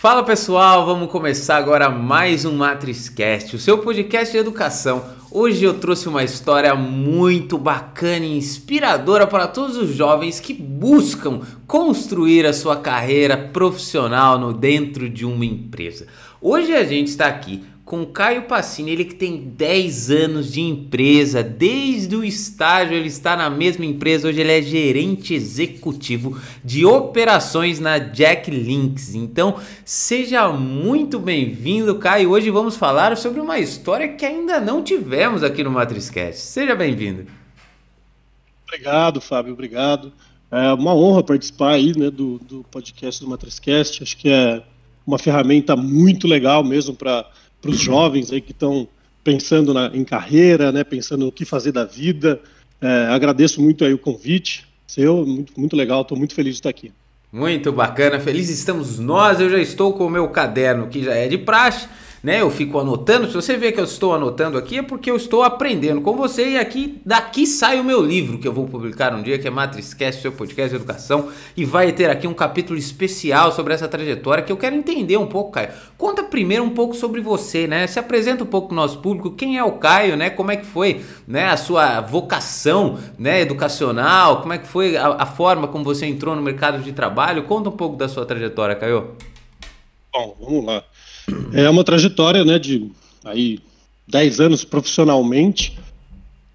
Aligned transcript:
Fala 0.00 0.22
pessoal, 0.22 0.86
vamos 0.86 1.10
começar 1.10 1.58
agora 1.58 1.90
mais 1.90 2.46
um 2.46 2.56
MatrizCast, 2.56 3.54
o 3.54 3.58
seu 3.58 3.76
podcast 3.76 4.32
de 4.32 4.38
educação. 4.38 5.04
Hoje 5.30 5.62
eu 5.62 5.74
trouxe 5.74 6.08
uma 6.08 6.24
história 6.24 6.74
muito 6.74 7.58
bacana 7.58 8.24
e 8.24 8.38
inspiradora 8.38 9.26
para 9.26 9.46
todos 9.46 9.76
os 9.76 9.94
jovens 9.94 10.40
que 10.40 10.54
buscam 10.54 11.42
construir 11.66 12.46
a 12.46 12.54
sua 12.54 12.78
carreira 12.78 13.36
profissional 13.36 14.38
no 14.38 14.54
dentro 14.54 15.06
de 15.06 15.26
uma 15.26 15.44
empresa. 15.44 16.06
Hoje 16.40 16.74
a 16.74 16.82
gente 16.82 17.08
está 17.08 17.26
aqui 17.26 17.62
com 17.90 18.06
Caio 18.06 18.42
Passini, 18.44 18.92
ele 18.92 19.04
que 19.04 19.16
tem 19.16 19.36
10 19.36 20.12
anos 20.12 20.52
de 20.52 20.60
empresa, 20.60 21.42
desde 21.42 22.14
o 22.14 22.22
estágio 22.22 22.94
ele 22.94 23.08
está 23.08 23.36
na 23.36 23.50
mesma 23.50 23.84
empresa, 23.84 24.28
hoje 24.28 24.40
ele 24.40 24.52
é 24.52 24.62
gerente 24.62 25.34
executivo 25.34 26.40
de 26.64 26.86
operações 26.86 27.80
na 27.80 27.98
Jack 27.98 28.48
Links. 28.48 29.16
Então, 29.16 29.58
seja 29.84 30.48
muito 30.52 31.18
bem-vindo, 31.18 31.98
Caio. 31.98 32.30
Hoje 32.30 32.48
vamos 32.48 32.76
falar 32.76 33.16
sobre 33.16 33.40
uma 33.40 33.58
história 33.58 34.06
que 34.06 34.24
ainda 34.24 34.60
não 34.60 34.84
tivemos 34.84 35.42
aqui 35.42 35.64
no 35.64 35.72
MatrizCast. 35.72 36.42
Seja 36.42 36.76
bem-vindo. 36.76 37.26
Obrigado, 38.68 39.20
Fábio, 39.20 39.52
obrigado. 39.52 40.12
É 40.48 40.72
uma 40.74 40.94
honra 40.94 41.24
participar 41.24 41.72
aí, 41.72 41.92
né, 41.98 42.08
do, 42.08 42.38
do 42.38 42.64
podcast 42.70 43.20
do 43.20 43.28
MatrizCast. 43.28 44.00
Acho 44.00 44.16
que 44.16 44.28
é 44.28 44.62
uma 45.04 45.18
ferramenta 45.18 45.74
muito 45.74 46.28
legal 46.28 46.62
mesmo 46.62 46.94
para 46.94 47.28
para 47.60 47.70
os 47.70 47.78
jovens 47.78 48.32
aí 48.32 48.40
que 48.40 48.52
estão 48.52 48.88
pensando 49.22 49.74
na, 49.74 49.90
em 49.94 50.04
carreira, 50.04 50.72
né, 50.72 50.82
pensando 50.84 51.26
no 51.26 51.32
que 51.32 51.44
fazer 51.44 51.72
da 51.72 51.84
vida. 51.84 52.40
É, 52.80 53.06
agradeço 53.08 53.60
muito 53.60 53.84
aí 53.84 53.92
o 53.92 53.98
convite 53.98 54.70
seu, 54.90 55.24
muito, 55.24 55.52
muito 55.56 55.76
legal, 55.76 56.02
estou 56.02 56.18
muito 56.18 56.34
feliz 56.34 56.54
de 56.54 56.58
estar 56.58 56.68
aqui. 56.68 56.92
Muito 57.32 57.70
bacana, 57.70 58.18
felizes 58.18 58.58
estamos 58.58 58.98
nós. 58.98 59.38
Eu 59.40 59.48
já 59.48 59.58
estou 59.58 59.92
com 59.92 60.04
o 60.04 60.10
meu 60.10 60.28
caderno 60.28 60.88
que 60.88 61.04
já 61.04 61.14
é 61.14 61.28
de 61.28 61.38
praxe 61.38 61.88
né? 62.22 62.40
Eu 62.40 62.50
fico 62.50 62.78
anotando. 62.78 63.26
Se 63.26 63.34
você 63.34 63.56
vê 63.56 63.72
que 63.72 63.80
eu 63.80 63.84
estou 63.84 64.14
anotando 64.14 64.58
aqui, 64.58 64.78
é 64.78 64.82
porque 64.82 65.10
eu 65.10 65.16
estou 65.16 65.42
aprendendo 65.42 66.00
com 66.00 66.16
você. 66.16 66.50
E 66.50 66.58
aqui, 66.58 67.00
daqui 67.04 67.46
sai 67.46 67.80
o 67.80 67.84
meu 67.84 68.02
livro 68.02 68.38
que 68.38 68.46
eu 68.46 68.52
vou 68.52 68.66
publicar 68.66 69.14
um 69.14 69.22
dia, 69.22 69.38
que 69.38 69.48
é 69.48 69.50
Matrizcast, 69.50 70.20
seu 70.20 70.32
podcast 70.32 70.70
de 70.70 70.76
educação. 70.76 71.28
E 71.56 71.64
vai 71.64 71.92
ter 71.92 72.10
aqui 72.10 72.26
um 72.26 72.34
capítulo 72.34 72.78
especial 72.78 73.52
sobre 73.52 73.74
essa 73.74 73.88
trajetória 73.88 74.42
que 74.42 74.52
eu 74.52 74.56
quero 74.56 74.76
entender 74.76 75.16
um 75.16 75.26
pouco, 75.26 75.52
Caio. 75.52 75.70
Conta 75.96 76.22
primeiro 76.22 76.64
um 76.64 76.70
pouco 76.70 76.94
sobre 76.94 77.20
você, 77.20 77.66
né? 77.66 77.86
Se 77.86 77.98
apresenta 77.98 78.44
um 78.44 78.46
pouco 78.46 78.68
para 78.68 78.74
o 78.74 78.76
nosso 78.76 78.98
público. 78.98 79.30
Quem 79.30 79.58
é 79.58 79.64
o 79.64 79.72
Caio, 79.72 80.16
né? 80.16 80.30
Como 80.30 80.50
é 80.50 80.56
que 80.56 80.66
foi 80.66 81.02
né, 81.26 81.48
a 81.48 81.56
sua 81.56 82.00
vocação 82.00 82.98
né, 83.18 83.40
educacional? 83.40 84.40
Como 84.40 84.52
é 84.52 84.58
que 84.58 84.66
foi 84.66 84.96
a, 84.96 85.08
a 85.20 85.26
forma 85.26 85.68
como 85.68 85.84
você 85.84 86.06
entrou 86.06 86.36
no 86.36 86.42
mercado 86.42 86.82
de 86.82 86.92
trabalho? 86.92 87.44
Conta 87.44 87.68
um 87.68 87.72
pouco 87.72 87.96
da 87.96 88.08
sua 88.08 88.26
trajetória, 88.26 88.74
Caio. 88.74 89.16
Bom, 90.12 90.36
vamos 90.40 90.64
lá. 90.64 90.84
É 91.52 91.68
uma 91.68 91.84
trajetória, 91.84 92.44
né, 92.44 92.58
de 92.58 92.90
aí 93.24 93.60
10 94.08 94.40
anos 94.40 94.64
profissionalmente, 94.64 95.78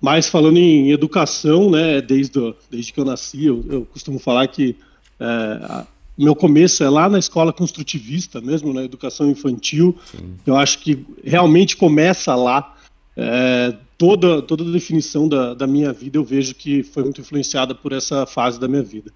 mas 0.02 0.28
falando 0.28 0.58
em 0.58 0.92
educação, 0.92 1.70
né, 1.70 2.02
desde, 2.02 2.54
desde 2.70 2.92
que 2.92 3.00
eu 3.00 3.06
nasci, 3.06 3.46
eu, 3.46 3.64
eu 3.70 3.86
costumo 3.86 4.20
falar 4.20 4.48
que 4.48 4.76
é, 5.20 5.86
meu 6.18 6.36
começo 6.36 6.84
é 6.84 6.90
lá 6.90 7.10
na 7.10 7.20
escola 7.20 7.52
construtivista 7.52 8.40
mesmo, 8.40 8.74
na 8.74 8.84
educação 8.84 9.30
infantil. 9.30 9.98
Sim. 10.06 10.36
Eu 10.46 10.56
acho 10.56 10.80
que 10.80 11.06
realmente 11.24 11.76
começa 11.76 12.36
lá. 12.36 12.74
É, 13.18 13.74
toda, 13.98 14.42
toda 14.42 14.64
a 14.64 14.72
definição 14.72 15.28
da, 15.28 15.54
da 15.54 15.66
minha 15.66 15.94
vida 15.94 16.18
eu 16.18 16.24
vejo 16.24 16.54
que 16.54 16.84
foi 16.84 17.04
muito 17.04 17.22
influenciada 17.22 17.74
por 17.74 17.94
essa 17.94 18.26
fase 18.26 18.60
da 18.60 18.68
minha 18.68 18.84
vida. 18.84 19.12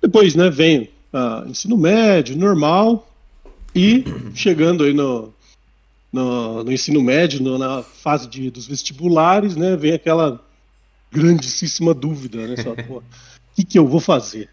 Depois, 0.00 0.34
né, 0.34 0.50
vem 0.50 0.90
uh, 1.12 1.48
ensino 1.48 1.76
médio, 1.76 2.36
normal, 2.36 3.08
e 3.74 4.04
chegando 4.34 4.84
aí 4.84 4.92
no, 4.92 5.32
no, 6.12 6.64
no 6.64 6.72
ensino 6.72 7.02
médio, 7.02 7.42
no, 7.42 7.58
na 7.58 7.82
fase 7.82 8.28
de, 8.28 8.50
dos 8.50 8.66
vestibulares, 8.66 9.56
né, 9.56 9.76
vem 9.76 9.92
aquela 9.92 10.40
grandíssima 11.10 11.94
dúvida, 11.94 12.46
né? 12.46 12.54
O 12.88 13.02
que, 13.56 13.64
que 13.64 13.78
eu 13.78 13.86
vou 13.86 14.00
fazer? 14.00 14.48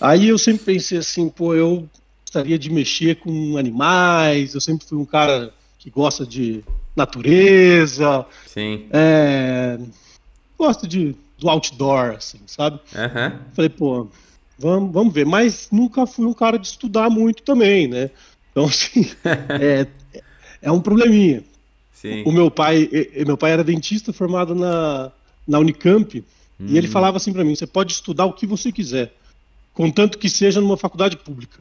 Aí 0.00 0.28
eu 0.28 0.38
sempre 0.38 0.64
pensei 0.64 0.98
assim, 0.98 1.28
pô, 1.28 1.54
eu 1.54 1.88
gostaria 2.22 2.58
de 2.58 2.70
mexer 2.70 3.16
com 3.16 3.56
animais, 3.56 4.54
eu 4.54 4.60
sempre 4.60 4.86
fui 4.86 4.98
um 4.98 5.06
cara 5.06 5.52
que 5.78 5.90
gosta 5.90 6.26
de 6.26 6.62
natureza. 6.94 8.26
Sim. 8.46 8.86
É, 8.90 9.78
gosto 10.58 10.86
de, 10.86 11.16
do 11.38 11.48
outdoor, 11.48 12.16
assim, 12.16 12.40
sabe? 12.46 12.78
Uhum. 12.94 13.38
Falei, 13.54 13.68
pô, 13.70 14.08
vamos, 14.58 14.92
vamos 14.92 15.12
ver. 15.12 15.24
Mas 15.24 15.68
nunca 15.72 16.06
fui 16.06 16.26
um 16.26 16.34
cara 16.34 16.58
de 16.58 16.66
estudar 16.66 17.08
muito 17.08 17.42
também, 17.42 17.88
né? 17.88 18.10
Então, 18.50 18.64
assim, 18.66 19.10
é, 19.60 19.86
é 20.62 20.72
um 20.72 20.80
probleminha. 20.80 21.42
Sim. 21.92 22.22
O 22.24 22.32
meu 22.32 22.50
pai, 22.50 22.88
meu 23.26 23.36
pai 23.36 23.52
era 23.52 23.62
dentista 23.62 24.12
formado 24.12 24.54
na, 24.54 25.12
na 25.46 25.58
Unicamp, 25.58 26.24
hum. 26.58 26.66
e 26.66 26.78
ele 26.78 26.88
hum. 26.88 26.90
falava 26.90 27.18
assim 27.18 27.32
para 27.32 27.44
mim: 27.44 27.54
você 27.54 27.66
pode 27.66 27.92
estudar 27.92 28.24
o 28.24 28.32
que 28.32 28.46
você 28.46 28.72
quiser, 28.72 29.12
contanto 29.74 30.16
que 30.18 30.28
seja 30.28 30.60
numa 30.60 30.76
faculdade 30.76 31.16
pública. 31.18 31.60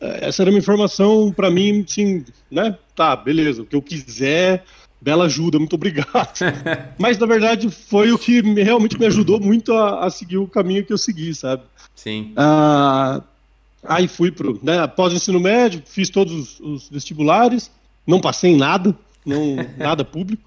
É, 0.00 0.26
essa 0.28 0.42
era 0.42 0.50
uma 0.50 0.58
informação 0.58 1.32
para 1.32 1.50
mim, 1.50 1.84
sim, 1.86 2.24
né? 2.50 2.76
Tá, 2.96 3.14
beleza, 3.14 3.62
o 3.62 3.66
que 3.66 3.76
eu 3.76 3.82
quiser, 3.82 4.64
bela 5.00 5.26
ajuda, 5.26 5.58
muito 5.58 5.74
obrigado. 5.74 6.38
Mas 6.98 7.18
na 7.18 7.26
verdade 7.26 7.70
foi 7.70 8.10
o 8.10 8.18
que 8.18 8.40
realmente 8.40 8.98
me 8.98 9.06
ajudou 9.06 9.38
muito 9.40 9.72
a, 9.74 10.06
a 10.06 10.10
seguir 10.10 10.38
o 10.38 10.48
caminho 10.48 10.84
que 10.84 10.92
eu 10.92 10.98
segui, 10.98 11.34
sabe? 11.34 11.62
Sim. 11.94 12.32
Ah, 12.36 13.22
Aí 13.84 14.08
fui 14.08 14.30
pro, 14.30 14.58
né, 14.62 14.80
após 14.80 15.12
o 15.12 15.16
ensino 15.16 15.38
médio, 15.38 15.82
fiz 15.84 16.08
todos 16.08 16.32
os, 16.32 16.60
os 16.60 16.88
vestibulares, 16.88 17.70
não 18.06 18.20
passei 18.20 18.52
em 18.52 18.56
nada, 18.56 18.96
não, 19.24 19.56
nada 19.76 20.04
público. 20.04 20.42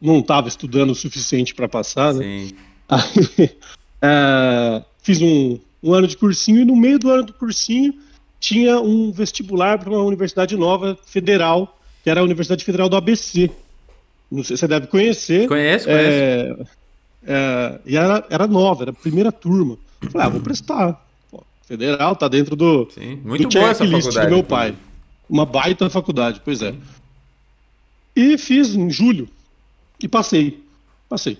Não 0.00 0.20
estava 0.20 0.48
estudando 0.48 0.90
o 0.90 0.94
suficiente 0.94 1.54
para 1.54 1.68
passar, 1.68 2.14
né? 2.14 2.24
Sim. 2.24 2.54
Aí, 2.88 3.50
é, 4.02 4.82
fiz 5.02 5.20
um, 5.20 5.58
um 5.82 5.92
ano 5.92 6.06
de 6.06 6.16
cursinho 6.16 6.60
e 6.60 6.64
no 6.64 6.76
meio 6.76 6.98
do 6.98 7.10
ano 7.10 7.24
do 7.24 7.32
cursinho 7.32 7.94
tinha 8.38 8.80
um 8.80 9.12
vestibular 9.12 9.78
para 9.78 9.90
uma 9.90 10.02
universidade 10.02 10.56
nova, 10.56 10.98
federal, 11.04 11.78
que 12.02 12.08
era 12.08 12.20
a 12.20 12.24
Universidade 12.24 12.64
Federal 12.64 12.88
do 12.88 12.96
ABC. 12.96 13.50
Não 14.30 14.42
sei 14.42 14.56
se 14.56 14.60
você 14.60 14.68
deve 14.68 14.86
conhecer. 14.86 15.46
Conheço, 15.46 15.86
conheço. 15.86 15.88
É, 15.88 16.56
é, 17.26 17.80
e 17.84 17.96
era, 17.96 18.26
era 18.30 18.46
nova, 18.46 18.84
era 18.84 18.90
a 18.92 18.94
primeira 18.94 19.30
turma. 19.30 19.76
Falei, 20.10 20.26
ah, 20.26 20.30
vou 20.30 20.40
prestar. 20.40 21.09
Federal, 21.70 22.16
tá 22.16 22.26
dentro 22.26 22.56
do, 22.56 22.88
Sim, 22.90 23.20
muito 23.24 23.46
do 23.46 23.52
faculdade. 23.52 24.26
do 24.26 24.34
meu 24.34 24.42
pai. 24.42 24.74
Uma 25.28 25.46
baita 25.46 25.88
faculdade, 25.88 26.42
pois 26.44 26.60
é. 26.62 26.74
E 28.16 28.36
fiz 28.36 28.74
em 28.74 28.90
julho. 28.90 29.28
E 30.02 30.08
passei. 30.08 30.60
Passei. 31.08 31.38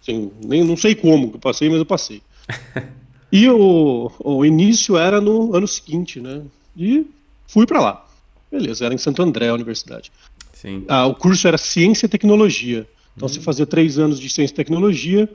Assim, 0.00 0.32
nem, 0.42 0.64
não 0.64 0.74
sei 0.74 0.94
como 0.94 1.28
que 1.28 1.36
eu 1.36 1.40
passei, 1.40 1.68
mas 1.68 1.80
eu 1.80 1.84
passei. 1.84 2.22
e 3.30 3.46
o, 3.50 4.10
o 4.20 4.42
início 4.42 4.96
era 4.96 5.20
no 5.20 5.54
ano 5.54 5.68
seguinte, 5.68 6.18
né? 6.18 6.40
E 6.74 7.04
fui 7.46 7.66
para 7.66 7.82
lá. 7.82 8.06
Beleza, 8.50 8.86
era 8.86 8.94
em 8.94 8.98
Santo 8.98 9.20
André 9.20 9.50
a 9.50 9.54
universidade. 9.54 10.10
Sim. 10.54 10.86
Ah, 10.88 11.06
o 11.06 11.14
curso 11.14 11.46
era 11.46 11.58
Ciência 11.58 12.06
e 12.06 12.08
Tecnologia. 12.08 12.88
Então 13.14 13.28
uhum. 13.28 13.34
você 13.34 13.40
fazia 13.42 13.66
três 13.66 13.98
anos 13.98 14.18
de 14.18 14.30
Ciência 14.30 14.54
e 14.54 14.56
Tecnologia 14.56 15.28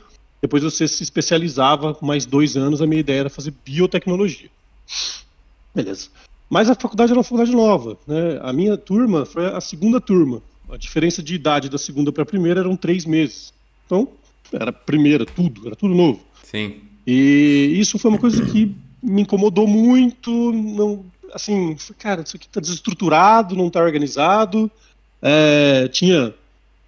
depois 0.43 0.61
você 0.61 0.89
se 0.89 1.01
especializava 1.01 1.97
mais 2.01 2.25
dois 2.25 2.57
anos. 2.57 2.81
A 2.81 2.85
minha 2.85 2.99
ideia 2.99 3.21
era 3.21 3.29
fazer 3.29 3.53
biotecnologia. 3.63 4.49
Beleza. 5.73 6.09
Mas 6.49 6.69
a 6.69 6.75
faculdade 6.75 7.13
era 7.13 7.17
uma 7.17 7.23
faculdade 7.23 7.53
nova. 7.53 7.97
Né? 8.05 8.39
A 8.41 8.51
minha 8.51 8.75
turma 8.75 9.25
foi 9.25 9.45
a 9.45 9.61
segunda 9.61 10.01
turma. 10.01 10.41
A 10.69 10.75
diferença 10.75 11.23
de 11.23 11.33
idade 11.33 11.69
da 11.69 11.77
segunda 11.77 12.11
para 12.11 12.23
a 12.23 12.25
primeira 12.25 12.59
eram 12.59 12.75
três 12.75 13.05
meses. 13.05 13.53
Então, 13.85 14.09
era 14.51 14.73
primeira, 14.73 15.25
tudo, 15.25 15.65
era 15.65 15.77
tudo 15.77 15.95
novo. 15.95 16.19
Sim. 16.43 16.81
E 17.07 17.77
isso 17.77 17.97
foi 17.97 18.11
uma 18.11 18.19
coisa 18.19 18.45
que 18.45 18.75
me 19.01 19.21
incomodou 19.21 19.65
muito. 19.65 20.51
Não, 20.51 21.05
assim, 21.33 21.73
cara, 21.97 22.21
isso 22.21 22.35
aqui 22.35 22.47
está 22.47 22.59
desestruturado, 22.59 23.55
não 23.55 23.67
está 23.67 23.81
organizado. 23.81 24.69
É, 25.21 25.87
tinha 25.87 26.33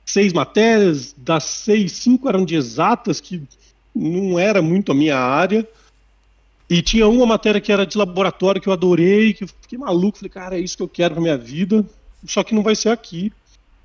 seis 0.06 0.32
matérias, 0.32 1.16
das 1.18 1.44
seis, 1.46 1.94
cinco 1.94 2.30
eram 2.30 2.46
de 2.46 2.56
exatas, 2.56 3.20
que 3.20 3.42
não 3.94 4.38
era 4.38 4.62
muito 4.62 4.92
a 4.92 4.96
minha 4.96 5.18
área. 5.18 5.68
E 6.70 6.82
tinha 6.82 7.08
uma 7.08 7.26
matéria 7.26 7.62
que 7.62 7.72
era 7.72 7.86
de 7.86 7.98
laboratório 7.98 8.62
que 8.62 8.68
eu 8.68 8.74
adorei, 8.74 9.34
que 9.34 9.44
eu 9.44 9.48
fiquei 9.48 9.78
maluco, 9.78 10.18
falei, 10.18 10.30
cara, 10.30 10.58
é 10.58 10.60
isso 10.60 10.78
que 10.78 10.84
eu 10.84 10.88
quero 10.88 11.14
pra 11.14 11.22
minha 11.22 11.38
vida, 11.38 11.86
só 12.26 12.44
que 12.44 12.56
não 12.56 12.64
vai 12.64 12.76
ser 12.76 12.90
aqui. 12.90 13.32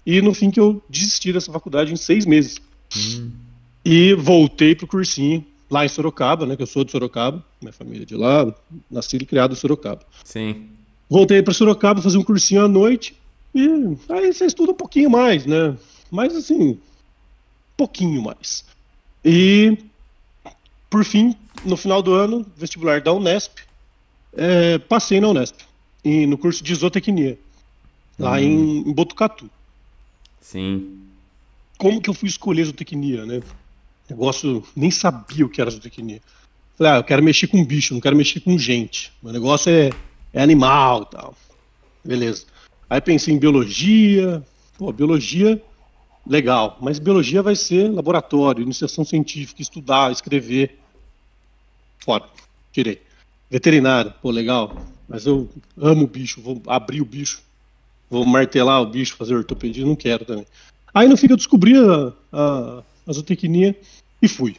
E 0.05 0.21
no 0.23 0.33
fim 0.33 0.51
que 0.51 0.59
eu 0.59 0.83
desisti 0.89 1.33
dessa 1.33 1.53
faculdade 1.53 1.93
em 1.93 1.97
seis 1.97 2.25
meses. 2.25 2.61
Hum. 2.97 3.31
E 3.85 4.15
voltei 4.15 4.75
pro 4.75 4.87
cursinho 4.87 5.45
lá 5.71 5.85
em 5.85 5.89
Sorocaba, 5.89 6.47
né, 6.47 6.57
que 6.57 6.63
eu 6.63 6.67
sou 6.67 6.85
de 6.85 6.91
Sorocaba, 6.91 7.45
minha 7.61 7.73
família 7.73 8.03
é 8.03 8.07
de 8.07 8.17
lá, 8.17 8.53
nasci 8.91 9.17
e 9.17 9.27
criado 9.27 9.53
em 9.53 9.57
Sorocaba. 9.57 10.01
Sim. 10.25 10.69
Voltei 11.09 11.43
para 11.43 11.55
Sorocaba 11.55 12.03
fazer 12.03 12.19
um 12.19 12.25
cursinho 12.25 12.65
à 12.65 12.69
noite 12.69 13.15
e 13.55 13.97
aí 14.09 14.33
você 14.33 14.47
estuda 14.47 14.73
um 14.73 14.77
pouquinho 14.77 15.11
mais, 15.11 15.47
né? 15.47 15.77
Mas 16.11 16.35
assim, 16.35 16.79
pouquinho 17.77 18.23
mais. 18.23 18.65
E, 19.25 19.79
por 20.89 21.05
fim, 21.05 21.37
no 21.65 21.77
final 21.77 22.03
do 22.03 22.13
ano, 22.15 22.45
vestibular 22.57 23.01
da 23.01 23.13
Unesp, 23.13 23.59
é, 24.33 24.79
passei 24.79 25.21
na 25.21 25.29
Unesp, 25.29 25.57
e, 26.05 26.27
no 26.27 26.39
curso 26.39 26.63
de 26.63 26.75
zootecnia, 26.75 27.39
lá 28.19 28.33
hum. 28.33 28.39
em, 28.39 28.79
em 28.89 28.93
Botucatu. 28.93 29.49
Sim. 30.41 31.01
Como 31.79 32.01
que 32.01 32.11
eu 32.11 32.15
fui 32.15 32.29
escolher 32.29 32.65
zootecnia, 32.65 33.25
né? 33.25 33.43
Negócio, 34.09 34.65
nem 34.75 34.91
sabia 34.91 35.47
o 35.47 35.49
que 35.49 35.61
era 35.61 35.71
zootecnia. 35.71 36.21
Falei, 36.77 36.93
ah, 36.93 36.97
eu 36.97 37.05
quero 37.05 37.23
mexer 37.23 37.47
com 37.47 37.65
bicho, 37.65 37.95
não 37.95 38.01
quero 38.01 38.17
mexer 38.17 38.41
com 38.41 38.59
gente. 38.59 39.13
Meu 39.23 39.33
negócio 39.33 39.71
é, 39.71 39.91
é 40.33 40.43
animal 40.43 41.03
e 41.03 41.15
tal. 41.15 41.37
Beleza. 42.05 42.47
Aí 42.89 43.01
pensei 43.01 43.35
em 43.35 43.39
biologia. 43.39 44.43
Pô, 44.77 44.91
biologia, 44.93 45.63
legal. 46.31 46.79
Mas 46.81 47.01
biologia 47.01 47.43
vai 47.43 47.57
ser 47.57 47.91
laboratório, 47.91 48.63
iniciação 48.63 49.05
científica, 49.05 49.61
estudar, 49.61 50.13
escrever. 50.13 50.79
Fora. 51.99 52.25
Tirei. 52.73 53.03
Veterinário, 53.51 54.15
pô, 54.23 54.31
legal. 54.31 54.81
Mas 55.09 55.27
eu 55.27 55.51
amo 55.77 56.05
o 56.05 56.07
bicho, 56.07 56.41
vou 56.41 56.63
abrir 56.69 57.01
o 57.01 57.05
bicho, 57.05 57.43
vou 58.09 58.25
martelar 58.25 58.81
o 58.81 58.87
bicho, 58.87 59.17
fazer 59.17 59.35
ortopedia, 59.35 59.85
não 59.85 59.97
quero 59.97 60.25
também. 60.25 60.47
Aí 60.95 61.09
no 61.09 61.17
fim 61.17 61.27
eu 61.29 61.37
descobri 61.37 61.77
a, 61.77 62.13
a, 62.33 62.83
a 63.09 63.13
zootecnia 63.13 63.77
e 64.23 64.29
fui. 64.29 64.57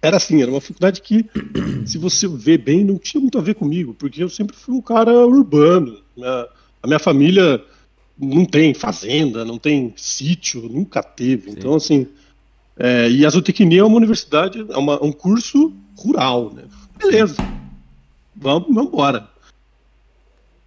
Era 0.00 0.16
assim, 0.16 0.42
era 0.42 0.50
uma 0.50 0.60
faculdade 0.60 1.00
que, 1.00 1.24
se 1.86 1.96
você 1.96 2.26
vê 2.26 2.58
bem, 2.58 2.82
não 2.82 2.98
tinha 2.98 3.20
muito 3.20 3.38
a 3.38 3.40
ver 3.40 3.54
comigo, 3.54 3.94
porque 3.94 4.20
eu 4.20 4.28
sempre 4.28 4.56
fui 4.56 4.74
um 4.74 4.82
cara 4.82 5.12
urbano. 5.12 6.00
Minha, 6.16 6.48
a 6.82 6.86
minha 6.88 6.98
família 6.98 7.64
não 8.18 8.44
tem 8.44 8.74
fazenda, 8.74 9.44
não 9.44 9.58
tem 9.58 9.92
sítio, 9.96 10.62
nunca 10.62 11.02
teve. 11.02 11.50
Sim. 11.50 11.56
Então, 11.58 11.74
assim, 11.74 12.06
é, 12.78 13.10
e 13.10 13.26
a 13.26 13.30
zootecnia 13.30 13.80
é 13.80 13.84
uma 13.84 13.96
universidade, 13.96 14.64
é 14.68 14.76
uma, 14.76 15.02
um 15.02 15.12
curso 15.12 15.72
rural, 15.96 16.52
né? 16.52 16.64
Beleza, 16.98 17.36
vamos, 18.34 18.68
vamos 18.68 18.92
embora. 18.92 19.28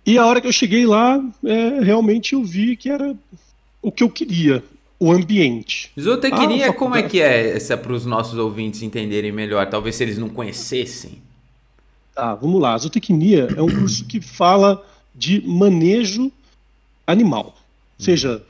E 0.06 0.18
a 0.18 0.26
hora 0.26 0.40
que 0.40 0.48
eu 0.48 0.52
cheguei 0.52 0.86
lá, 0.86 1.24
é, 1.44 1.80
realmente 1.82 2.34
eu 2.34 2.44
vi 2.44 2.76
que 2.76 2.90
era 2.90 3.16
o 3.82 3.92
que 3.92 4.04
eu 4.04 4.10
queria, 4.10 4.64
o 5.00 5.12
ambiente. 5.12 5.92
Zootecnia, 6.00 6.70
ah, 6.70 6.74
como 6.74 6.96
é 6.96 7.04
que 7.04 7.20
é 7.20 7.56
essa 7.56 7.76
para 7.76 7.92
os 7.92 8.06
nossos 8.06 8.38
ouvintes 8.38 8.84
entenderem 8.84 9.32
melhor? 9.32 9.68
Talvez 9.68 9.96
se 9.96 10.04
eles 10.04 10.18
não 10.18 10.30
conhecessem. 10.30 11.24
Ah, 12.16 12.36
vamos 12.36 12.62
lá. 12.62 12.76
A 12.76 12.78
zootecnia 12.78 13.50
é 13.58 13.62
um 13.62 13.68
curso 13.68 14.06
que 14.06 14.22
fala 14.22 14.86
de 15.14 15.42
manejo 15.46 16.32
animal, 17.06 17.56
seja 17.98 18.42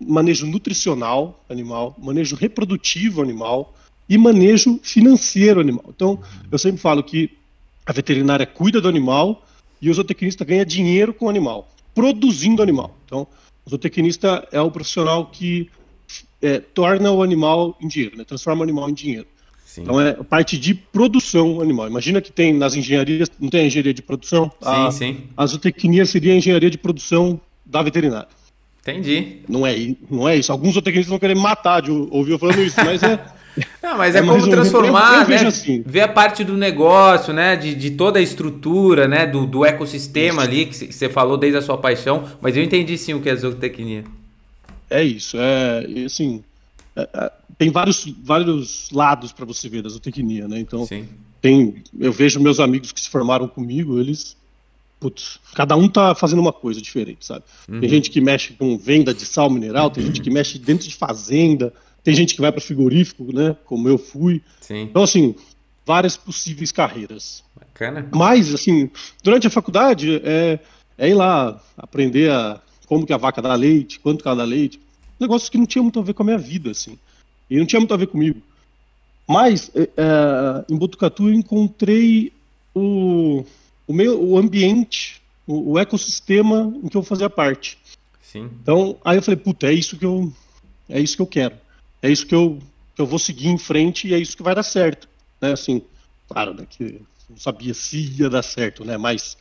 manejo 0.00 0.46
nutricional 0.46 1.44
animal, 1.48 1.94
manejo 1.98 2.36
reprodutivo 2.36 3.22
animal 3.22 3.74
e 4.08 4.16
manejo 4.16 4.78
financeiro 4.82 5.60
animal. 5.60 5.84
Então, 5.88 6.18
eu 6.50 6.58
sempre 6.58 6.80
falo 6.80 7.02
que 7.02 7.30
a 7.84 7.92
veterinária 7.92 8.46
cuida 8.46 8.80
do 8.80 8.88
animal 8.88 9.44
e 9.80 9.90
o 9.90 9.94
zootecnista 9.94 10.44
ganha 10.44 10.64
dinheiro 10.64 11.12
com 11.12 11.26
o 11.26 11.28
animal, 11.28 11.68
produzindo 11.94 12.62
animal. 12.62 12.96
Então, 13.04 13.26
o 13.64 13.70
zootecnista 13.70 14.46
é 14.50 14.60
o 14.60 14.70
profissional 14.70 15.26
que 15.26 15.70
é, 16.40 16.60
torna 16.60 17.10
o 17.10 17.22
animal 17.22 17.76
em 17.80 17.88
dinheiro, 17.88 18.16
né? 18.16 18.24
transforma 18.24 18.60
o 18.60 18.62
animal 18.62 18.88
em 18.88 18.94
dinheiro. 18.94 19.26
Sim. 19.64 19.82
Então 19.82 20.00
é 20.00 20.14
parte 20.14 20.56
de 20.56 20.74
produção 20.74 21.60
animal. 21.60 21.86
Imagina 21.86 22.20
que 22.22 22.32
tem 22.32 22.52
nas 22.52 22.74
engenharias, 22.74 23.30
não 23.38 23.50
tem 23.50 23.62
a 23.62 23.66
engenharia 23.66 23.92
de 23.92 24.00
produção? 24.00 24.50
Sim, 24.62 24.68
a, 24.68 24.90
sim. 24.90 25.24
A 25.36 25.44
zootecnia 25.44 26.06
seria 26.06 26.32
a 26.32 26.36
engenharia 26.36 26.70
de 26.70 26.78
produção 26.78 27.38
da 27.66 27.82
veterinária. 27.82 28.28
Entendi. 28.80 29.38
Não 29.48 29.66
é, 29.66 29.74
não 30.08 30.28
é 30.28 30.36
isso. 30.36 30.52
Alguns 30.52 30.74
zootecnistas 30.74 31.10
vão 31.10 31.18
querer 31.18 31.34
matar 31.34 31.82
de 31.82 31.90
ouvir 31.90 32.32
eu 32.32 32.38
falando 32.38 32.62
isso, 32.62 32.76
mas 32.84 33.02
é. 33.02 33.20
Não, 33.82 33.96
mas 33.96 34.14
é, 34.14 34.18
é 34.18 34.22
como 34.22 34.48
transformar, 34.50 35.14
eu, 35.14 35.22
eu 35.22 35.28
né? 35.28 35.48
Assim. 35.48 35.82
Ver 35.84 36.02
a 36.02 36.08
parte 36.08 36.44
do 36.44 36.56
negócio, 36.56 37.32
né? 37.32 37.56
De, 37.56 37.74
de 37.74 37.92
toda 37.92 38.18
a 38.18 38.22
estrutura, 38.22 39.08
né? 39.08 39.26
Do, 39.26 39.46
do 39.46 39.64
ecossistema 39.64 40.42
isso. 40.42 40.50
ali, 40.50 40.66
que 40.66 40.92
você 40.92 41.08
falou 41.08 41.38
desde 41.38 41.58
a 41.58 41.62
sua 41.62 41.78
paixão. 41.78 42.24
Mas 42.40 42.54
eu 42.54 42.62
entendi 42.62 42.98
sim 42.98 43.14
o 43.14 43.20
que 43.20 43.30
é 43.30 43.34
zootecnia. 43.34 44.04
É 44.90 45.02
isso. 45.02 45.38
É, 45.40 45.86
assim, 46.04 46.44
é, 46.94 47.08
é, 47.14 47.32
tem 47.58 47.70
vários, 47.70 48.06
vários 48.22 48.90
lados 48.92 49.32
para 49.32 49.46
você 49.46 49.68
ver 49.68 49.82
da 49.82 49.88
zootecnia, 49.88 50.46
né? 50.46 50.60
Então, 50.60 50.86
sim. 50.86 51.08
tem, 51.40 51.82
eu 51.98 52.12
vejo 52.12 52.38
meus 52.38 52.60
amigos 52.60 52.92
que 52.92 53.00
se 53.00 53.08
formaram 53.08 53.48
comigo, 53.48 53.98
eles 53.98 54.36
Putz, 54.98 55.38
cada 55.54 55.76
um 55.76 55.88
tá 55.88 56.14
fazendo 56.14 56.40
uma 56.40 56.52
coisa 56.52 56.80
diferente, 56.80 57.26
sabe? 57.26 57.44
Uhum. 57.68 57.80
Tem 57.80 57.88
gente 57.88 58.10
que 58.10 58.20
mexe 58.20 58.54
com 58.54 58.78
venda 58.78 59.12
de 59.12 59.26
sal 59.26 59.50
mineral, 59.50 59.90
tem 59.90 60.04
gente 60.04 60.20
que 60.20 60.30
mexe 60.30 60.58
dentro 60.58 60.88
de 60.88 60.94
fazenda, 60.94 61.72
tem 62.02 62.14
gente 62.14 62.34
que 62.34 62.40
vai 62.40 62.50
para 62.50 62.60
frigorífico, 62.60 63.30
né? 63.32 63.56
Como 63.64 63.88
eu 63.88 63.98
fui. 63.98 64.40
Sim. 64.60 64.82
Então, 64.82 65.02
assim, 65.02 65.34
várias 65.84 66.16
possíveis 66.16 66.72
carreiras. 66.72 67.44
Bacana. 67.54 68.08
Mas, 68.14 68.54
assim, 68.54 68.90
durante 69.22 69.46
a 69.46 69.50
faculdade, 69.50 70.20
é, 70.24 70.58
é 70.96 71.08
ir 71.08 71.14
lá 71.14 71.60
aprender 71.76 72.30
a, 72.30 72.60
como 72.86 73.04
que 73.04 73.12
a 73.12 73.16
vaca 73.16 73.42
dá 73.42 73.54
leite, 73.54 74.00
quanto 74.00 74.22
que 74.22 74.28
ela 74.28 74.36
dá 74.38 74.44
leite. 74.44 74.80
Negócios 75.20 75.50
que 75.50 75.58
não 75.58 75.66
tinha 75.66 75.82
muito 75.82 75.98
a 75.98 76.02
ver 76.02 76.14
com 76.14 76.22
a 76.22 76.26
minha 76.26 76.38
vida, 76.38 76.70
assim. 76.70 76.98
E 77.50 77.58
não 77.58 77.66
tinha 77.66 77.80
muito 77.80 77.92
a 77.92 77.96
ver 77.96 78.06
comigo. 78.06 78.40
Mas, 79.28 79.70
é, 79.74 79.82
é 79.96 80.64
em 80.72 80.76
Botucatu, 80.76 81.28
eu 81.28 81.34
encontrei 81.34 82.32
o, 82.74 83.44
o, 83.86 83.92
meu, 83.92 84.22
o 84.22 84.38
ambiente, 84.38 85.20
o, 85.46 85.72
o 85.72 85.78
ecossistema 85.78 86.72
em 86.82 86.88
que 86.88 86.96
eu 86.96 87.02
fazia 87.02 87.30
parte. 87.30 87.78
Sim. 88.22 88.50
Então, 88.62 88.98
aí 89.04 89.16
eu 89.16 89.22
falei, 89.22 89.38
puta, 89.38 89.68
é 89.68 89.72
isso 89.72 89.96
que 89.96 90.04
eu, 90.04 90.32
é 90.88 91.00
isso 91.00 91.16
que 91.16 91.22
eu 91.22 91.26
quero 91.26 91.56
é 92.06 92.10
isso 92.10 92.26
que 92.26 92.34
eu, 92.34 92.58
que 92.94 93.02
eu 93.02 93.06
vou 93.06 93.18
seguir 93.18 93.48
em 93.48 93.58
frente 93.58 94.08
e 94.08 94.14
é 94.14 94.18
isso 94.18 94.36
que 94.36 94.42
vai 94.42 94.54
dar 94.54 94.62
certo. 94.62 95.08
Né? 95.40 95.52
Assim, 95.52 95.82
claro, 96.28 96.54
né, 96.54 96.66
que 96.68 97.00
não 97.28 97.36
sabia 97.36 97.74
se 97.74 97.98
ia 98.18 98.30
dar 98.30 98.42
certo, 98.42 98.84
né? 98.84 98.96
Mas 98.96 99.36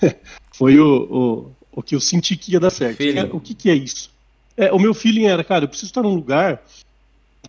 foi 0.52 0.78
o, 0.78 1.52
o, 1.72 1.78
o 1.80 1.82
que 1.82 1.94
eu 1.94 2.00
senti 2.00 2.36
que 2.36 2.52
ia 2.52 2.60
dar 2.60 2.70
certo. 2.70 3.00
É, 3.00 3.24
o 3.24 3.40
que, 3.40 3.54
que 3.54 3.68
é 3.68 3.74
isso? 3.74 4.10
É, 4.56 4.72
o 4.72 4.78
meu 4.78 4.94
feeling 4.94 5.24
era, 5.24 5.42
cara, 5.42 5.64
eu 5.64 5.68
preciso 5.68 5.90
estar 5.90 6.02
num 6.02 6.14
lugar 6.14 6.64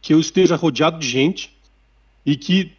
que 0.01 0.13
eu 0.13 0.19
esteja 0.19 0.55
rodeado 0.55 0.97
de 0.97 1.07
gente 1.07 1.55
e 2.25 2.35
que 2.35 2.71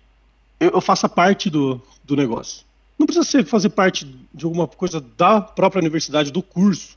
eu, 0.59 0.71
eu 0.71 0.81
faça 0.81 1.09
parte 1.09 1.49
do, 1.49 1.81
do 2.05 2.17
negócio. 2.17 2.66
Não 2.99 3.07
precisa 3.07 3.25
ser 3.25 3.45
fazer 3.45 3.71
parte 3.71 4.07
de 4.33 4.45
alguma 4.45 4.67
coisa 4.67 5.05
da 5.17 5.41
própria 5.41 5.81
universidade, 5.81 6.33
do 6.33 6.43
curso, 6.43 6.97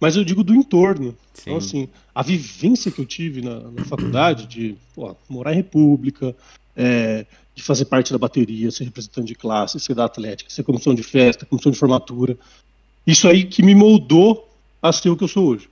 mas 0.00 0.16
eu 0.16 0.24
digo 0.24 0.42
do 0.42 0.54
entorno. 0.54 1.14
Sim. 1.32 1.42
Então, 1.42 1.56
assim, 1.56 1.88
a 2.14 2.22
vivência 2.22 2.90
que 2.90 3.00
eu 3.00 3.06
tive 3.06 3.40
na, 3.40 3.60
na 3.60 3.84
faculdade 3.84 4.46
de 4.46 4.76
pô, 4.94 5.16
morar 5.28 5.52
em 5.52 5.56
república, 5.56 6.34
é, 6.76 7.26
de 7.54 7.62
fazer 7.62 7.86
parte 7.86 8.12
da 8.12 8.18
bateria, 8.18 8.70
ser 8.70 8.84
representante 8.84 9.26
de 9.26 9.34
classe, 9.34 9.80
ser 9.80 9.94
da 9.94 10.04
atlética, 10.04 10.48
ser 10.48 10.62
comissão 10.62 10.94
de 10.94 11.02
festa, 11.02 11.44
comissão 11.44 11.72
de 11.72 11.78
formatura, 11.78 12.38
isso 13.06 13.26
aí 13.26 13.44
que 13.44 13.62
me 13.62 13.74
moldou 13.74 14.48
a 14.80 14.92
ser 14.92 15.10
o 15.10 15.16
que 15.16 15.24
eu 15.24 15.28
sou 15.28 15.48
hoje. 15.48 15.68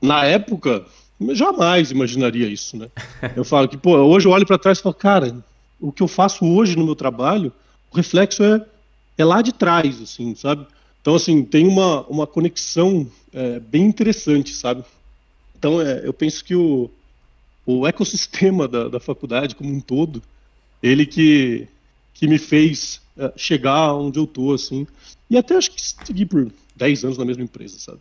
Na 0.00 0.24
época, 0.24 0.84
jamais 1.30 1.92
imaginaria 1.92 2.48
isso, 2.48 2.76
né? 2.76 2.88
Eu 3.36 3.44
falo 3.44 3.68
que, 3.68 3.76
pô, 3.76 3.96
hoje 3.98 4.26
eu 4.26 4.32
olho 4.32 4.44
para 4.44 4.58
trás 4.58 4.78
e 4.78 4.82
falo, 4.82 4.94
cara, 4.94 5.44
o 5.80 5.92
que 5.92 6.02
eu 6.02 6.08
faço 6.08 6.44
hoje 6.44 6.76
no 6.76 6.84
meu 6.84 6.96
trabalho, 6.96 7.52
o 7.92 7.96
reflexo 7.96 8.42
é, 8.42 8.64
é 9.16 9.24
lá 9.24 9.42
de 9.42 9.52
trás, 9.52 10.00
assim, 10.00 10.34
sabe? 10.34 10.66
Então, 11.00 11.14
assim, 11.14 11.44
tem 11.44 11.66
uma, 11.66 12.02
uma 12.06 12.26
conexão 12.26 13.10
é, 13.32 13.58
bem 13.58 13.84
interessante, 13.84 14.54
sabe? 14.54 14.84
Então, 15.58 15.80
é, 15.80 16.06
eu 16.06 16.12
penso 16.12 16.44
que 16.44 16.54
o, 16.54 16.90
o 17.66 17.86
ecossistema 17.86 18.68
da, 18.68 18.88
da 18.88 19.00
faculdade 19.00 19.54
como 19.54 19.72
um 19.72 19.80
todo, 19.80 20.22
ele 20.82 21.04
que, 21.06 21.66
que 22.14 22.26
me 22.26 22.38
fez 22.38 23.00
é, 23.16 23.32
chegar 23.36 23.94
onde 23.94 24.18
eu 24.18 24.26
tô, 24.26 24.52
assim, 24.52 24.86
e 25.28 25.36
até 25.36 25.56
acho 25.56 25.70
que 25.70 25.80
segui 25.80 26.26
por 26.26 26.52
10 26.76 27.04
anos 27.04 27.18
na 27.18 27.24
mesma 27.24 27.42
empresa, 27.42 27.78
sabe? 27.78 27.98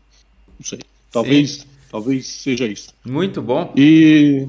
Não 0.60 0.66
sei. 0.66 0.80
Talvez, 1.12 1.52
Sim. 1.52 1.68
talvez 1.90 2.28
seja 2.28 2.68
isso. 2.68 2.94
Muito 3.06 3.42
bom. 3.42 3.74
E 3.76 4.48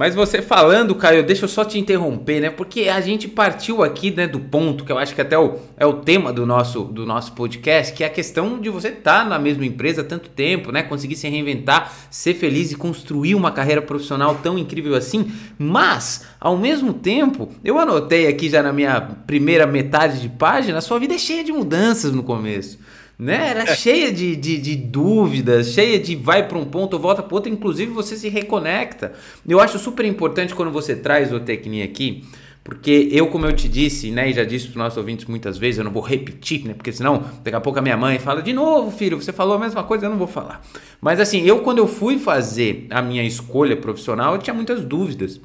mas 0.00 0.14
você 0.14 0.40
falando, 0.40 0.94
Caio, 0.94 1.22
deixa 1.22 1.44
eu 1.44 1.48
só 1.50 1.62
te 1.62 1.78
interromper, 1.78 2.40
né? 2.40 2.48
Porque 2.48 2.88
a 2.88 3.02
gente 3.02 3.28
partiu 3.28 3.82
aqui 3.82 4.10
né, 4.10 4.26
do 4.26 4.40
ponto 4.40 4.82
que 4.82 4.90
eu 4.90 4.96
acho 4.96 5.14
que 5.14 5.20
até 5.20 5.38
o, 5.38 5.58
é 5.76 5.84
o 5.84 5.92
tema 5.92 6.32
do 6.32 6.46
nosso, 6.46 6.84
do 6.84 7.04
nosso 7.04 7.32
podcast, 7.32 7.92
que 7.92 8.02
é 8.02 8.06
a 8.06 8.10
questão 8.10 8.58
de 8.58 8.70
você 8.70 8.88
estar 8.88 9.24
tá 9.24 9.28
na 9.28 9.38
mesma 9.38 9.66
empresa 9.66 10.00
há 10.00 10.04
tanto 10.04 10.30
tempo, 10.30 10.72
né? 10.72 10.82
Conseguir 10.82 11.16
se 11.16 11.28
reinventar, 11.28 11.92
ser 12.10 12.32
feliz 12.32 12.72
e 12.72 12.76
construir 12.76 13.34
uma 13.34 13.50
carreira 13.50 13.82
profissional 13.82 14.36
tão 14.42 14.56
incrível 14.58 14.94
assim. 14.94 15.30
Mas, 15.58 16.24
ao 16.40 16.56
mesmo 16.56 16.94
tempo, 16.94 17.50
eu 17.62 17.78
anotei 17.78 18.26
aqui 18.26 18.48
já 18.48 18.62
na 18.62 18.72
minha 18.72 19.02
primeira 19.26 19.66
metade 19.66 20.18
de 20.22 20.30
página, 20.30 20.80
sua 20.80 20.98
vida 20.98 21.12
é 21.12 21.18
cheia 21.18 21.44
de 21.44 21.52
mudanças 21.52 22.10
no 22.10 22.22
começo 22.22 22.78
né? 23.20 23.50
Era 23.50 23.64
é. 23.64 23.76
cheia 23.76 24.10
de, 24.10 24.34
de, 24.34 24.56
de, 24.56 24.74
dúvidas, 24.74 25.74
cheia 25.74 25.98
de 25.98 26.16
vai 26.16 26.48
para 26.48 26.56
um 26.56 26.64
ponto, 26.64 26.98
volta 26.98 27.22
para 27.22 27.34
outro, 27.34 27.52
inclusive 27.52 27.92
você 27.92 28.16
se 28.16 28.30
reconecta. 28.30 29.12
Eu 29.46 29.60
acho 29.60 29.78
super 29.78 30.06
importante 30.06 30.54
quando 30.54 30.72
você 30.72 30.96
traz 30.96 31.30
o 31.30 31.38
Tecnia 31.38 31.84
aqui, 31.84 32.24
porque 32.64 33.08
eu, 33.12 33.26
como 33.26 33.44
eu 33.44 33.52
te 33.52 33.68
disse, 33.68 34.10
né, 34.10 34.30
e 34.30 34.32
já 34.32 34.42
disse 34.42 34.68
para 34.68 34.70
os 34.70 34.76
nossos 34.76 34.96
ouvintes 34.96 35.26
muitas 35.26 35.58
vezes, 35.58 35.78
eu 35.78 35.84
não 35.84 35.92
vou 35.92 36.02
repetir, 36.02 36.64
né, 36.64 36.72
porque 36.72 36.90
senão 36.92 37.22
daqui 37.44 37.54
a 37.54 37.60
pouco 37.60 37.78
a 37.78 37.82
minha 37.82 37.96
mãe 37.96 38.18
fala 38.18 38.40
de 38.42 38.54
novo, 38.54 38.90
filho, 38.90 39.20
você 39.20 39.34
falou 39.34 39.56
a 39.56 39.58
mesma 39.58 39.84
coisa, 39.84 40.06
eu 40.06 40.10
não 40.10 40.18
vou 40.18 40.26
falar. 40.26 40.64
Mas 40.98 41.20
assim, 41.20 41.42
eu 41.42 41.58
quando 41.58 41.76
eu 41.76 41.86
fui 41.86 42.18
fazer 42.18 42.86
a 42.88 43.02
minha 43.02 43.22
escolha 43.22 43.76
profissional, 43.76 44.32
eu 44.32 44.38
tinha 44.38 44.54
muitas 44.54 44.82
dúvidas. 44.82 45.38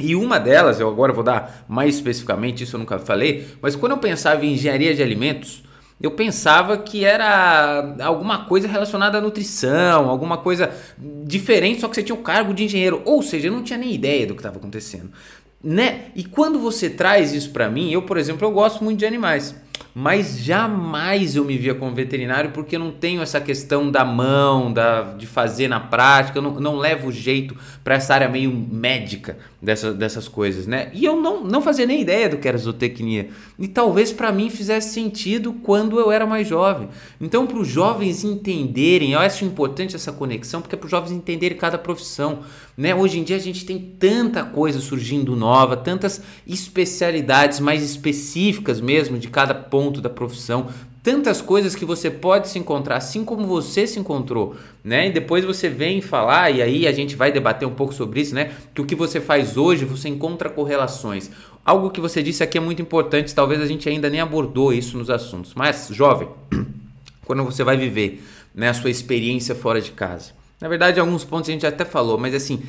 E 0.00 0.16
uma 0.16 0.40
delas, 0.40 0.80
eu 0.80 0.88
agora 0.88 1.12
vou 1.12 1.22
dar 1.22 1.66
mais 1.68 1.94
especificamente, 1.94 2.64
isso 2.64 2.74
eu 2.74 2.80
nunca 2.80 2.98
falei, 2.98 3.46
mas 3.60 3.76
quando 3.76 3.92
eu 3.92 3.98
pensava 3.98 4.46
em 4.46 4.54
engenharia 4.54 4.94
de 4.94 5.02
alimentos, 5.02 5.62
eu 6.02 6.10
pensava 6.10 6.76
que 6.76 7.04
era 7.04 7.94
alguma 8.02 8.44
coisa 8.46 8.66
relacionada 8.66 9.18
à 9.18 9.20
nutrição, 9.20 10.10
alguma 10.10 10.36
coisa 10.38 10.70
diferente, 11.24 11.80
só 11.80 11.88
que 11.88 11.94
você 11.94 12.02
tinha 12.02 12.16
o 12.16 12.22
cargo 12.22 12.52
de 12.52 12.64
engenheiro. 12.64 13.00
Ou 13.04 13.22
seja, 13.22 13.46
eu 13.46 13.52
não 13.52 13.62
tinha 13.62 13.78
nem 13.78 13.94
ideia 13.94 14.26
do 14.26 14.34
que 14.34 14.40
estava 14.40 14.58
acontecendo. 14.58 15.12
Né? 15.62 16.06
E 16.16 16.24
quando 16.24 16.58
você 16.58 16.90
traz 16.90 17.32
isso 17.32 17.50
para 17.50 17.70
mim, 17.70 17.92
eu, 17.92 18.02
por 18.02 18.16
exemplo, 18.16 18.46
eu 18.46 18.50
gosto 18.50 18.82
muito 18.82 18.98
de 18.98 19.06
animais 19.06 19.54
mas 19.94 20.38
jamais 20.38 21.36
eu 21.36 21.44
me 21.44 21.56
via 21.56 21.74
como 21.74 21.94
veterinário 21.94 22.50
porque 22.50 22.76
eu 22.76 22.80
não 22.80 22.90
tenho 22.90 23.22
essa 23.22 23.40
questão 23.40 23.90
da 23.90 24.04
mão, 24.04 24.72
da, 24.72 25.14
de 25.14 25.26
fazer 25.26 25.68
na 25.68 25.80
prática, 25.80 26.38
eu 26.38 26.42
não, 26.42 26.60
não 26.60 26.76
levo 26.76 27.12
jeito 27.12 27.56
para 27.84 27.96
essa 27.96 28.14
área 28.14 28.28
meio 28.28 28.50
médica 28.50 29.36
dessa, 29.60 29.92
dessas 29.92 30.28
coisas, 30.28 30.66
né? 30.66 30.90
E 30.92 31.04
eu 31.04 31.20
não, 31.20 31.44
não 31.44 31.62
fazia 31.62 31.86
nem 31.86 32.00
ideia 32.00 32.28
do 32.28 32.36
que 32.36 32.48
era 32.48 32.58
zootecnia. 32.58 33.28
E 33.58 33.68
talvez 33.68 34.12
para 34.12 34.32
mim 34.32 34.50
fizesse 34.50 34.92
sentido 34.92 35.52
quando 35.52 35.98
eu 36.00 36.10
era 36.10 36.26
mais 36.26 36.48
jovem. 36.48 36.88
Então, 37.20 37.46
para 37.46 37.58
os 37.58 37.68
jovens 37.68 38.24
entenderem, 38.24 39.12
eu 39.12 39.20
acho 39.20 39.44
importante 39.44 39.94
essa 39.94 40.12
conexão, 40.12 40.60
porque 40.60 40.74
é 40.74 40.78
para 40.78 40.86
os 40.86 40.90
jovens 40.90 41.12
entenderem 41.12 41.56
cada 41.56 41.78
profissão. 41.78 42.40
Né? 42.76 42.94
Hoje 42.94 43.18
em 43.18 43.22
dia 43.22 43.36
a 43.36 43.40
gente 43.40 43.64
tem 43.64 43.78
tanta 43.78 44.42
coisa 44.42 44.80
surgindo 44.80 45.36
nova, 45.36 45.76
tantas 45.76 46.22
especialidades 46.46 47.60
mais 47.60 47.82
específicas 47.82 48.80
mesmo 48.80 49.18
de 49.18 49.28
cada 49.28 49.54
ponto 49.72 50.02
da 50.02 50.10
profissão, 50.10 50.68
tantas 51.02 51.40
coisas 51.40 51.74
que 51.74 51.82
você 51.82 52.10
pode 52.10 52.46
se 52.48 52.58
encontrar, 52.58 52.98
assim 52.98 53.24
como 53.24 53.46
você 53.46 53.86
se 53.86 53.98
encontrou, 53.98 54.54
né? 54.84 55.08
E 55.08 55.10
depois 55.10 55.46
você 55.46 55.70
vem 55.70 56.02
falar, 56.02 56.50
e 56.50 56.60
aí 56.60 56.86
a 56.86 56.92
gente 56.92 57.16
vai 57.16 57.32
debater 57.32 57.66
um 57.66 57.72
pouco 57.72 57.94
sobre 57.94 58.20
isso, 58.20 58.34
né? 58.34 58.52
Que 58.74 58.82
o 58.82 58.84
que 58.84 58.94
você 58.94 59.18
faz 59.18 59.56
hoje, 59.56 59.86
você 59.86 60.10
encontra 60.10 60.50
correlações. 60.50 61.30
Algo 61.64 61.88
que 61.88 62.02
você 62.02 62.22
disse 62.22 62.42
aqui 62.42 62.58
é 62.58 62.60
muito 62.60 62.82
importante, 62.82 63.34
talvez 63.34 63.62
a 63.62 63.66
gente 63.66 63.88
ainda 63.88 64.10
nem 64.10 64.20
abordou 64.20 64.74
isso 64.74 64.98
nos 64.98 65.08
assuntos. 65.08 65.54
Mas, 65.54 65.88
jovem, 65.90 66.28
quando 67.24 67.42
você 67.44 67.64
vai 67.64 67.78
viver 67.78 68.22
né, 68.54 68.68
a 68.68 68.74
sua 68.74 68.90
experiência 68.90 69.54
fora 69.54 69.80
de 69.80 69.92
casa, 69.92 70.32
na 70.60 70.68
verdade, 70.68 71.00
alguns 71.00 71.24
pontos 71.24 71.48
a 71.48 71.52
gente 71.52 71.66
até 71.66 71.86
falou, 71.86 72.18
mas 72.18 72.34
assim, 72.34 72.62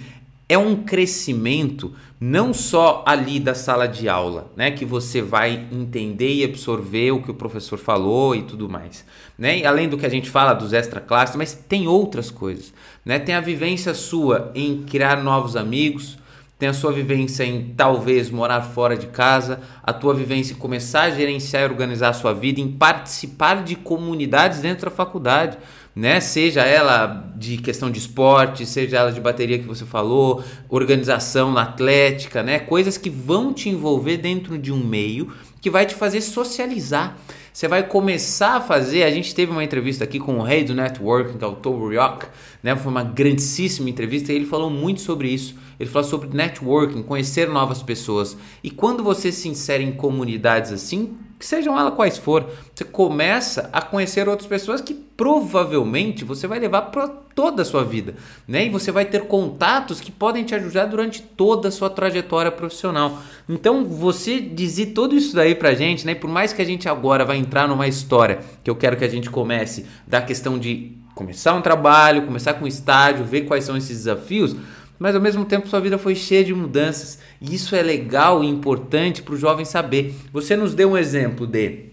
é 0.47 0.57
um 0.57 0.83
crescimento 0.83 1.93
não 2.19 2.53
só 2.53 3.03
ali 3.05 3.39
da 3.39 3.53
sala 3.53 3.85
de 3.85 4.07
aula, 4.07 4.51
né, 4.55 4.71
que 4.71 4.85
você 4.85 5.21
vai 5.21 5.67
entender 5.71 6.33
e 6.33 6.43
absorver 6.43 7.11
o 7.11 7.21
que 7.21 7.31
o 7.31 7.33
professor 7.33 7.77
falou 7.77 8.33
e 8.35 8.43
tudo 8.43 8.69
mais, 8.69 9.05
né? 9.37 9.59
E 9.59 9.65
além 9.65 9.89
do 9.89 9.97
que 9.97 10.05
a 10.05 10.09
gente 10.09 10.29
fala 10.29 10.53
dos 10.53 10.71
extra 10.71 11.01
classes, 11.01 11.35
mas 11.35 11.53
tem 11.53 11.85
outras 11.87 12.31
coisas, 12.31 12.73
né? 13.03 13.19
Tem 13.19 13.35
a 13.35 13.41
vivência 13.41 13.93
sua 13.93 14.51
em 14.55 14.83
criar 14.83 15.21
novos 15.21 15.57
amigos, 15.57 16.17
tem 16.57 16.69
a 16.69 16.73
sua 16.73 16.93
vivência 16.93 17.43
em 17.43 17.73
talvez 17.75 18.29
morar 18.29 18.61
fora 18.61 18.95
de 18.95 19.07
casa, 19.07 19.59
a 19.83 19.91
tua 19.91 20.13
vivência 20.13 20.53
em 20.53 20.57
começar 20.57 21.01
a 21.01 21.11
gerenciar 21.11 21.63
e 21.63 21.65
organizar 21.65 22.09
a 22.09 22.13
sua 22.13 22.33
vida, 22.33 22.61
em 22.61 22.71
participar 22.71 23.63
de 23.63 23.75
comunidades 23.75 24.61
dentro 24.61 24.89
da 24.89 24.95
faculdade 24.95 25.57
né? 25.95 26.19
Seja 26.19 26.61
ela 26.61 27.31
de 27.35 27.57
questão 27.57 27.91
de 27.91 27.99
esporte, 27.99 28.65
seja 28.65 28.97
ela 28.97 29.11
de 29.11 29.21
bateria 29.21 29.59
que 29.59 29.67
você 29.67 29.85
falou, 29.85 30.43
organização 30.69 31.57
atlética, 31.57 32.41
né? 32.41 32.59
Coisas 32.59 32.97
que 32.97 33.09
vão 33.09 33.53
te 33.53 33.69
envolver 33.69 34.17
dentro 34.17 34.57
de 34.57 34.71
um 34.71 34.83
meio 34.83 35.31
que 35.61 35.69
vai 35.69 35.85
te 35.85 35.95
fazer 35.95 36.21
socializar. 36.21 37.17
Você 37.53 37.67
vai 37.67 37.87
começar 37.87 38.55
a 38.55 38.61
fazer. 38.61 39.03
A 39.03 39.11
gente 39.11 39.35
teve 39.35 39.51
uma 39.51 39.63
entrevista 39.63 40.03
aqui 40.03 40.19
com 40.19 40.39
o 40.39 40.41
rei 40.41 40.63
do 40.63 40.73
networking, 40.73 41.37
que 41.37 41.43
é 41.43 41.47
o 41.47 41.53
Tobo 41.53 41.87
Rock, 41.95 42.25
né? 42.63 42.75
Foi 42.75 42.91
uma 42.91 43.03
grandíssima 43.03 43.89
entrevista 43.89 44.33
e 44.33 44.35
ele 44.35 44.45
falou 44.45 44.71
muito 44.71 45.01
sobre 45.01 45.29
isso. 45.29 45.55
Ele 45.79 45.89
falou 45.89 46.09
sobre 46.09 46.35
networking, 46.35 47.03
conhecer 47.03 47.47
novas 47.47 47.83
pessoas. 47.83 48.35
E 48.63 48.71
quando 48.71 49.03
você 49.03 49.31
se 49.31 49.47
insere 49.47 49.83
em 49.83 49.91
comunidades 49.91 50.71
assim, 50.71 51.15
que 51.43 51.47
sejam 51.49 51.77
elas 51.77 51.93
quais 51.93 52.17
for, 52.17 52.49
você 52.73 52.85
começa 52.85 53.69
a 53.73 53.81
conhecer 53.81 54.29
outras 54.29 54.47
pessoas 54.47 54.79
que 54.79 54.93
provavelmente 54.93 56.23
você 56.23 56.47
vai 56.47 56.57
levar 56.57 56.83
para 56.83 57.05
toda 57.09 57.63
a 57.63 57.65
sua 57.65 57.83
vida, 57.83 58.15
né? 58.47 58.65
E 58.65 58.69
você 58.69 58.93
vai 58.93 59.03
ter 59.03 59.27
contatos 59.27 59.99
que 59.99 60.09
podem 60.09 60.45
te 60.45 60.55
ajudar 60.55 60.85
durante 60.85 61.21
toda 61.21 61.67
a 61.67 61.71
sua 61.71 61.89
trajetória 61.89 62.49
profissional. 62.49 63.21
Então, 63.49 63.83
você 63.83 64.39
dizer 64.39 64.93
tudo 64.93 65.17
isso 65.17 65.35
daí 65.35 65.53
pra 65.53 65.73
gente, 65.73 66.05
né? 66.05 66.15
Por 66.15 66.29
mais 66.29 66.53
que 66.53 66.61
a 66.61 66.65
gente 66.65 66.87
agora 66.87 67.25
vai 67.25 67.35
entrar 67.35 67.67
numa 67.67 67.89
história 67.89 68.39
que 68.63 68.69
eu 68.69 68.75
quero 68.77 68.95
que 68.95 69.03
a 69.03 69.09
gente 69.09 69.29
comece 69.29 69.85
da 70.07 70.21
questão 70.21 70.57
de 70.57 70.97
começar 71.13 71.53
um 71.55 71.61
trabalho, 71.61 72.25
começar 72.25 72.53
com 72.53 72.63
um 72.63 72.69
estágio, 72.69 73.25
ver 73.25 73.41
quais 73.41 73.65
são 73.65 73.75
esses 73.75 73.97
desafios, 73.97 74.55
mas 75.03 75.15
ao 75.15 75.21
mesmo 75.21 75.43
tempo 75.43 75.67
sua 75.67 75.81
vida 75.81 75.97
foi 75.97 76.15
cheia 76.15 76.45
de 76.45 76.53
mudanças. 76.53 77.19
E 77.41 77.53
isso 77.53 77.75
é 77.75 77.81
legal 77.81 78.41
e 78.41 78.47
importante 78.47 79.21
para 79.21 79.33
o 79.33 79.37
jovem 79.37 79.65
saber. 79.65 80.15
Você 80.31 80.55
nos 80.55 80.73
deu 80.73 80.91
um 80.91 80.97
exemplo 80.97 81.45
de 81.45 81.87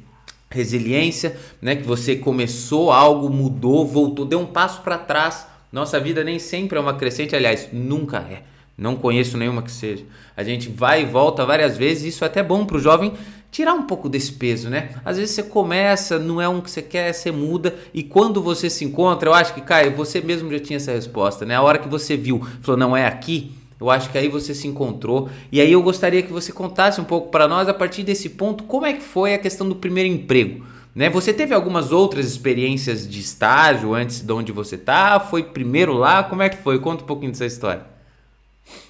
resiliência, 0.48 1.36
né? 1.60 1.74
Que 1.74 1.82
você 1.82 2.14
começou 2.14 2.92
algo, 2.92 3.28
mudou, 3.28 3.84
voltou, 3.84 4.24
deu 4.24 4.38
um 4.38 4.46
passo 4.46 4.82
para 4.82 4.96
trás. 4.96 5.44
Nossa 5.72 5.98
vida 5.98 6.22
nem 6.22 6.38
sempre 6.38 6.78
é 6.78 6.80
uma 6.80 6.94
crescente, 6.94 7.34
aliás, 7.34 7.70
nunca 7.72 8.18
é. 8.18 8.44
Não 8.78 8.94
conheço 8.94 9.36
nenhuma 9.36 9.62
que 9.62 9.72
seja. 9.72 10.04
A 10.36 10.44
gente 10.44 10.68
vai 10.68 11.02
e 11.02 11.04
volta 11.04 11.44
várias 11.44 11.76
vezes, 11.76 12.14
isso 12.14 12.22
é 12.22 12.28
até 12.28 12.44
bom 12.44 12.64
para 12.64 12.76
o 12.76 12.80
jovem 12.80 13.12
tirar 13.50 13.74
um 13.74 13.82
pouco 13.82 14.08
desse 14.08 14.32
peso, 14.32 14.70
né? 14.70 14.90
Às 15.04 15.16
vezes 15.16 15.34
você 15.34 15.42
começa, 15.42 16.18
não 16.18 16.40
é 16.40 16.48
um 16.48 16.60
que 16.60 16.70
você 16.70 16.82
quer, 16.82 17.12
você 17.12 17.30
muda 17.30 17.74
e 17.92 18.02
quando 18.02 18.40
você 18.40 18.70
se 18.70 18.84
encontra, 18.84 19.28
eu 19.28 19.34
acho 19.34 19.54
que, 19.54 19.60
Caio, 19.60 19.96
você 19.96 20.20
mesmo 20.20 20.50
já 20.52 20.60
tinha 20.60 20.76
essa 20.76 20.92
resposta, 20.92 21.44
né? 21.44 21.56
A 21.56 21.62
hora 21.62 21.78
que 21.78 21.88
você 21.88 22.16
viu, 22.16 22.46
falou, 22.62 22.78
não 22.78 22.96
é 22.96 23.06
aqui, 23.06 23.52
eu 23.80 23.90
acho 23.90 24.10
que 24.10 24.18
aí 24.18 24.28
você 24.28 24.54
se 24.54 24.68
encontrou. 24.68 25.30
E 25.50 25.60
aí 25.60 25.72
eu 25.72 25.82
gostaria 25.82 26.22
que 26.22 26.32
você 26.32 26.52
contasse 26.52 27.00
um 27.00 27.04
pouco 27.04 27.30
para 27.30 27.48
nós, 27.48 27.68
a 27.68 27.74
partir 27.74 28.02
desse 28.02 28.28
ponto, 28.28 28.64
como 28.64 28.86
é 28.86 28.92
que 28.92 29.02
foi 29.02 29.34
a 29.34 29.38
questão 29.38 29.68
do 29.68 29.74
primeiro 29.74 30.08
emprego. 30.08 30.64
Né? 30.94 31.08
Você 31.08 31.32
teve 31.32 31.54
algumas 31.54 31.92
outras 31.92 32.26
experiências 32.26 33.08
de 33.08 33.20
estágio 33.20 33.94
antes 33.94 34.20
de 34.20 34.32
onde 34.32 34.52
você 34.52 34.76
tá? 34.76 35.18
Foi 35.18 35.42
primeiro 35.42 35.94
lá? 35.94 36.22
Como 36.22 36.42
é 36.42 36.48
que 36.48 36.58
foi? 36.58 36.78
Conta 36.78 37.04
um 37.04 37.06
pouquinho 37.06 37.32
dessa 37.32 37.46
história. 37.46 37.86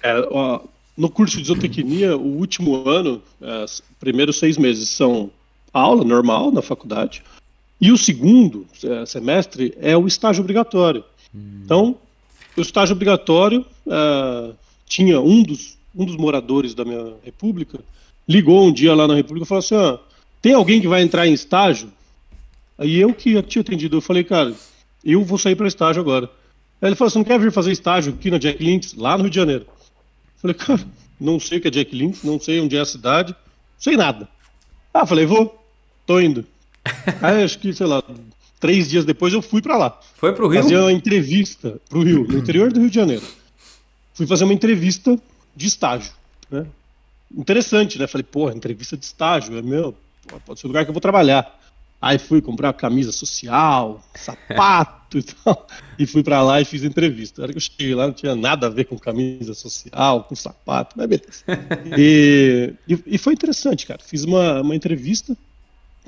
É, 0.03 0.27
ó, 0.29 0.61
no 0.97 1.09
curso 1.09 1.37
de 1.37 1.47
zootecnia, 1.47 2.17
o 2.17 2.37
último 2.37 2.87
ano, 2.87 3.21
os 3.63 3.81
primeiros 3.99 4.37
seis 4.37 4.57
meses 4.57 4.89
são 4.89 5.31
aula 5.73 6.03
normal 6.03 6.51
na 6.51 6.61
faculdade, 6.61 7.23
e 7.79 7.91
o 7.91 7.97
segundo 7.97 8.67
é, 8.83 9.05
semestre 9.05 9.73
é 9.79 9.97
o 9.97 10.05
estágio 10.05 10.41
obrigatório. 10.41 11.03
Hum. 11.33 11.61
Então, 11.63 11.97
o 12.55 12.61
estágio 12.61 12.93
obrigatório 12.93 13.65
uh, 13.87 14.53
tinha 14.85 15.19
um 15.19 15.41
dos, 15.41 15.77
um 15.95 16.05
dos 16.05 16.15
moradores 16.15 16.73
da 16.73 16.85
minha 16.85 17.13
república 17.23 17.79
ligou 18.27 18.65
um 18.65 18.71
dia 18.71 18.93
lá 18.93 19.07
na 19.07 19.15
república 19.15 19.45
e 19.45 19.47
falou 19.47 19.59
assim: 19.59 19.75
ah, 19.75 19.99
tem 20.41 20.53
alguém 20.53 20.79
que 20.79 20.87
vai 20.87 21.01
entrar 21.01 21.27
em 21.27 21.33
estágio? 21.33 21.91
Aí 22.77 22.97
eu 22.97 23.13
que 23.13 23.41
tinha 23.43 23.61
atendido, 23.61 23.97
eu 23.97 24.01
falei, 24.01 24.23
cara, 24.23 24.53
eu 25.03 25.23
vou 25.23 25.37
sair 25.37 25.55
para 25.55 25.67
estágio 25.67 26.01
agora. 26.01 26.29
Aí 26.81 26.89
ele 26.89 26.95
falou: 26.95 27.09
você 27.09 27.17
não 27.17 27.25
quer 27.25 27.39
vir 27.39 27.51
fazer 27.51 27.71
estágio 27.71 28.13
aqui 28.13 28.29
na 28.29 28.37
Jack 28.37 28.63
Links, 28.63 28.93
lá 28.93 29.17
no 29.17 29.23
Rio 29.23 29.29
de 29.29 29.35
Janeiro? 29.35 29.65
Falei, 30.41 30.55
cara, 30.55 30.81
não 31.19 31.39
sei 31.39 31.59
o 31.59 31.61
que 31.61 31.67
é 31.67 31.71
Jack 31.71 31.95
Links, 31.95 32.23
não 32.23 32.39
sei 32.39 32.59
onde 32.59 32.75
é 32.75 32.79
a 32.79 32.85
cidade, 32.85 33.35
sei 33.77 33.95
nada. 33.95 34.27
Ah, 34.93 35.05
falei, 35.05 35.25
vou, 35.25 35.63
tô 36.05 36.19
indo. 36.19 36.45
Aí 37.21 37.43
acho 37.43 37.59
que, 37.59 37.71
sei 37.73 37.85
lá, 37.85 38.03
três 38.59 38.89
dias 38.89 39.05
depois 39.05 39.33
eu 39.33 39.41
fui 39.41 39.61
para 39.61 39.77
lá. 39.77 39.99
Foi 40.15 40.33
pro 40.33 40.47
Rio? 40.47 40.63
Fazer 40.63 40.77
uma 40.77 40.91
entrevista 40.91 41.79
pro 41.87 42.01
Rio, 42.01 42.27
no 42.27 42.37
interior 42.39 42.73
do 42.73 42.79
Rio 42.79 42.89
de 42.89 42.95
Janeiro. 42.95 43.25
Fui 44.15 44.25
fazer 44.25 44.43
uma 44.43 44.53
entrevista 44.53 45.17
de 45.55 45.67
estágio, 45.67 46.11
né? 46.49 46.65
Interessante, 47.35 47.97
né? 47.97 48.07
Falei, 48.07 48.23
porra, 48.23 48.53
entrevista 48.53 48.97
de 48.97 49.05
estágio, 49.05 49.57
é 49.57 49.61
meu, 49.61 49.95
pode 50.45 50.59
ser 50.59 50.67
o 50.67 50.69
lugar 50.69 50.83
que 50.83 50.89
eu 50.89 50.93
vou 50.93 51.01
trabalhar. 51.01 51.59
Aí 52.01 52.17
fui 52.17 52.41
comprar 52.41 52.73
camisa 52.73 53.11
social, 53.11 54.03
sapato 54.15 55.19
e 55.19 55.23
tal. 55.23 55.67
E 55.99 56.07
fui 56.07 56.23
para 56.23 56.41
lá 56.41 56.59
e 56.59 56.65
fiz 56.65 56.83
entrevista. 56.83 57.41
Na 57.41 57.45
hora 57.45 57.53
que 57.53 57.57
eu 57.57 57.61
cheguei 57.61 57.93
lá, 57.93 58.07
não 58.07 58.13
tinha 58.13 58.35
nada 58.35 58.65
a 58.65 58.69
ver 58.71 58.85
com 58.85 58.97
camisa 58.97 59.53
social, 59.53 60.23
com 60.23 60.35
sapato, 60.35 60.95
mas 60.97 61.07
beleza. 61.07 61.43
E, 61.97 62.73
e, 63.05 63.17
foi 63.19 63.33
interessante, 63.33 63.85
cara. 63.85 64.01
Fiz 64.03 64.23
uma, 64.23 64.61
uma 64.61 64.75
entrevista 64.75 65.37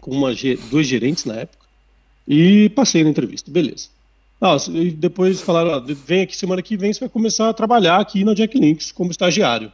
com 0.02 0.12
uma, 0.12 0.30
dois 0.72 0.88
gerentes 0.88 1.26
na 1.26 1.36
época 1.36 1.64
e 2.28 2.70
passei 2.70 3.04
na 3.04 3.10
entrevista, 3.10 3.52
beleza. 3.52 3.90
E 4.74 4.92
depois 4.92 5.42
falaram, 5.42 5.74
ah, 5.76 5.80
vem 5.80 6.24
aqui 6.24 6.36
semana 6.36 6.62
que 6.62 6.76
vem, 6.76 6.92
você 6.92 7.02
vai 7.02 7.10
começar 7.10 7.50
a 7.50 7.54
trabalhar 7.54 8.00
aqui 8.00 8.26
na 8.26 8.34
Jack 8.34 8.60
Links 8.60 8.92
como 8.92 9.12
estagiário. 9.12 9.72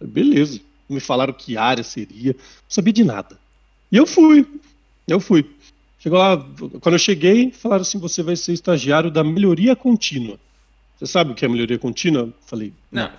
Beleza. 0.00 0.60
Me 0.88 1.00
falaram 1.00 1.32
que 1.32 1.56
área 1.56 1.82
seria, 1.82 2.32
não 2.34 2.68
sabia 2.68 2.92
de 2.92 3.02
nada. 3.02 3.38
E 3.90 3.96
eu 3.96 4.06
fui, 4.06 4.46
eu 5.06 5.20
fui. 5.20 5.48
Chegou 5.98 6.18
lá, 6.18 6.36
quando 6.80 6.94
eu 6.94 6.98
cheguei, 6.98 7.50
falaram 7.50 7.82
assim: 7.82 7.98
você 7.98 8.22
vai 8.22 8.36
ser 8.36 8.52
estagiário 8.52 9.10
da 9.10 9.24
melhoria 9.24 9.74
contínua. 9.74 10.38
Você 10.96 11.06
sabe 11.06 11.32
o 11.32 11.34
que 11.34 11.44
é 11.44 11.48
melhoria 11.48 11.78
contínua? 11.78 12.32
Falei. 12.46 12.72
Não, 12.90 13.10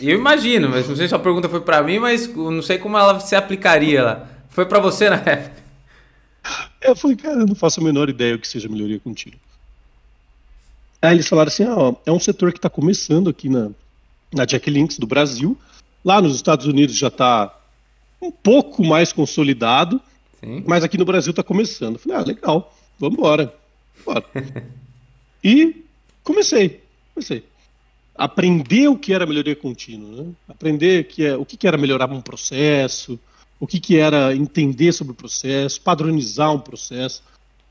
eu 0.00 0.18
imagino, 0.18 0.68
mas 0.68 0.88
não 0.88 0.94
sei 0.94 1.08
se 1.08 1.14
a 1.14 1.18
pergunta 1.18 1.48
foi 1.48 1.60
para 1.60 1.82
mim, 1.82 1.98
mas 1.98 2.28
não 2.34 2.62
sei 2.62 2.78
como 2.78 2.98
ela 2.98 3.18
se 3.20 3.34
aplicaria 3.34 4.02
lá. 4.02 4.28
Foi 4.50 4.66
para 4.66 4.78
você 4.78 5.08
na 5.08 5.16
época? 5.16 5.64
Eu 6.80 6.94
falei, 6.94 7.16
cara, 7.16 7.40
eu 7.40 7.46
não 7.46 7.54
faço 7.54 7.80
a 7.80 7.84
menor 7.84 8.08
ideia 8.08 8.36
o 8.36 8.38
que 8.38 8.46
seja 8.46 8.68
melhoria 8.68 9.00
contínua. 9.00 9.38
Aí 11.00 11.14
eles 11.14 11.28
falaram 11.28 11.48
assim: 11.48 11.64
ah, 11.64 11.74
ó, 11.76 11.94
é 12.04 12.12
um 12.12 12.20
setor 12.20 12.52
que 12.52 12.58
está 12.58 12.70
começando 12.70 13.30
aqui 13.30 13.48
na, 13.48 13.70
na 14.32 14.44
Jack 14.44 14.70
Links 14.70 14.98
do 14.98 15.06
Brasil. 15.06 15.58
Lá 16.04 16.20
nos 16.20 16.36
Estados 16.36 16.66
Unidos 16.66 16.96
já 16.96 17.08
está 17.08 17.54
um 18.20 18.30
pouco 18.30 18.84
mais 18.84 19.12
consolidado, 19.12 20.00
Sim. 20.46 20.62
mas 20.64 20.84
aqui 20.84 20.96
no 20.96 21.04
Brasil 21.04 21.30
está 21.30 21.42
começando. 21.42 21.98
falei, 21.98 22.18
ah, 22.18 22.24
legal, 22.24 22.72
vamos 23.00 23.18
embora. 23.18 23.52
e 25.42 25.84
comecei, 26.22 26.80
comecei. 27.12 27.42
Aprender 28.14 28.86
o 28.86 28.96
que 28.96 29.12
era 29.12 29.26
melhoria 29.26 29.56
contínua, 29.56 30.22
né? 30.22 30.32
aprender 30.48 31.08
que 31.08 31.24
é, 31.24 31.36
o 31.36 31.44
que, 31.44 31.56
que 31.56 31.66
era 31.66 31.76
melhorar 31.76 32.08
um 32.12 32.20
processo, 32.20 33.18
o 33.58 33.66
que, 33.66 33.80
que 33.80 33.98
era 33.98 34.36
entender 34.36 34.92
sobre 34.92 35.12
o 35.12 35.16
processo, 35.16 35.80
padronizar 35.80 36.52
um 36.52 36.60
processo. 36.60 37.24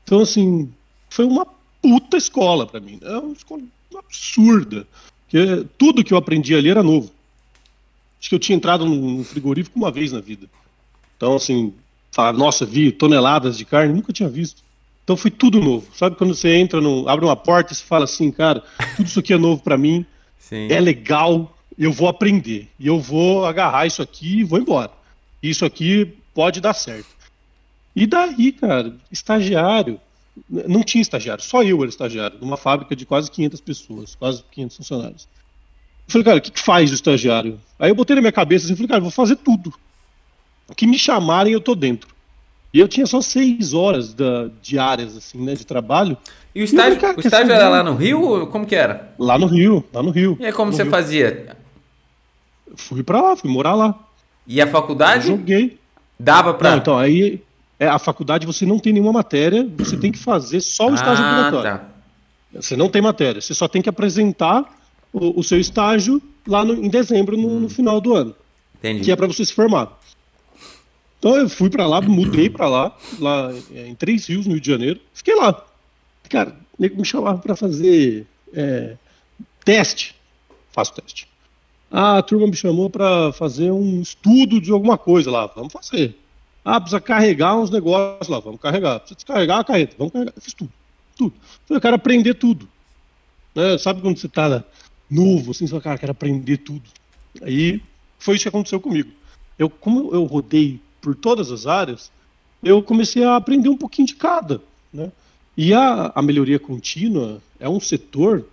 Então, 0.04 0.20
assim, 0.20 0.70
foi 1.08 1.24
uma 1.24 1.46
puta 1.80 2.18
escola 2.18 2.66
para 2.66 2.78
mim. 2.78 3.00
É 3.02 3.16
uma 3.16 3.32
escola 3.32 3.62
absurda. 3.96 4.86
Porque 5.24 5.66
tudo 5.78 6.04
que 6.04 6.12
eu 6.12 6.18
aprendi 6.18 6.54
ali 6.54 6.68
era 6.68 6.82
novo. 6.82 7.10
Acho 8.20 8.28
que 8.28 8.34
eu 8.34 8.38
tinha 8.38 8.56
entrado 8.56 8.84
num 8.84 9.24
frigorífico 9.24 9.78
uma 9.78 9.90
vez 9.90 10.12
na 10.12 10.20
vida. 10.20 10.46
Então, 11.16 11.36
assim, 11.36 11.72
falar, 12.16 12.32
nossa, 12.32 12.64
vi 12.64 12.90
toneladas 12.90 13.58
de 13.58 13.64
carne, 13.66 13.92
nunca 13.92 14.12
tinha 14.12 14.28
visto. 14.28 14.62
Então 15.04 15.16
foi 15.16 15.30
tudo 15.30 15.60
novo. 15.60 15.86
Sabe 15.94 16.16
quando 16.16 16.34
você 16.34 16.56
entra, 16.56 16.80
no, 16.80 17.06
abre 17.08 17.26
uma 17.26 17.36
porta 17.36 17.72
e 17.72 17.76
você 17.76 17.84
fala 17.84 18.04
assim, 18.04 18.32
cara, 18.32 18.64
tudo 18.96 19.06
isso 19.06 19.20
aqui 19.20 19.34
é 19.34 19.38
novo 19.38 19.62
para 19.62 19.76
mim, 19.76 20.04
Sim. 20.38 20.66
é 20.70 20.80
legal, 20.80 21.54
eu 21.78 21.92
vou 21.92 22.08
aprender. 22.08 22.68
E 22.80 22.86
eu 22.86 22.98
vou 22.98 23.44
agarrar 23.44 23.86
isso 23.86 24.00
aqui 24.00 24.38
e 24.38 24.44
vou 24.44 24.58
embora. 24.58 24.90
Isso 25.42 25.64
aqui 25.64 26.14
pode 26.34 26.60
dar 26.60 26.72
certo. 26.72 27.06
E 27.94 28.06
daí, 28.06 28.50
cara, 28.50 28.96
estagiário, 29.12 30.00
não 30.48 30.82
tinha 30.82 31.02
estagiário, 31.02 31.44
só 31.44 31.62
eu 31.62 31.80
era 31.80 31.88
estagiário, 31.88 32.38
numa 32.40 32.56
fábrica 32.56 32.96
de 32.96 33.04
quase 33.04 33.30
500 33.30 33.60
pessoas, 33.60 34.14
quase 34.14 34.42
500 34.50 34.76
funcionários. 34.76 35.28
Eu 36.06 36.12
falei, 36.12 36.24
cara, 36.24 36.38
o 36.38 36.40
que, 36.40 36.50
que 36.50 36.60
faz 36.60 36.90
o 36.90 36.94
estagiário? 36.94 37.60
Aí 37.78 37.90
eu 37.90 37.94
botei 37.94 38.16
na 38.16 38.22
minha 38.22 38.32
cabeça 38.32 38.64
assim, 38.64 38.74
falei, 38.74 38.88
cara, 38.88 38.98
eu 38.98 39.04
vou 39.04 39.10
fazer 39.10 39.36
tudo. 39.36 39.72
O 40.68 40.74
que 40.74 40.86
me 40.86 40.98
chamarem, 40.98 41.52
eu 41.52 41.60
tô 41.60 41.74
dentro. 41.74 42.08
E 42.72 42.80
eu 42.80 42.88
tinha 42.88 43.06
só 43.06 43.20
seis 43.20 43.72
horas 43.72 44.12
da, 44.12 44.48
diárias, 44.60 45.16
assim, 45.16 45.38
né, 45.42 45.54
de 45.54 45.64
trabalho. 45.64 46.16
E 46.54 46.60
o 46.60 46.64
estágio, 46.64 46.96
e 46.96 47.00
falei, 47.00 47.16
o 47.16 47.20
estágio 47.20 47.52
era 47.52 47.68
lá 47.68 47.82
no 47.82 47.94
Rio? 47.94 48.46
Como 48.48 48.66
que 48.66 48.74
era? 48.74 49.14
Lá 49.18 49.38
no 49.38 49.46
Rio, 49.46 49.84
lá 49.92 50.02
no 50.02 50.10
Rio. 50.10 50.36
E 50.40 50.46
aí 50.46 50.52
como 50.52 50.72
você 50.72 50.82
Rio. 50.82 50.90
fazia? 50.90 51.56
Fui 52.74 53.02
pra 53.02 53.20
lá, 53.20 53.36
fui 53.36 53.50
morar 53.50 53.74
lá. 53.74 53.94
E 54.46 54.60
a 54.60 54.66
faculdade? 54.66 55.30
Eu 55.30 55.36
joguei. 55.36 55.78
Dava 56.18 56.54
pra. 56.54 56.70
Não, 56.70 56.78
então, 56.78 56.98
aí 56.98 57.42
é, 57.78 57.86
a 57.86 57.98
faculdade 57.98 58.46
você 58.46 58.64
não 58.64 58.78
tem 58.78 58.92
nenhuma 58.92 59.12
matéria, 59.12 59.68
você 59.76 59.96
tem 59.96 60.10
que 60.10 60.18
fazer 60.18 60.60
só 60.60 60.88
o 60.88 60.94
estágio 60.94 61.24
ah, 61.24 61.30
obrigatório. 61.30 61.70
Tá. 61.70 61.84
Você 62.54 62.76
não 62.76 62.88
tem 62.88 63.02
matéria, 63.02 63.40
você 63.40 63.52
só 63.52 63.68
tem 63.68 63.82
que 63.82 63.88
apresentar 63.88 64.64
o, 65.12 65.40
o 65.40 65.44
seu 65.44 65.60
estágio 65.60 66.22
lá 66.46 66.64
no, 66.64 66.74
em 66.74 66.88
dezembro, 66.88 67.36
no, 67.36 67.48
hum. 67.48 67.60
no, 67.60 67.68
final 67.68 68.00
do 68.00 68.14
ano. 68.14 68.34
Entendi. 68.78 69.04
Que 69.04 69.12
é 69.12 69.16
para 69.16 69.26
você 69.26 69.44
se 69.44 69.52
formar. 69.52 69.98
Então 71.18 71.36
eu 71.36 71.48
fui 71.48 71.70
para 71.70 71.86
lá, 71.86 72.00
mudei 72.00 72.48
para 72.50 72.68
lá, 72.68 72.96
lá 73.18 73.52
é, 73.74 73.88
em 73.88 73.94
Três 73.94 74.26
Rios, 74.26 74.46
no 74.46 74.52
Rio 74.52 74.60
de 74.60 74.70
Janeiro. 74.70 75.00
Fiquei 75.12 75.34
lá. 75.34 75.64
Cara, 76.28 76.56
me 76.78 77.04
chamava 77.04 77.38
para 77.38 77.56
fazer 77.56 78.26
é, 78.52 78.96
teste. 79.64 80.14
Faço 80.72 80.94
teste. 80.94 81.28
A 81.90 82.20
turma 82.22 82.46
me 82.46 82.56
chamou 82.56 82.90
para 82.90 83.32
fazer 83.32 83.70
um 83.70 84.00
estudo 84.00 84.60
de 84.60 84.70
alguma 84.70 84.98
coisa 84.98 85.30
lá. 85.30 85.46
Vamos 85.46 85.72
fazer. 85.72 86.16
Ah, 86.64 86.80
precisa 86.80 87.00
carregar 87.00 87.56
uns 87.56 87.70
negócios 87.70 88.28
lá. 88.28 88.40
Vamos 88.40 88.60
carregar. 88.60 88.98
Precisa 88.98 89.16
descarregar 89.16 89.60
a 89.60 89.64
carreta. 89.64 89.94
Vamos 89.96 90.12
carregar. 90.12 90.32
Eu 90.34 90.42
fiz 90.42 90.52
tudo. 90.52 90.72
Tudo. 91.16 91.34
Eu 91.70 91.80
quero 91.80 91.96
aprender 91.96 92.34
tudo. 92.34 92.68
Né? 93.54 93.78
Sabe 93.78 94.02
quando 94.02 94.18
você 94.18 94.26
está 94.26 94.64
novo, 95.10 95.52
assim, 95.52 95.66
você 95.66 95.70
fala, 95.70 95.82
cara, 95.82 95.98
quero 95.98 96.12
aprender 96.12 96.58
tudo. 96.58 96.82
Aí 97.42 97.80
foi 98.18 98.36
isso 98.36 98.44
que 98.44 98.48
aconteceu 98.48 98.80
comigo. 98.80 99.10
Eu, 99.58 99.70
como 99.70 100.12
eu 100.12 100.24
rodei 100.24 100.80
por 101.06 101.14
todas 101.14 101.52
as 101.52 101.68
áreas, 101.68 102.10
eu 102.64 102.82
comecei 102.82 103.22
a 103.22 103.36
aprender 103.36 103.68
um 103.68 103.76
pouquinho 103.76 104.08
de 104.08 104.16
cada. 104.16 104.60
Né? 104.92 105.12
E 105.56 105.72
a, 105.72 106.10
a 106.12 106.20
melhoria 106.20 106.58
contínua 106.58 107.40
é 107.60 107.68
um 107.68 107.78
setor 107.78 108.44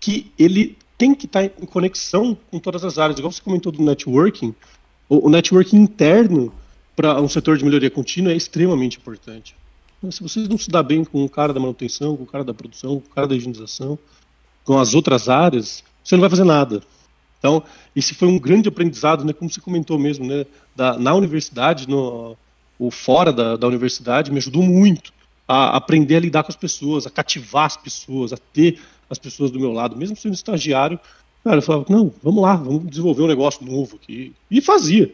que 0.00 0.32
ele 0.36 0.76
tem 0.98 1.14
que 1.14 1.26
estar 1.26 1.44
em 1.44 1.66
conexão 1.66 2.36
com 2.50 2.58
todas 2.58 2.84
as 2.84 2.98
áreas. 2.98 3.20
Igual 3.20 3.30
você 3.30 3.40
comentou 3.40 3.70
do 3.70 3.84
networking, 3.84 4.52
o, 5.08 5.28
o 5.28 5.30
networking 5.30 5.76
interno 5.76 6.52
para 6.96 7.20
um 7.20 7.28
setor 7.28 7.56
de 7.56 7.64
melhoria 7.64 7.88
contínua 7.88 8.32
é 8.32 8.36
extremamente 8.36 8.98
importante. 8.98 9.54
Se 10.10 10.24
você 10.24 10.40
não 10.40 10.58
se 10.58 10.70
dá 10.70 10.82
bem 10.82 11.04
com 11.04 11.24
o 11.24 11.28
cara 11.28 11.52
da 11.52 11.60
manutenção, 11.60 12.16
com 12.16 12.24
o 12.24 12.26
cara 12.26 12.42
da 12.42 12.52
produção, 12.52 12.98
com 12.98 13.06
o 13.06 13.14
cara 13.14 13.28
da 13.28 13.36
higienização, 13.36 13.96
com 14.64 14.76
as 14.76 14.92
outras 14.92 15.28
áreas, 15.28 15.84
você 16.02 16.16
não 16.16 16.20
vai 16.20 16.30
fazer 16.30 16.42
nada. 16.42 16.82
Então, 17.40 17.62
esse 17.96 18.14
foi 18.14 18.28
um 18.28 18.38
grande 18.38 18.68
aprendizado, 18.68 19.24
né, 19.24 19.32
como 19.32 19.50
você 19.50 19.60
comentou 19.60 19.98
mesmo, 19.98 20.26
né, 20.26 20.46
da, 20.76 20.96
na 20.98 21.14
universidade, 21.14 21.88
no, 21.88 22.36
o 22.78 22.90
fora 22.90 23.32
da, 23.32 23.56
da 23.56 23.66
universidade, 23.66 24.30
me 24.30 24.38
ajudou 24.38 24.62
muito 24.62 25.12
a 25.48 25.76
aprender 25.76 26.16
a 26.16 26.20
lidar 26.20 26.44
com 26.44 26.52
as 26.52 26.56
pessoas, 26.56 27.06
a 27.06 27.10
cativar 27.10 27.64
as 27.64 27.76
pessoas, 27.76 28.32
a 28.32 28.36
ter 28.36 28.78
as 29.08 29.18
pessoas 29.18 29.50
do 29.50 29.58
meu 29.58 29.72
lado, 29.72 29.96
mesmo 29.96 30.14
sendo 30.14 30.34
estagiário, 30.34 31.00
cara, 31.42 31.56
eu 31.56 31.62
falava, 31.62 31.86
não, 31.88 32.12
vamos 32.22 32.42
lá, 32.42 32.54
vamos 32.54 32.88
desenvolver 32.88 33.22
um 33.22 33.26
negócio 33.26 33.66
novo 33.66 33.96
aqui. 33.96 34.32
E 34.50 34.60
fazia. 34.60 35.12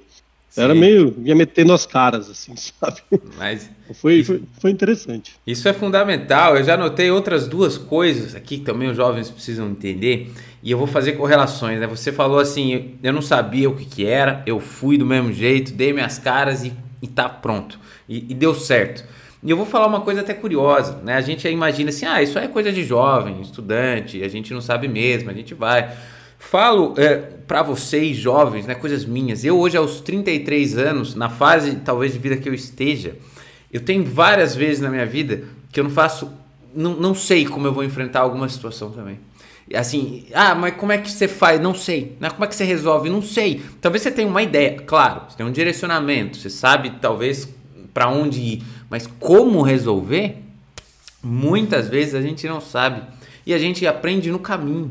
Sim. 0.56 0.62
Era 0.62 0.74
meio, 0.74 1.14
ia 1.22 1.36
metendo 1.36 1.74
as 1.74 1.84
caras, 1.84 2.30
assim, 2.30 2.54
sabe? 2.56 3.02
Mas 3.36 3.70
foi, 3.92 4.14
isso, 4.14 4.32
foi, 4.32 4.42
foi, 4.58 4.70
interessante. 4.70 5.34
Isso 5.46 5.68
é 5.68 5.74
fundamental. 5.74 6.56
Eu 6.56 6.64
já 6.64 6.78
notei 6.78 7.10
outras 7.10 7.46
duas 7.46 7.76
coisas 7.76 8.34
aqui 8.34 8.56
que 8.56 8.64
também 8.64 8.88
os 8.88 8.96
jovens 8.96 9.30
precisam 9.30 9.68
entender 9.68 10.32
e 10.62 10.70
eu 10.70 10.78
vou 10.78 10.86
fazer 10.86 11.12
correlações. 11.12 11.78
Né? 11.78 11.86
Você 11.86 12.10
falou 12.10 12.38
assim, 12.38 12.94
eu 13.02 13.12
não 13.12 13.20
sabia 13.20 13.68
o 13.68 13.76
que, 13.76 13.84
que 13.84 14.06
era, 14.06 14.42
eu 14.46 14.58
fui 14.58 14.96
do 14.96 15.04
mesmo 15.04 15.30
jeito, 15.30 15.74
dei 15.74 15.92
minhas 15.92 16.18
caras 16.18 16.64
e, 16.64 16.72
e 17.02 17.06
tá 17.06 17.28
pronto. 17.28 17.78
E, 18.08 18.24
e 18.30 18.34
deu 18.34 18.54
certo. 18.54 19.04
E 19.42 19.50
eu 19.50 19.58
vou 19.58 19.66
falar 19.66 19.86
uma 19.86 20.00
coisa 20.00 20.22
até 20.22 20.32
curiosa, 20.32 21.02
né? 21.04 21.16
A 21.16 21.20
gente 21.20 21.46
imagina 21.46 21.90
assim, 21.90 22.06
ah, 22.06 22.22
isso 22.22 22.38
é 22.38 22.48
coisa 22.48 22.72
de 22.72 22.82
jovem, 22.82 23.42
estudante, 23.42 24.22
a 24.22 24.28
gente 24.28 24.54
não 24.54 24.62
sabe 24.62 24.88
mesmo, 24.88 25.28
a 25.28 25.34
gente 25.34 25.52
vai. 25.52 25.94
Falo 26.38 26.94
é, 26.96 27.16
para 27.16 27.62
vocês, 27.62 28.16
jovens, 28.16 28.66
né, 28.66 28.74
coisas 28.74 29.04
minhas. 29.04 29.44
Eu 29.44 29.58
hoje, 29.58 29.76
aos 29.76 30.00
33 30.00 30.78
anos, 30.78 31.14
na 31.14 31.28
fase 31.28 31.76
talvez 31.76 32.12
de 32.12 32.18
vida 32.18 32.36
que 32.36 32.48
eu 32.48 32.54
esteja, 32.54 33.16
eu 33.72 33.80
tenho 33.80 34.04
várias 34.04 34.54
vezes 34.54 34.80
na 34.80 34.90
minha 34.90 35.06
vida 35.06 35.44
que 35.72 35.80
eu 35.80 35.84
não 35.84 35.90
faço, 35.90 36.32
não, 36.74 36.94
não 36.94 37.14
sei 37.14 37.44
como 37.46 37.66
eu 37.66 37.72
vou 37.72 37.84
enfrentar 37.84 38.20
alguma 38.20 38.48
situação 38.48 38.90
também. 38.90 39.18
Assim, 39.74 40.26
ah, 40.32 40.54
mas 40.54 40.76
como 40.76 40.92
é 40.92 40.98
que 40.98 41.10
você 41.10 41.26
faz? 41.26 41.60
Não 41.60 41.74
sei. 41.74 42.16
Como 42.30 42.44
é 42.44 42.46
que 42.46 42.54
você 42.54 42.64
resolve? 42.64 43.10
Não 43.10 43.20
sei. 43.20 43.62
Talvez 43.80 44.02
você 44.02 44.12
tenha 44.12 44.28
uma 44.28 44.42
ideia, 44.42 44.78
claro, 44.86 45.22
você 45.28 45.36
tem 45.36 45.44
um 45.44 45.50
direcionamento, 45.50 46.36
você 46.36 46.48
sabe 46.48 46.92
talvez 47.00 47.48
para 47.92 48.08
onde 48.08 48.40
ir 48.40 48.62
mas 48.88 49.06
como 49.18 49.62
resolver, 49.62 50.38
muitas 51.22 51.88
vezes 51.88 52.14
a 52.14 52.22
gente 52.22 52.46
não 52.46 52.60
sabe. 52.60 53.02
E 53.44 53.52
a 53.54 53.58
gente 53.58 53.86
aprende 53.86 54.30
no 54.30 54.38
caminho. 54.38 54.90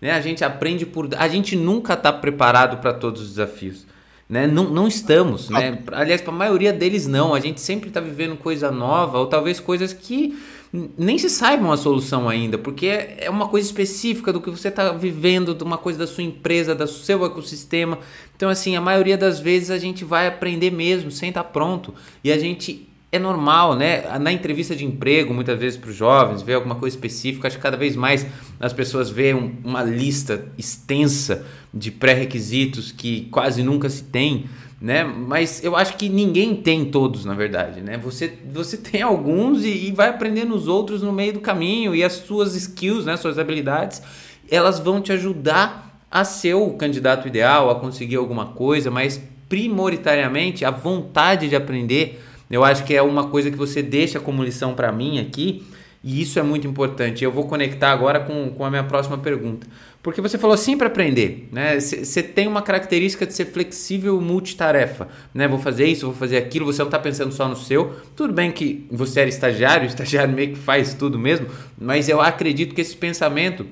Né? 0.00 0.12
A 0.12 0.20
gente 0.20 0.44
aprende 0.44 0.86
por. 0.86 1.08
A 1.16 1.28
gente 1.28 1.56
nunca 1.56 1.94
está 1.94 2.12
preparado 2.12 2.80
para 2.80 2.92
todos 2.92 3.22
os 3.22 3.28
desafios. 3.30 3.86
Né? 4.28 4.46
Não, 4.46 4.64
não 4.64 4.86
estamos. 4.86 5.48
Né? 5.48 5.82
Aliás, 5.92 6.20
para 6.20 6.32
a 6.32 6.36
maioria 6.36 6.72
deles, 6.72 7.06
não. 7.06 7.34
A 7.34 7.40
gente 7.40 7.60
sempre 7.60 7.88
está 7.88 8.00
vivendo 8.00 8.36
coisa 8.36 8.70
nova, 8.70 9.18
ou 9.18 9.26
talvez 9.26 9.58
coisas 9.58 9.92
que 9.92 10.38
nem 10.72 11.16
se 11.16 11.30
saibam 11.30 11.72
a 11.72 11.76
solução 11.78 12.28
ainda, 12.28 12.58
porque 12.58 12.86
é 12.86 13.30
uma 13.30 13.48
coisa 13.48 13.66
específica 13.66 14.32
do 14.32 14.40
que 14.40 14.50
você 14.50 14.68
está 14.68 14.92
vivendo, 14.92 15.54
de 15.54 15.64
uma 15.64 15.78
coisa 15.78 16.00
da 16.00 16.06
sua 16.06 16.22
empresa, 16.22 16.74
do 16.74 16.86
seu 16.86 17.24
ecossistema. 17.24 17.98
Então, 18.36 18.50
assim, 18.50 18.76
a 18.76 18.80
maioria 18.80 19.16
das 19.16 19.40
vezes 19.40 19.70
a 19.70 19.78
gente 19.78 20.04
vai 20.04 20.26
aprender 20.26 20.70
mesmo, 20.70 21.10
sem 21.10 21.30
estar 21.30 21.42
tá 21.42 21.48
pronto. 21.48 21.94
E 22.22 22.30
a 22.30 22.38
gente 22.38 22.87
é 23.10 23.18
normal, 23.18 23.74
né? 23.74 24.18
Na 24.18 24.30
entrevista 24.30 24.76
de 24.76 24.84
emprego, 24.84 25.32
muitas 25.32 25.58
vezes 25.58 25.78
para 25.78 25.90
os 25.90 25.96
jovens, 25.96 26.42
ver 26.42 26.54
alguma 26.54 26.74
coisa 26.74 26.94
específica, 26.94 27.48
acho 27.48 27.56
que 27.56 27.62
cada 27.62 27.76
vez 27.76 27.96
mais 27.96 28.26
as 28.60 28.72
pessoas 28.72 29.08
veem 29.08 29.58
uma 29.64 29.82
lista 29.82 30.46
extensa 30.58 31.46
de 31.72 31.90
pré-requisitos 31.90 32.92
que 32.92 33.22
quase 33.30 33.62
nunca 33.62 33.88
se 33.88 34.04
tem, 34.04 34.44
né? 34.80 35.04
Mas 35.04 35.64
eu 35.64 35.74
acho 35.74 35.96
que 35.96 36.08
ninguém 36.08 36.54
tem 36.54 36.84
todos, 36.84 37.24
na 37.24 37.32
verdade, 37.32 37.80
né? 37.80 37.96
Você, 37.96 38.38
você 38.52 38.76
tem 38.78 39.00
alguns 39.00 39.64
e, 39.64 39.88
e 39.88 39.92
vai 39.92 40.10
aprendendo 40.10 40.54
os 40.54 40.68
outros 40.68 41.02
no 41.02 41.12
meio 41.12 41.32
do 41.32 41.40
caminho 41.40 41.94
e 41.94 42.04
as 42.04 42.12
suas 42.12 42.54
skills, 42.54 43.06
né? 43.06 43.16
Suas 43.16 43.38
habilidades, 43.38 44.02
elas 44.50 44.78
vão 44.78 45.00
te 45.00 45.12
ajudar 45.12 45.98
a 46.10 46.24
ser 46.24 46.54
o 46.54 46.70
candidato 46.74 47.26
ideal, 47.26 47.70
a 47.70 47.74
conseguir 47.74 48.16
alguma 48.16 48.46
coisa, 48.46 48.90
mas 48.90 49.20
prioritariamente 49.48 50.62
a 50.64 50.70
vontade 50.70 51.48
de 51.48 51.56
aprender 51.56 52.22
eu 52.50 52.64
acho 52.64 52.84
que 52.84 52.94
é 52.94 53.02
uma 53.02 53.28
coisa 53.28 53.50
que 53.50 53.56
você 53.56 53.82
deixa 53.82 54.18
como 54.18 54.42
lição 54.42 54.74
para 54.74 54.90
mim 54.90 55.18
aqui, 55.18 55.66
e 56.02 56.22
isso 56.22 56.38
é 56.38 56.42
muito 56.42 56.66
importante. 56.66 57.24
Eu 57.24 57.32
vou 57.32 57.46
conectar 57.46 57.90
agora 57.90 58.20
com, 58.20 58.50
com 58.50 58.64
a 58.64 58.70
minha 58.70 58.84
próxima 58.84 59.18
pergunta. 59.18 59.66
Porque 60.02 60.20
você 60.20 60.38
falou 60.38 60.56
sempre 60.56 60.86
aprender, 60.86 61.48
né? 61.50 61.78
Você 61.80 62.22
tem 62.22 62.46
uma 62.46 62.62
característica 62.62 63.26
de 63.26 63.34
ser 63.34 63.46
flexível 63.46 64.20
multitarefa, 64.20 65.08
né? 65.34 65.48
Vou 65.48 65.58
fazer 65.58 65.86
isso, 65.86 66.06
vou 66.06 66.14
fazer 66.14 66.36
aquilo, 66.36 66.64
você 66.64 66.78
não 66.78 66.86
está 66.86 66.98
pensando 66.98 67.32
só 67.32 67.48
no 67.48 67.56
seu. 67.56 67.96
Tudo 68.14 68.32
bem 68.32 68.52
que 68.52 68.86
você 68.90 69.20
era 69.20 69.28
estagiário, 69.28 69.84
estagiário 69.88 70.32
meio 70.32 70.50
que 70.50 70.58
faz 70.58 70.94
tudo 70.94 71.18
mesmo, 71.18 71.48
mas 71.76 72.08
eu 72.08 72.20
acredito 72.20 72.74
que 72.74 72.80
esse 72.80 72.96
pensamento 72.96 73.66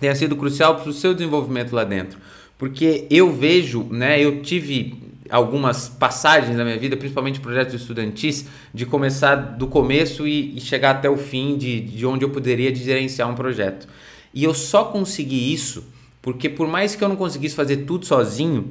tenha 0.00 0.14
sido 0.16 0.34
crucial 0.36 0.80
para 0.80 0.90
o 0.90 0.92
seu 0.92 1.14
desenvolvimento 1.14 1.72
lá 1.72 1.84
dentro. 1.84 2.18
Porque 2.58 3.06
eu 3.08 3.32
vejo, 3.32 3.84
né, 3.84 4.20
eu 4.20 4.42
tive 4.42 5.11
algumas 5.32 5.88
passagens 5.88 6.56
na 6.56 6.64
minha 6.64 6.78
vida, 6.78 6.96
principalmente 6.96 7.40
projetos 7.40 7.74
estudantis, 7.74 8.46
de 8.72 8.84
começar 8.84 9.34
do 9.34 9.66
começo 9.66 10.26
e, 10.28 10.56
e 10.56 10.60
chegar 10.60 10.90
até 10.92 11.08
o 11.08 11.16
fim 11.16 11.56
de, 11.56 11.80
de 11.80 12.06
onde 12.06 12.24
eu 12.24 12.30
poderia 12.30 12.74
gerenciar 12.74 13.28
um 13.30 13.34
projeto. 13.34 13.88
E 14.34 14.44
eu 14.44 14.52
só 14.54 14.84
consegui 14.84 15.52
isso 15.52 15.84
porque 16.22 16.48
por 16.48 16.68
mais 16.68 16.94
que 16.94 17.02
eu 17.02 17.08
não 17.08 17.16
conseguisse 17.16 17.56
fazer 17.56 17.78
tudo 17.78 18.06
sozinho, 18.06 18.70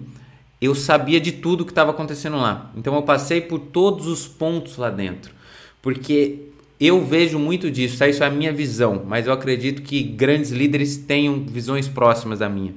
eu 0.61 0.73
sabia 0.73 1.19
de 1.19 1.33
tudo 1.33 1.65
que 1.65 1.71
estava 1.71 1.91
acontecendo 1.91 2.37
lá. 2.37 2.71
Então 2.77 2.95
eu 2.95 3.01
passei 3.01 3.41
por 3.41 3.59
todos 3.59 4.07
os 4.07 4.25
pontos 4.27 4.77
lá 4.77 4.89
dentro. 4.89 5.33
Porque 5.81 6.51
eu 6.79 7.03
vejo 7.03 7.37
muito 7.37 7.69
disso, 7.69 7.97
tá? 7.97 8.07
isso 8.07 8.23
é 8.23 8.27
a 8.27 8.29
minha 8.29 8.53
visão, 8.53 9.03
mas 9.05 9.27
eu 9.27 9.33
acredito 9.33 9.81
que 9.81 10.01
grandes 10.01 10.51
líderes 10.51 10.95
tenham 10.95 11.43
visões 11.43 11.87
próximas 11.87 12.39
da 12.39 12.47
minha. 12.47 12.73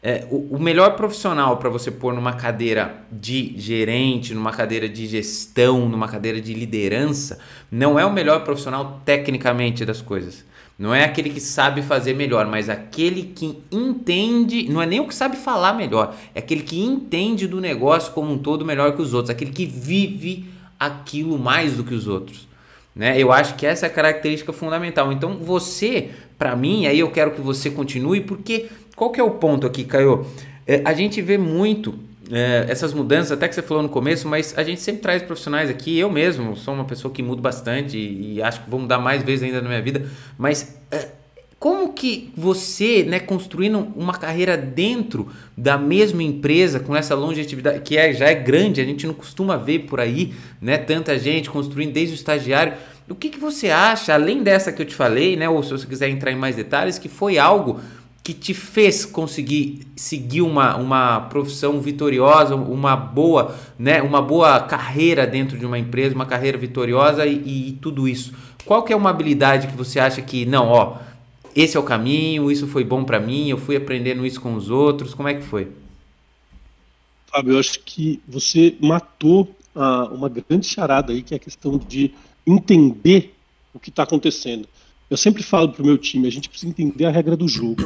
É, 0.00 0.26
o, 0.30 0.56
o, 0.56 0.60
melhor 0.60 0.94
profissional 0.94 1.56
para 1.56 1.68
você 1.68 1.90
pôr 1.90 2.14
numa 2.14 2.32
cadeira 2.34 3.02
de 3.10 3.58
gerente, 3.58 4.32
numa 4.32 4.52
cadeira 4.52 4.88
de 4.88 5.06
gestão, 5.08 5.88
numa 5.88 6.06
cadeira 6.06 6.40
de 6.40 6.54
liderança, 6.54 7.40
não 7.70 7.98
é 7.98 8.06
o 8.06 8.12
melhor 8.12 8.44
profissional 8.44 9.02
tecnicamente 9.04 9.84
das 9.84 10.00
coisas. 10.00 10.44
Não 10.78 10.94
é 10.94 11.02
aquele 11.02 11.30
que 11.30 11.40
sabe 11.40 11.82
fazer 11.82 12.14
melhor, 12.14 12.46
mas 12.46 12.68
aquele 12.68 13.24
que 13.34 13.60
entende, 13.72 14.68
não 14.70 14.80
é 14.80 14.86
nem 14.86 15.00
o 15.00 15.08
que 15.08 15.14
sabe 15.14 15.36
falar 15.36 15.72
melhor, 15.72 16.14
é 16.32 16.38
aquele 16.38 16.62
que 16.62 16.80
entende 16.80 17.48
do 17.48 17.60
negócio 17.60 18.12
como 18.12 18.32
um 18.32 18.38
todo 18.38 18.64
melhor 18.64 18.94
que 18.94 19.02
os 19.02 19.12
outros, 19.12 19.30
aquele 19.30 19.50
que 19.50 19.66
vive 19.66 20.48
aquilo 20.78 21.36
mais 21.36 21.76
do 21.76 21.82
que 21.82 21.92
os 21.92 22.06
outros. 22.06 22.46
Né? 22.94 23.20
Eu 23.20 23.32
acho 23.32 23.54
que 23.54 23.66
essa 23.66 23.86
é 23.86 23.88
a 23.88 23.92
característica 23.92 24.52
fundamental. 24.52 25.12
Então 25.12 25.38
você, 25.38 26.10
para 26.38 26.54
mim, 26.54 26.86
aí 26.86 27.00
eu 27.00 27.10
quero 27.10 27.32
que 27.32 27.40
você 27.40 27.68
continue, 27.70 28.20
porque 28.20 28.68
qual 28.94 29.10
que 29.10 29.20
é 29.20 29.24
o 29.24 29.32
ponto 29.32 29.66
aqui, 29.66 29.84
Caio? 29.84 30.26
É, 30.66 30.82
a 30.84 30.92
gente 30.92 31.20
vê 31.20 31.36
muito 31.36 31.94
é, 32.30 32.66
essas 32.68 32.92
mudanças, 32.92 33.32
até 33.32 33.48
que 33.48 33.54
você 33.54 33.62
falou 33.62 33.82
no 33.82 33.88
começo, 33.88 34.28
mas 34.28 34.56
a 34.56 34.62
gente 34.62 34.80
sempre 34.80 35.02
traz 35.02 35.22
profissionais 35.22 35.70
aqui. 35.70 35.98
Eu 35.98 36.10
mesmo 36.10 36.56
sou 36.56 36.74
uma 36.74 36.84
pessoa 36.84 37.12
que 37.12 37.22
muda 37.22 37.40
bastante 37.40 37.96
e, 37.96 38.34
e 38.34 38.42
acho 38.42 38.62
que 38.62 38.70
vou 38.70 38.80
mudar 38.80 38.98
mais 38.98 39.22
vezes 39.22 39.44
ainda 39.44 39.60
na 39.62 39.68
minha 39.68 39.82
vida. 39.82 40.06
Mas 40.36 40.76
é, 40.90 41.08
como 41.58 41.92
que 41.92 42.30
você, 42.36 43.02
né, 43.02 43.18
construindo 43.18 43.88
uma 43.96 44.12
carreira 44.12 44.56
dentro 44.56 45.28
da 45.56 45.76
mesma 45.76 46.22
empresa, 46.22 46.78
com 46.78 46.94
essa 46.94 47.14
longevidade, 47.14 47.80
que 47.80 47.96
é, 47.96 48.12
já 48.12 48.26
é 48.26 48.34
grande, 48.34 48.80
a 48.80 48.84
gente 48.84 49.06
não 49.06 49.14
costuma 49.14 49.56
ver 49.56 49.80
por 49.80 49.98
aí, 49.98 50.34
né, 50.60 50.78
tanta 50.78 51.18
gente 51.18 51.50
construindo 51.50 51.92
desde 51.92 52.14
o 52.14 52.16
estagiário. 52.16 52.74
O 53.10 53.14
que, 53.14 53.30
que 53.30 53.38
você 53.38 53.70
acha, 53.70 54.12
além 54.12 54.42
dessa 54.42 54.72
que 54.72 54.82
eu 54.82 54.86
te 54.86 54.94
falei, 54.94 55.36
né, 55.36 55.48
ou 55.48 55.62
se 55.62 55.70
você 55.70 55.86
quiser 55.86 56.08
entrar 56.08 56.30
em 56.30 56.36
mais 56.36 56.56
detalhes, 56.56 56.98
que 56.98 57.08
foi 57.08 57.38
algo 57.38 57.80
que 58.22 58.34
te 58.34 58.52
fez 58.52 59.06
conseguir 59.06 59.86
seguir 59.96 60.42
uma, 60.42 60.76
uma 60.76 61.20
profissão 61.22 61.80
vitoriosa, 61.80 62.54
uma 62.54 62.94
boa, 62.94 63.56
né, 63.78 64.02
uma 64.02 64.20
boa 64.20 64.60
carreira 64.60 65.26
dentro 65.26 65.56
de 65.56 65.64
uma 65.64 65.78
empresa, 65.78 66.14
uma 66.14 66.26
carreira 66.26 66.58
vitoriosa 66.58 67.24
e, 67.24 67.68
e, 67.68 67.72
tudo 67.80 68.06
isso? 68.06 68.34
Qual 68.66 68.82
que 68.82 68.92
é 68.92 68.96
uma 68.96 69.08
habilidade 69.08 69.68
que 69.68 69.76
você 69.76 69.98
acha 69.98 70.20
que, 70.20 70.44
não, 70.44 70.68
ó, 70.68 70.98
esse 71.56 71.74
é 71.76 71.80
o 71.80 71.82
caminho, 71.82 72.52
isso 72.52 72.66
foi 72.66 72.84
bom 72.84 73.02
para 73.02 73.18
mim, 73.18 73.48
eu 73.48 73.56
fui 73.56 73.76
aprendendo 73.76 74.26
isso 74.26 74.42
com 74.42 74.52
os 74.52 74.68
outros, 74.68 75.14
como 75.14 75.28
é 75.28 75.34
que 75.34 75.42
foi? 75.42 75.68
Fábio, 77.28 77.54
eu 77.54 77.58
acho 77.58 77.80
que 77.80 78.20
você 78.28 78.76
matou 78.78 79.48
uma 80.10 80.28
grande 80.28 80.66
charada 80.66 81.12
aí, 81.12 81.22
que 81.22 81.32
é 81.32 81.36
a 81.36 81.40
questão 81.40 81.78
de 81.78 82.12
entender 82.48 83.34
o 83.74 83.78
que 83.78 83.90
está 83.90 84.02
acontecendo. 84.02 84.68
Eu 85.10 85.16
sempre 85.16 85.42
falo 85.42 85.70
para 85.70 85.82
o 85.82 85.86
meu 85.86 85.96
time, 85.96 86.26
a 86.26 86.30
gente 86.30 86.48
precisa 86.48 86.70
entender 86.70 87.04
a 87.04 87.10
regra 87.10 87.36
do 87.36 87.48
jogo. 87.48 87.82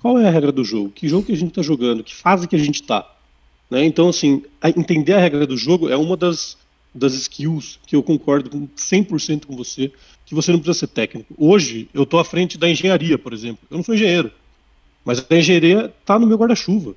Qual 0.00 0.18
é 0.18 0.28
a 0.28 0.30
regra 0.30 0.52
do 0.52 0.64
jogo? 0.64 0.90
Que 0.90 1.08
jogo 1.08 1.26
que 1.26 1.32
a 1.32 1.36
gente 1.36 1.50
está 1.50 1.62
jogando? 1.62 2.04
Que 2.04 2.14
fase 2.14 2.46
que 2.46 2.56
a 2.56 2.58
gente 2.58 2.82
está? 2.82 3.08
Né? 3.70 3.84
Então, 3.84 4.08
assim, 4.08 4.42
a 4.60 4.70
entender 4.70 5.14
a 5.14 5.18
regra 5.18 5.46
do 5.46 5.56
jogo 5.56 5.88
é 5.88 5.96
uma 5.96 6.16
das, 6.16 6.56
das 6.94 7.14
skills 7.14 7.78
que 7.86 7.94
eu 7.94 8.02
concordo 8.02 8.50
com 8.50 8.66
100% 8.68 9.46
com 9.46 9.56
você, 9.56 9.92
que 10.24 10.34
você 10.34 10.52
não 10.52 10.58
precisa 10.58 10.86
ser 10.86 10.92
técnico. 10.92 11.34
Hoje, 11.36 11.88
eu 11.92 12.04
estou 12.04 12.20
à 12.20 12.24
frente 12.24 12.56
da 12.56 12.68
engenharia, 12.68 13.18
por 13.18 13.32
exemplo. 13.32 13.60
Eu 13.70 13.76
não 13.76 13.84
sou 13.84 13.94
engenheiro, 13.94 14.30
mas 15.04 15.24
a 15.28 15.36
engenharia 15.36 15.92
está 16.00 16.18
no 16.18 16.26
meu 16.26 16.38
guarda-chuva. 16.38 16.94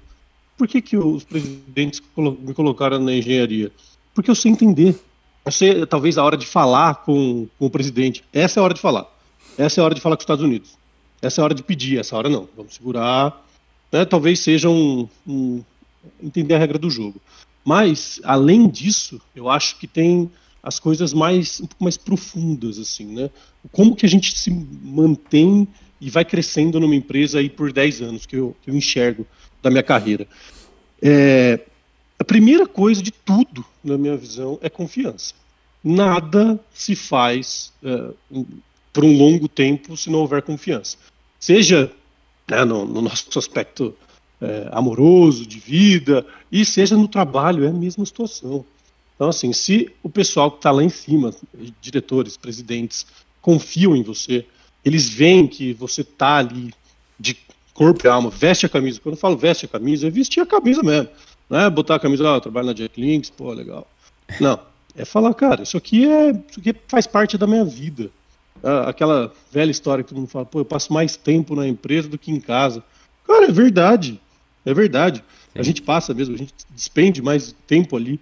Por 0.58 0.68
que, 0.68 0.82
que 0.82 0.96
os 0.96 1.24
presidentes 1.24 2.02
me 2.16 2.54
colocaram 2.54 3.00
na 3.00 3.14
engenharia? 3.14 3.72
Porque 4.14 4.30
eu 4.30 4.36
sei 4.36 4.52
entender. 4.52 4.96
Sei, 5.52 5.86
talvez, 5.86 6.18
a 6.18 6.24
hora 6.24 6.38
de 6.38 6.46
falar 6.46 6.96
com, 7.04 7.48
com 7.60 7.66
o 7.66 7.70
presidente. 7.70 8.24
Essa 8.32 8.60
é 8.60 8.62
a 8.62 8.64
hora 8.64 8.74
de 8.74 8.80
falar. 8.80 9.06
Essa 9.58 9.80
é 9.80 9.82
a 9.82 9.86
hora 9.86 9.96
de 9.96 10.02
falar 10.02 10.16
com 10.16 10.22
os 10.22 10.24
Estados 10.24 10.44
Unidos. 10.44 10.78
Essa 11.22 11.40
é 11.40 11.42
a 11.42 11.46
hora 11.46 11.54
de 11.54 11.64
pedir, 11.64 12.00
essa 12.00 12.16
hora 12.16 12.30
não. 12.30 12.48
Vamos 12.56 12.76
segurar. 12.76 13.46
Né? 13.92 14.06
Talvez 14.06 14.40
seja 14.40 14.70
um, 14.70 15.08
um, 15.28 15.64
entender 16.22 16.56
a 16.56 16.58
regra 16.58 16.80
do 16.80 16.90
jogo. 16.90 17.22
Mas, 17.64 18.20
além 18.24 18.68
disso, 18.68 19.22
eu 19.36 19.50
acho 19.50 19.78
que 19.78 19.88
tem 19.88 20.30
as 20.62 20.80
coisas 20.80 21.14
mais 21.14 21.60
um 21.60 21.66
pouco 21.66 21.84
mais 21.84 21.98
profundas, 21.98 22.80
assim, 22.80 23.06
né? 23.06 23.30
Como 23.72 23.96
que 23.96 24.06
a 24.06 24.10
gente 24.10 24.38
se 24.38 24.50
mantém 24.50 25.68
e 26.00 26.10
vai 26.10 26.26
crescendo 26.26 26.80
numa 26.80 26.96
empresa 26.96 27.40
aí 27.40 27.50
por 27.50 27.72
10 27.72 28.02
anos, 28.02 28.26
que 28.26 28.36
eu, 28.36 28.56
que 28.62 28.70
eu 28.70 28.76
enxergo 28.76 29.26
da 29.62 29.70
minha 29.70 29.84
carreira. 29.84 30.28
É, 31.02 31.60
a 32.24 32.26
primeira 32.26 32.66
coisa 32.66 33.04
de 33.04 33.12
tudo, 33.12 33.66
na 33.84 33.98
minha 33.98 34.16
visão, 34.16 34.58
é 34.62 34.70
confiança. 34.70 35.34
Nada 35.84 36.58
se 36.74 36.96
faz 36.96 37.74
é, 37.84 38.12
por 38.94 39.04
um 39.04 39.18
longo 39.18 39.50
tempo 39.50 39.98
se 39.98 40.10
não 40.10 40.20
houver 40.20 40.42
confiança. 40.42 40.96
Seja 41.38 41.92
né, 42.50 42.64
no, 42.64 42.86
no, 42.86 43.02
nosso 43.02 43.38
aspecto 43.38 43.94
é, 44.40 44.70
amoroso, 44.72 45.46
de 45.46 45.60
vida, 45.60 46.26
e 46.50 46.64
seja 46.64 46.96
no 46.96 47.10
trabalho, 47.10 47.66
é 47.66 47.68
a 47.68 47.74
mesma 47.74 48.06
situação. 48.06 48.64
Então, 49.16 49.28
assim, 49.28 49.52
se 49.52 49.92
o 50.02 50.10
pessoal 50.10 50.50
que 50.50 50.60
está 50.60 50.72
lá 50.72 50.82
em 50.82 50.88
cima, 50.88 51.36
diretores, 51.82 52.38
presidentes, 52.38 53.06
confiam 53.42 53.98
em 53.98 54.02
você, 54.02 54.46
eles 54.86 55.10
veem 55.10 55.46
que 55.46 55.74
você 55.74 56.00
está 56.00 56.38
ali 56.38 56.74
de 57.20 57.38
corpo 57.74 58.08
e 58.08 58.10
alma, 58.10 58.30
veste 58.30 58.66
a 58.66 58.70
camisa. 58.70 59.02
Quando 59.02 59.16
eu 59.16 59.20
falo 59.20 59.36
veste 59.36 59.66
a 59.66 59.70
camisa, 59.70 60.08
é 60.08 60.10
vestir 60.10 60.40
a 60.40 60.46
camisa 60.46 60.82
mesmo. 60.82 61.10
Não 61.54 61.60
é 61.60 61.70
botar 61.70 61.96
a 61.96 62.00
camisa, 62.00 62.30
ah, 62.30 62.36
eu 62.38 62.42
trabalho 62.42 62.68
na 62.68 62.74
Jack 62.74 63.00
Links, 63.00 63.30
pô, 63.30 63.54
legal. 63.54 63.88
Não, 64.40 64.60
é 64.96 65.06
falar, 65.06 65.34
cara, 65.36 65.62
isso 65.62 65.78
aqui 65.78 66.06
é, 66.06 66.32
isso 66.32 66.60
aqui 66.60 66.76
faz 66.88 67.06
parte 67.06 67.38
da 67.38 67.46
minha 67.46 67.64
vida 67.64 68.10
aquela 68.88 69.32
velha 69.52 69.72
história 69.72 70.04
que 70.04 70.10
todo 70.10 70.20
mundo 70.20 70.30
fala, 70.30 70.46
pô, 70.46 70.60
eu 70.60 70.66
passo 70.66 70.94
mais 70.94 71.16
tempo 71.16 71.56
na 71.56 71.68
empresa 71.68 72.08
do 72.08 72.18
que 72.18 72.32
em 72.32 72.40
casa. 72.40 72.84
Cara, 73.28 73.48
é 73.48 73.52
verdade. 73.52 74.20
É 74.66 74.74
verdade. 74.74 75.20
Sim. 75.20 75.60
A 75.60 75.64
gente 75.64 75.82
passa 75.82 76.14
mesmo, 76.14 76.36
a 76.36 76.38
gente 76.38 76.54
despende 76.70 77.22
mais 77.22 77.54
tempo 77.68 77.98
ali. 77.98 78.20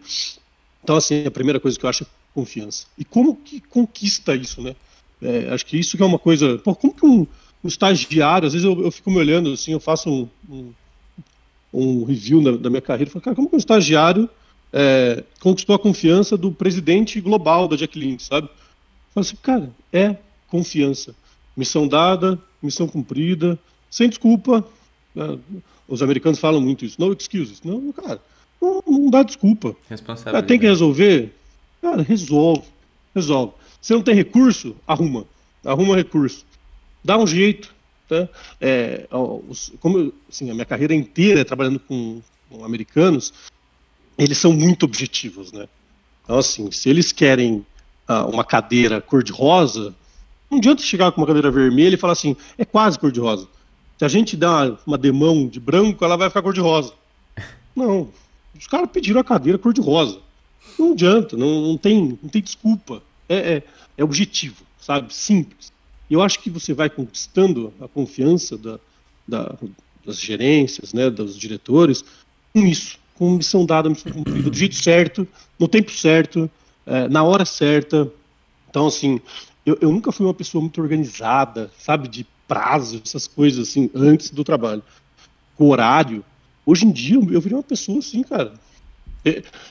Então, 0.83 0.95
assim, 0.95 1.25
a 1.25 1.31
primeira 1.31 1.59
coisa 1.59 1.77
que 1.77 1.85
eu 1.85 1.89
acho 1.89 2.03
é 2.03 2.07
confiança. 2.33 2.87
E 2.97 3.05
como 3.05 3.35
que 3.35 3.61
conquista 3.61 4.35
isso, 4.35 4.61
né? 4.61 4.75
É, 5.21 5.49
acho 5.53 5.65
que 5.65 5.77
isso 5.77 5.95
que 5.95 6.01
é 6.01 6.05
uma 6.05 6.17
coisa. 6.17 6.57
Pô, 6.57 6.73
como 6.73 6.93
que 6.93 7.05
um, 7.05 7.27
um 7.63 7.67
estagiário, 7.67 8.47
às 8.47 8.53
vezes 8.53 8.65
eu, 8.65 8.81
eu, 8.81 8.91
fico 8.91 9.11
me 9.11 9.17
olhando 9.17 9.53
assim, 9.53 9.73
eu 9.73 9.79
faço 9.79 10.09
um, 10.09 10.27
um, 10.49 10.73
um 11.73 12.03
review 12.03 12.43
da, 12.43 12.51
da, 12.57 12.69
minha 12.69 12.81
carreira 12.81 13.09
falo, 13.09 13.23
cara, 13.23 13.35
como 13.35 13.49
que 13.49 13.55
um 13.55 13.59
estagiário 13.59 14.29
é, 14.73 15.23
conquistou 15.39 15.75
a 15.75 15.79
confiança 15.79 16.37
do 16.37 16.51
presidente 16.51 17.19
global 17.21 17.67
da 17.67 17.75
Jack 17.75 17.97
Link, 17.97 18.21
sabe? 18.21 18.47
Eu 18.47 19.13
falo 19.13 19.25
assim, 19.25 19.35
cara, 19.41 19.69
é 19.91 20.15
confiança. 20.47 21.15
Missão 21.55 21.87
dada, 21.87 22.39
missão 22.61 22.87
cumprida, 22.87 23.59
sem 23.89 24.09
desculpa. 24.09 24.65
Né? 25.15 25.37
Os 25.87 26.01
americanos 26.01 26.39
falam 26.39 26.61
muito 26.61 26.85
isso, 26.85 26.99
no 26.99 27.11
excuses. 27.13 27.61
Não, 27.63 27.91
cara, 27.91 28.21
não, 28.61 28.83
não 28.87 29.09
dá 29.09 29.23
desculpa. 29.23 29.75
Responsabilidade. 29.89 30.47
Tem 30.47 30.59
que 30.59 30.65
resolver? 30.65 31.33
Cara, 31.81 32.01
resolve. 32.01 32.63
Resolve. 33.13 33.53
Se 33.81 33.93
não 33.93 34.01
tem 34.01 34.15
recurso, 34.15 34.75
arruma. 34.87 35.25
Arruma 35.65 35.95
recurso. 35.95 36.45
Dá 37.03 37.17
um 37.17 37.27
jeito. 37.27 37.73
É, 38.59 39.07
os, 39.11 39.71
como 39.79 40.13
assim, 40.29 40.49
a 40.49 40.53
minha 40.53 40.65
carreira 40.65 40.93
inteira 40.93 41.45
trabalhando 41.45 41.79
com, 41.79 42.21
com 42.49 42.63
americanos, 42.65 43.33
eles 44.17 44.37
são 44.37 44.53
muito 44.53 44.83
objetivos, 44.83 45.51
né? 45.51 45.67
Então, 46.23 46.37
assim, 46.37 46.71
se 46.71 46.89
eles 46.89 47.11
querem 47.11 47.65
ah, 48.07 48.25
uma 48.25 48.43
cadeira 48.43 49.01
cor-de-rosa, 49.01 49.95
não 50.49 50.57
adianta 50.57 50.81
chegar 50.81 51.11
com 51.11 51.21
uma 51.21 51.27
cadeira 51.27 51.49
vermelha 51.49 51.95
e 51.95 51.97
falar 51.97 52.13
assim, 52.13 52.35
é 52.57 52.65
quase 52.65 52.99
cor-de-rosa. 52.99 53.47
Se 53.97 54.05
a 54.05 54.07
gente 54.07 54.35
dá 54.35 54.77
uma 54.85 54.97
demão 54.97 55.47
de 55.47 55.59
branco, 55.59 56.03
ela 56.03 56.17
vai 56.17 56.29
ficar 56.29 56.41
cor-de-rosa. 56.41 56.93
Não. 57.75 58.09
Os 58.57 58.67
caras 58.67 58.89
pediram 58.91 59.21
a 59.21 59.23
cadeira 59.23 59.57
cor-de-rosa. 59.57 60.19
Não 60.77 60.91
adianta, 60.91 61.35
não, 61.35 61.61
não, 61.61 61.77
tem, 61.77 62.17
não 62.21 62.29
tem 62.29 62.41
desculpa. 62.41 63.01
É, 63.27 63.35
é, 63.35 63.63
é 63.97 64.03
objetivo, 64.03 64.63
sabe? 64.79 65.13
Simples. 65.13 65.70
Eu 66.13 66.21
acho 66.21 66.39
que 66.39 66.49
você 66.49 66.73
vai 66.73 66.89
conquistando 66.89 67.73
a 67.79 67.87
confiança 67.87 68.57
da, 68.57 68.79
da, 69.27 69.55
das 70.05 70.19
gerências, 70.19 70.93
né, 70.93 71.09
dos 71.09 71.37
diretores, 71.37 72.03
com 72.53 72.65
isso, 72.65 72.99
com 73.15 73.31
missão 73.31 73.65
dada, 73.65 73.89
missão 73.89 74.11
cumprida, 74.11 74.49
do 74.49 74.57
jeito 74.57 74.75
certo, 74.75 75.27
no 75.57 75.67
tempo 75.67 75.91
certo, 75.91 76.49
é, 76.85 77.07
na 77.07 77.23
hora 77.23 77.45
certa. 77.45 78.11
Então, 78.69 78.87
assim, 78.87 79.21
eu, 79.65 79.77
eu 79.81 79.91
nunca 79.91 80.11
fui 80.11 80.25
uma 80.25 80.33
pessoa 80.33 80.61
muito 80.61 80.81
organizada, 80.81 81.71
sabe, 81.77 82.07
de 82.07 82.25
prazo, 82.47 83.01
essas 83.03 83.27
coisas 83.27 83.69
assim, 83.69 83.89
antes 83.95 84.31
do 84.31 84.43
trabalho. 84.43 84.83
O 85.57 85.69
horário, 85.69 86.23
Hoje 86.65 86.85
em 86.85 86.91
dia, 86.91 87.15
eu 87.15 87.41
virei 87.41 87.57
uma 87.57 87.63
pessoa 87.63 87.99
assim, 87.99 88.23
cara. 88.23 88.53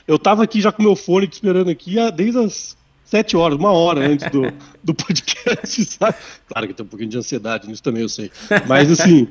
Eu 0.07 0.19
tava 0.19 0.43
aqui 0.43 0.61
já 0.61 0.71
com 0.71 0.83
meu 0.83 0.95
fone 0.95 1.27
esperando 1.29 1.69
aqui 1.69 1.95
desde 2.15 2.39
as 2.39 2.77
sete 3.11 3.35
horas, 3.35 3.59
uma 3.59 3.73
hora 3.73 4.07
antes 4.07 4.31
do, 4.31 4.41
do 4.81 4.93
podcast, 4.93 5.83
sabe? 5.83 6.15
Claro 6.47 6.67
que 6.67 6.73
tem 6.73 6.85
um 6.85 6.89
pouquinho 6.89 7.09
de 7.09 7.17
ansiedade 7.17 7.67
nisso 7.67 7.83
também, 7.83 8.01
eu 8.01 8.09
sei. 8.09 8.31
Mas 8.65 8.89
assim, 8.89 9.27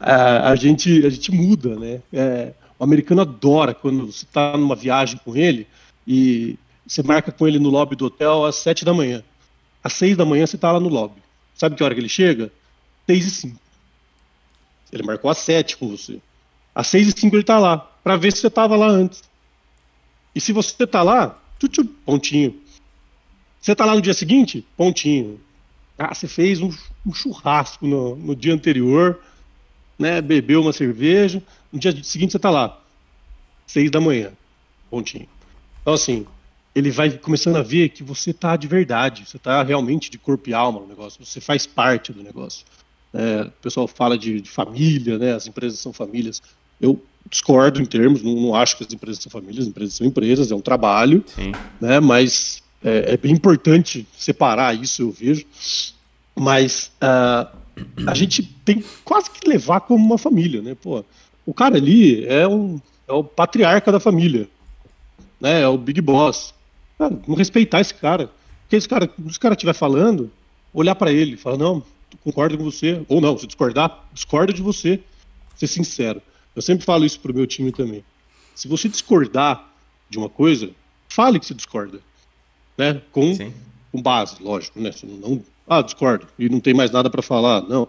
a, 0.00 0.50
a 0.50 0.56
gente, 0.56 1.06
a 1.06 1.08
gente 1.08 1.30
muda, 1.30 1.78
né? 1.78 2.02
É, 2.12 2.52
o 2.76 2.82
americano 2.82 3.20
adora 3.20 3.72
quando 3.72 4.06
você 4.06 4.24
está 4.24 4.56
numa 4.56 4.74
viagem 4.74 5.20
com 5.24 5.36
ele 5.36 5.64
e 6.04 6.58
você 6.84 7.04
marca 7.04 7.30
com 7.30 7.46
ele 7.46 7.60
no 7.60 7.70
lobby 7.70 7.94
do 7.94 8.06
hotel 8.06 8.44
às 8.44 8.56
sete 8.56 8.84
da 8.84 8.92
manhã. 8.92 9.22
Às 9.84 9.92
seis 9.92 10.16
da 10.16 10.24
manhã 10.24 10.44
você 10.44 10.56
está 10.56 10.72
lá 10.72 10.80
no 10.80 10.88
lobby. 10.88 11.22
Sabe 11.54 11.76
que 11.76 11.84
hora 11.84 11.94
que 11.94 12.00
ele 12.00 12.08
chega? 12.08 12.50
Seis 13.06 13.26
e 13.26 13.30
cinco. 13.30 13.60
Ele 14.92 15.04
marcou 15.04 15.30
às 15.30 15.38
sete 15.38 15.76
com 15.76 15.88
você. 15.88 16.18
Às 16.74 16.88
seis 16.88 17.06
e 17.06 17.12
cinco 17.12 17.36
ele 17.36 17.42
está 17.42 17.60
lá, 17.60 17.78
para 17.78 18.16
ver 18.16 18.32
se 18.32 18.38
você 18.38 18.48
estava 18.48 18.74
lá 18.74 18.88
antes. 18.88 19.22
E 20.34 20.40
se 20.40 20.52
você 20.52 20.82
está 20.82 21.02
lá, 21.04 21.40
tchutchu, 21.60 21.84
pontinho. 21.84 22.61
Você 23.62 23.72
está 23.72 23.84
lá 23.84 23.94
no 23.94 24.02
dia 24.02 24.12
seguinte? 24.12 24.66
Pontinho. 24.76 25.40
Ah, 25.96 26.12
você 26.12 26.26
fez 26.26 26.60
um, 26.60 26.70
um 27.06 27.14
churrasco 27.14 27.86
no, 27.86 28.16
no, 28.16 28.34
dia 28.34 28.52
anterior, 28.52 29.20
né? 29.96 30.20
Bebeu 30.20 30.62
uma 30.62 30.72
cerveja. 30.72 31.40
No 31.72 31.78
dia 31.78 31.92
seguinte 32.02 32.32
você 32.32 32.38
está 32.38 32.50
lá. 32.50 32.82
Seis 33.64 33.88
da 33.88 34.00
manhã. 34.00 34.32
Pontinho. 34.90 35.28
Então, 35.80 35.94
assim, 35.94 36.26
ele 36.74 36.90
vai 36.90 37.10
começando 37.10 37.54
a 37.54 37.62
ver 37.62 37.90
que 37.90 38.02
você 38.02 38.32
está 38.32 38.56
de 38.56 38.66
verdade, 38.66 39.24
você 39.26 39.36
está 39.36 39.62
realmente 39.62 40.10
de 40.10 40.18
corpo 40.18 40.50
e 40.50 40.54
alma 40.54 40.80
no 40.80 40.88
negócio, 40.88 41.24
você 41.24 41.40
faz 41.40 41.64
parte 41.64 42.12
do 42.12 42.20
negócio. 42.20 42.66
É, 43.14 43.42
o 43.42 43.50
pessoal 43.62 43.86
fala 43.86 44.18
de, 44.18 44.40
de, 44.40 44.50
família, 44.50 45.18
né? 45.18 45.34
As 45.34 45.46
empresas 45.46 45.78
são 45.78 45.92
famílias. 45.92 46.42
Eu 46.80 47.00
discordo 47.30 47.80
em 47.80 47.84
termos, 47.84 48.22
não, 48.22 48.34
não, 48.34 48.54
acho 48.56 48.76
que 48.76 48.82
as 48.82 48.92
empresas 48.92 49.22
são 49.22 49.30
famílias, 49.30 49.64
as 49.64 49.68
empresas 49.68 49.94
são 49.94 50.06
empresas, 50.06 50.50
é 50.50 50.54
um 50.54 50.60
trabalho, 50.60 51.22
Sim. 51.28 51.52
né? 51.80 52.00
Mas 52.00 52.62
é, 52.84 53.14
é 53.14 53.16
bem 53.16 53.32
importante 53.32 54.06
separar 54.16 54.74
isso, 54.74 55.02
eu 55.02 55.10
vejo. 55.10 55.46
Mas 56.34 56.90
uh, 56.96 57.48
a 58.06 58.14
gente 58.14 58.42
tem 58.42 58.82
quase 59.04 59.30
que 59.30 59.48
levar 59.48 59.80
como 59.80 60.04
uma 60.04 60.18
família, 60.18 60.60
né? 60.62 60.74
Pô, 60.74 61.04
o 61.46 61.54
cara 61.54 61.76
ali 61.76 62.24
é, 62.26 62.46
um, 62.46 62.80
é 63.06 63.12
o 63.12 63.22
patriarca 63.22 63.92
da 63.92 64.00
família, 64.00 64.48
né? 65.40 65.62
É 65.62 65.68
o 65.68 65.78
big 65.78 66.00
boss. 66.00 66.54
Cara, 66.98 67.18
respeitar 67.36 67.80
esse 67.80 67.94
cara. 67.94 68.30
Porque 68.62 68.76
esse 68.76 68.88
cara, 68.88 69.10
se 69.28 69.36
o 69.36 69.40
cara 69.40 69.54
estiver 69.54 69.74
falando, 69.74 70.30
olhar 70.72 70.94
para 70.94 71.12
ele, 71.12 71.36
falar, 71.36 71.58
não, 71.58 71.82
concordo 72.24 72.56
com 72.56 72.64
você. 72.64 73.02
Ou 73.08 73.20
não, 73.20 73.36
se 73.36 73.46
discordar, 73.46 74.06
discorda 74.12 74.52
de 74.52 74.62
você. 74.62 75.00
Ser 75.56 75.66
sincero. 75.66 76.22
Eu 76.56 76.62
sempre 76.62 76.84
falo 76.84 77.04
isso 77.04 77.20
pro 77.20 77.34
meu 77.34 77.46
time 77.46 77.70
também. 77.70 78.02
Se 78.54 78.66
você 78.66 78.88
discordar 78.88 79.70
de 80.08 80.18
uma 80.18 80.28
coisa, 80.28 80.70
fale 81.08 81.38
que 81.38 81.46
você 81.46 81.54
discorda 81.54 82.00
né? 82.76 83.00
Com, 83.10 83.36
com 83.90 84.02
base, 84.02 84.36
lógico, 84.40 84.80
né? 84.80 84.92
Você 84.92 85.06
não, 85.06 85.42
ah, 85.68 85.82
discordo 85.82 86.26
e 86.38 86.48
não 86.48 86.60
tem 86.60 86.74
mais 86.74 86.90
nada 86.90 87.08
para 87.08 87.22
falar, 87.22 87.62
não. 87.62 87.88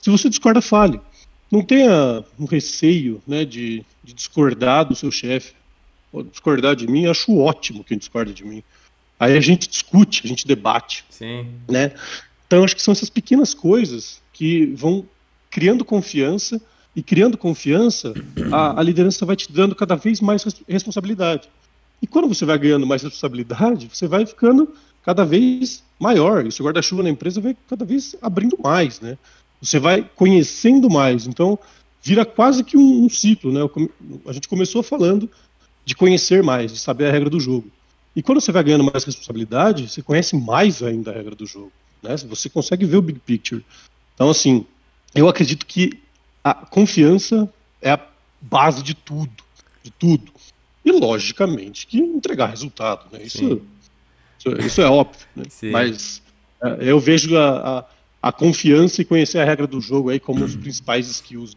Se 0.00 0.10
você 0.10 0.28
discorda, 0.28 0.60
fale. 0.60 1.00
Não 1.50 1.62
tenha 1.62 2.24
um 2.38 2.44
receio, 2.44 3.22
né, 3.26 3.44
de, 3.44 3.84
de 4.02 4.12
discordar 4.12 4.84
do 4.84 4.94
seu 4.94 5.10
chefe. 5.10 5.54
Discordar 6.30 6.74
de 6.74 6.86
mim, 6.86 7.06
acho 7.06 7.36
ótimo 7.36 7.84
quem 7.84 7.98
discorda 7.98 8.32
de 8.32 8.44
mim. 8.44 8.62
Aí 9.18 9.36
a 9.36 9.40
gente 9.40 9.68
discute, 9.68 10.22
a 10.24 10.28
gente 10.28 10.46
debate, 10.46 11.04
Sim. 11.08 11.46
né? 11.68 11.92
Então 12.46 12.64
acho 12.64 12.76
que 12.76 12.82
são 12.82 12.92
essas 12.92 13.10
pequenas 13.10 13.54
coisas 13.54 14.20
que 14.32 14.66
vão 14.66 15.06
criando 15.50 15.84
confiança 15.84 16.60
e 16.94 17.02
criando 17.02 17.36
confiança, 17.36 18.14
a, 18.52 18.80
a 18.80 18.82
liderança 18.82 19.26
vai 19.26 19.36
te 19.36 19.52
dando 19.52 19.74
cada 19.74 19.96
vez 19.96 20.20
mais 20.20 20.44
responsabilidade. 20.68 21.48
E 22.06 22.08
quando 22.08 22.28
você 22.28 22.44
vai 22.44 22.56
ganhando 22.56 22.86
mais 22.86 23.02
responsabilidade, 23.02 23.90
você 23.92 24.06
vai 24.06 24.24
ficando 24.24 24.72
cada 25.04 25.24
vez 25.24 25.82
maior. 25.98 26.44
E 26.44 26.48
o 26.48 26.52
seu 26.52 26.64
guarda-chuva 26.64 27.02
na 27.02 27.10
empresa 27.10 27.40
vai 27.40 27.56
cada 27.68 27.84
vez 27.84 28.14
abrindo 28.22 28.56
mais, 28.62 29.00
né? 29.00 29.18
Você 29.60 29.80
vai 29.80 30.08
conhecendo 30.14 30.88
mais. 30.88 31.26
Então, 31.26 31.58
vira 32.00 32.24
quase 32.24 32.62
que 32.62 32.76
um, 32.76 33.06
um 33.06 33.08
ciclo, 33.08 33.50
né? 33.50 33.60
A 34.24 34.32
gente 34.32 34.46
começou 34.46 34.84
falando 34.84 35.28
de 35.84 35.96
conhecer 35.96 36.44
mais, 36.44 36.72
de 36.72 36.78
saber 36.78 37.08
a 37.08 37.10
regra 37.10 37.28
do 37.28 37.40
jogo. 37.40 37.68
E 38.14 38.22
quando 38.22 38.40
você 38.40 38.52
vai 38.52 38.62
ganhando 38.62 38.84
mais 38.84 39.02
responsabilidade, 39.02 39.88
você 39.88 40.00
conhece 40.00 40.36
mais 40.36 40.84
ainda 40.84 41.10
a 41.10 41.14
regra 41.14 41.34
do 41.34 41.44
jogo. 41.44 41.72
Né? 42.00 42.16
Você 42.18 42.48
consegue 42.48 42.86
ver 42.86 42.98
o 42.98 43.02
big 43.02 43.18
picture. 43.18 43.64
Então, 44.14 44.30
assim, 44.30 44.64
eu 45.12 45.28
acredito 45.28 45.66
que 45.66 45.98
a 46.44 46.54
confiança 46.54 47.52
é 47.82 47.90
a 47.90 48.00
base 48.40 48.84
de 48.84 48.94
tudo. 48.94 49.42
De 49.82 49.90
tudo 49.90 50.35
e, 50.86 50.92
logicamente, 50.92 51.84
que 51.88 51.98
entregar 51.98 52.46
resultado. 52.46 53.06
Né? 53.12 53.22
Isso, 53.24 53.60
isso, 54.38 54.60
isso, 54.60 54.80
é 54.80 54.86
óbvio. 54.86 55.26
Né? 55.34 55.44
Mas 55.64 56.22
é, 56.62 56.90
eu 56.90 57.00
vejo 57.00 57.36
a, 57.36 57.78
a, 58.22 58.28
a, 58.28 58.32
confiança 58.32 59.02
e 59.02 59.04
conhecer 59.04 59.38
a 59.38 59.44
regra 59.44 59.66
do 59.66 59.80
jogo 59.80 60.10
aí 60.10 60.20
como 60.20 60.44
os 60.44 60.54
principais 60.56 61.08
skills 61.08 61.54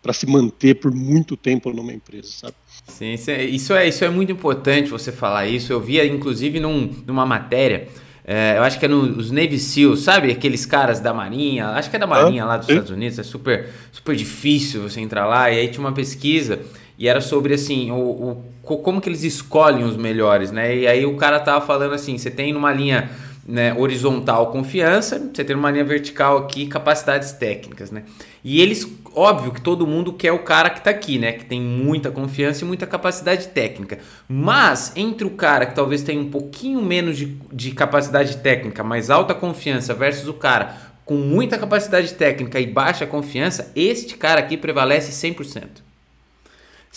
para 0.00 0.12
se 0.12 0.26
manter 0.26 0.76
por 0.76 0.94
muito 0.94 1.36
tempo 1.36 1.72
numa 1.72 1.92
empresa, 1.92 2.28
sabe? 2.28 2.54
Sim, 2.86 3.14
isso 3.50 3.72
é, 3.72 3.86
isso 3.88 4.04
é 4.04 4.08
muito 4.08 4.30
importante 4.30 4.88
você 4.88 5.10
falar 5.10 5.48
isso. 5.48 5.72
Eu 5.72 5.80
via, 5.80 6.06
inclusive, 6.06 6.60
num, 6.60 6.94
numa 7.04 7.26
matéria. 7.26 7.88
É, 8.24 8.58
eu 8.58 8.62
acho 8.62 8.78
que 8.78 8.84
é 8.84 8.88
nos 8.88 9.30
Navy 9.32 9.58
SEALs, 9.58 10.00
sabe? 10.00 10.30
Aqueles 10.30 10.64
caras 10.64 11.00
da 11.00 11.12
Marinha, 11.12 11.70
acho 11.70 11.90
que 11.90 11.96
é 11.96 11.98
da 11.98 12.06
Marinha 12.06 12.44
ah, 12.44 12.46
lá 12.46 12.56
dos 12.58 12.66
sim. 12.66 12.72
Estados 12.72 12.90
Unidos, 12.92 13.18
é 13.18 13.22
super, 13.22 13.70
super 13.90 14.14
difícil 14.14 14.82
você 14.82 15.00
entrar 15.00 15.26
lá. 15.26 15.50
E 15.50 15.58
aí 15.58 15.68
tinha 15.68 15.80
uma 15.80 15.92
pesquisa 15.92 16.60
e 16.98 17.06
era 17.06 17.20
sobre 17.20 17.54
assim, 17.54 17.90
o, 17.90 17.96
o, 17.96 18.44
como 18.76 19.00
que 19.00 19.08
eles 19.08 19.24
escolhem 19.24 19.84
os 19.84 19.96
melhores, 19.96 20.52
né? 20.52 20.76
E 20.76 20.86
aí 20.86 21.06
o 21.06 21.16
cara 21.16 21.40
tava 21.40 21.64
falando 21.64 21.94
assim, 21.94 22.18
você 22.18 22.30
tem 22.30 22.52
numa 22.52 22.72
linha 22.72 23.10
né, 23.48 23.72
horizontal 23.72 24.48
confiança, 24.48 25.18
você 25.32 25.42
tem 25.42 25.56
numa 25.56 25.70
linha 25.70 25.84
vertical 25.84 26.36
aqui 26.36 26.66
capacidades 26.66 27.32
técnicas, 27.32 27.90
né? 27.90 28.02
E 28.44 28.60
eles, 28.60 28.86
óbvio 29.14 29.52
que 29.52 29.60
todo 29.62 29.86
mundo 29.86 30.12
quer 30.12 30.32
o 30.32 30.40
cara 30.40 30.68
que 30.68 30.82
tá 30.82 30.90
aqui, 30.90 31.18
né? 31.18 31.32
Que 31.32 31.46
tem 31.46 31.58
muita 31.58 32.10
confiança 32.10 32.62
e 32.62 32.68
muita 32.68 32.86
capacidade 32.86 33.48
técnica. 33.48 34.00
Mas 34.28 34.92
entre 34.94 35.26
o 35.26 35.30
cara 35.30 35.64
que 35.64 35.74
talvez 35.74 36.02
tenha 36.02 36.20
um 36.20 36.30
pouquinho 36.30 36.82
menos 36.82 37.16
de, 37.16 37.38
de 37.50 37.70
capacidade 37.70 38.36
técnica, 38.36 38.84
mais 38.84 39.08
alta 39.08 39.34
confiança, 39.34 39.94
versus 39.94 40.28
o 40.28 40.34
cara 40.34 40.76
com 41.06 41.14
muita 41.14 41.56
capacidade 41.56 42.12
técnica 42.12 42.60
e 42.60 42.66
baixa 42.66 43.06
confiança, 43.06 43.72
este 43.74 44.14
cara 44.14 44.40
aqui 44.40 44.58
prevalece 44.58 45.10
100%. 45.10 45.87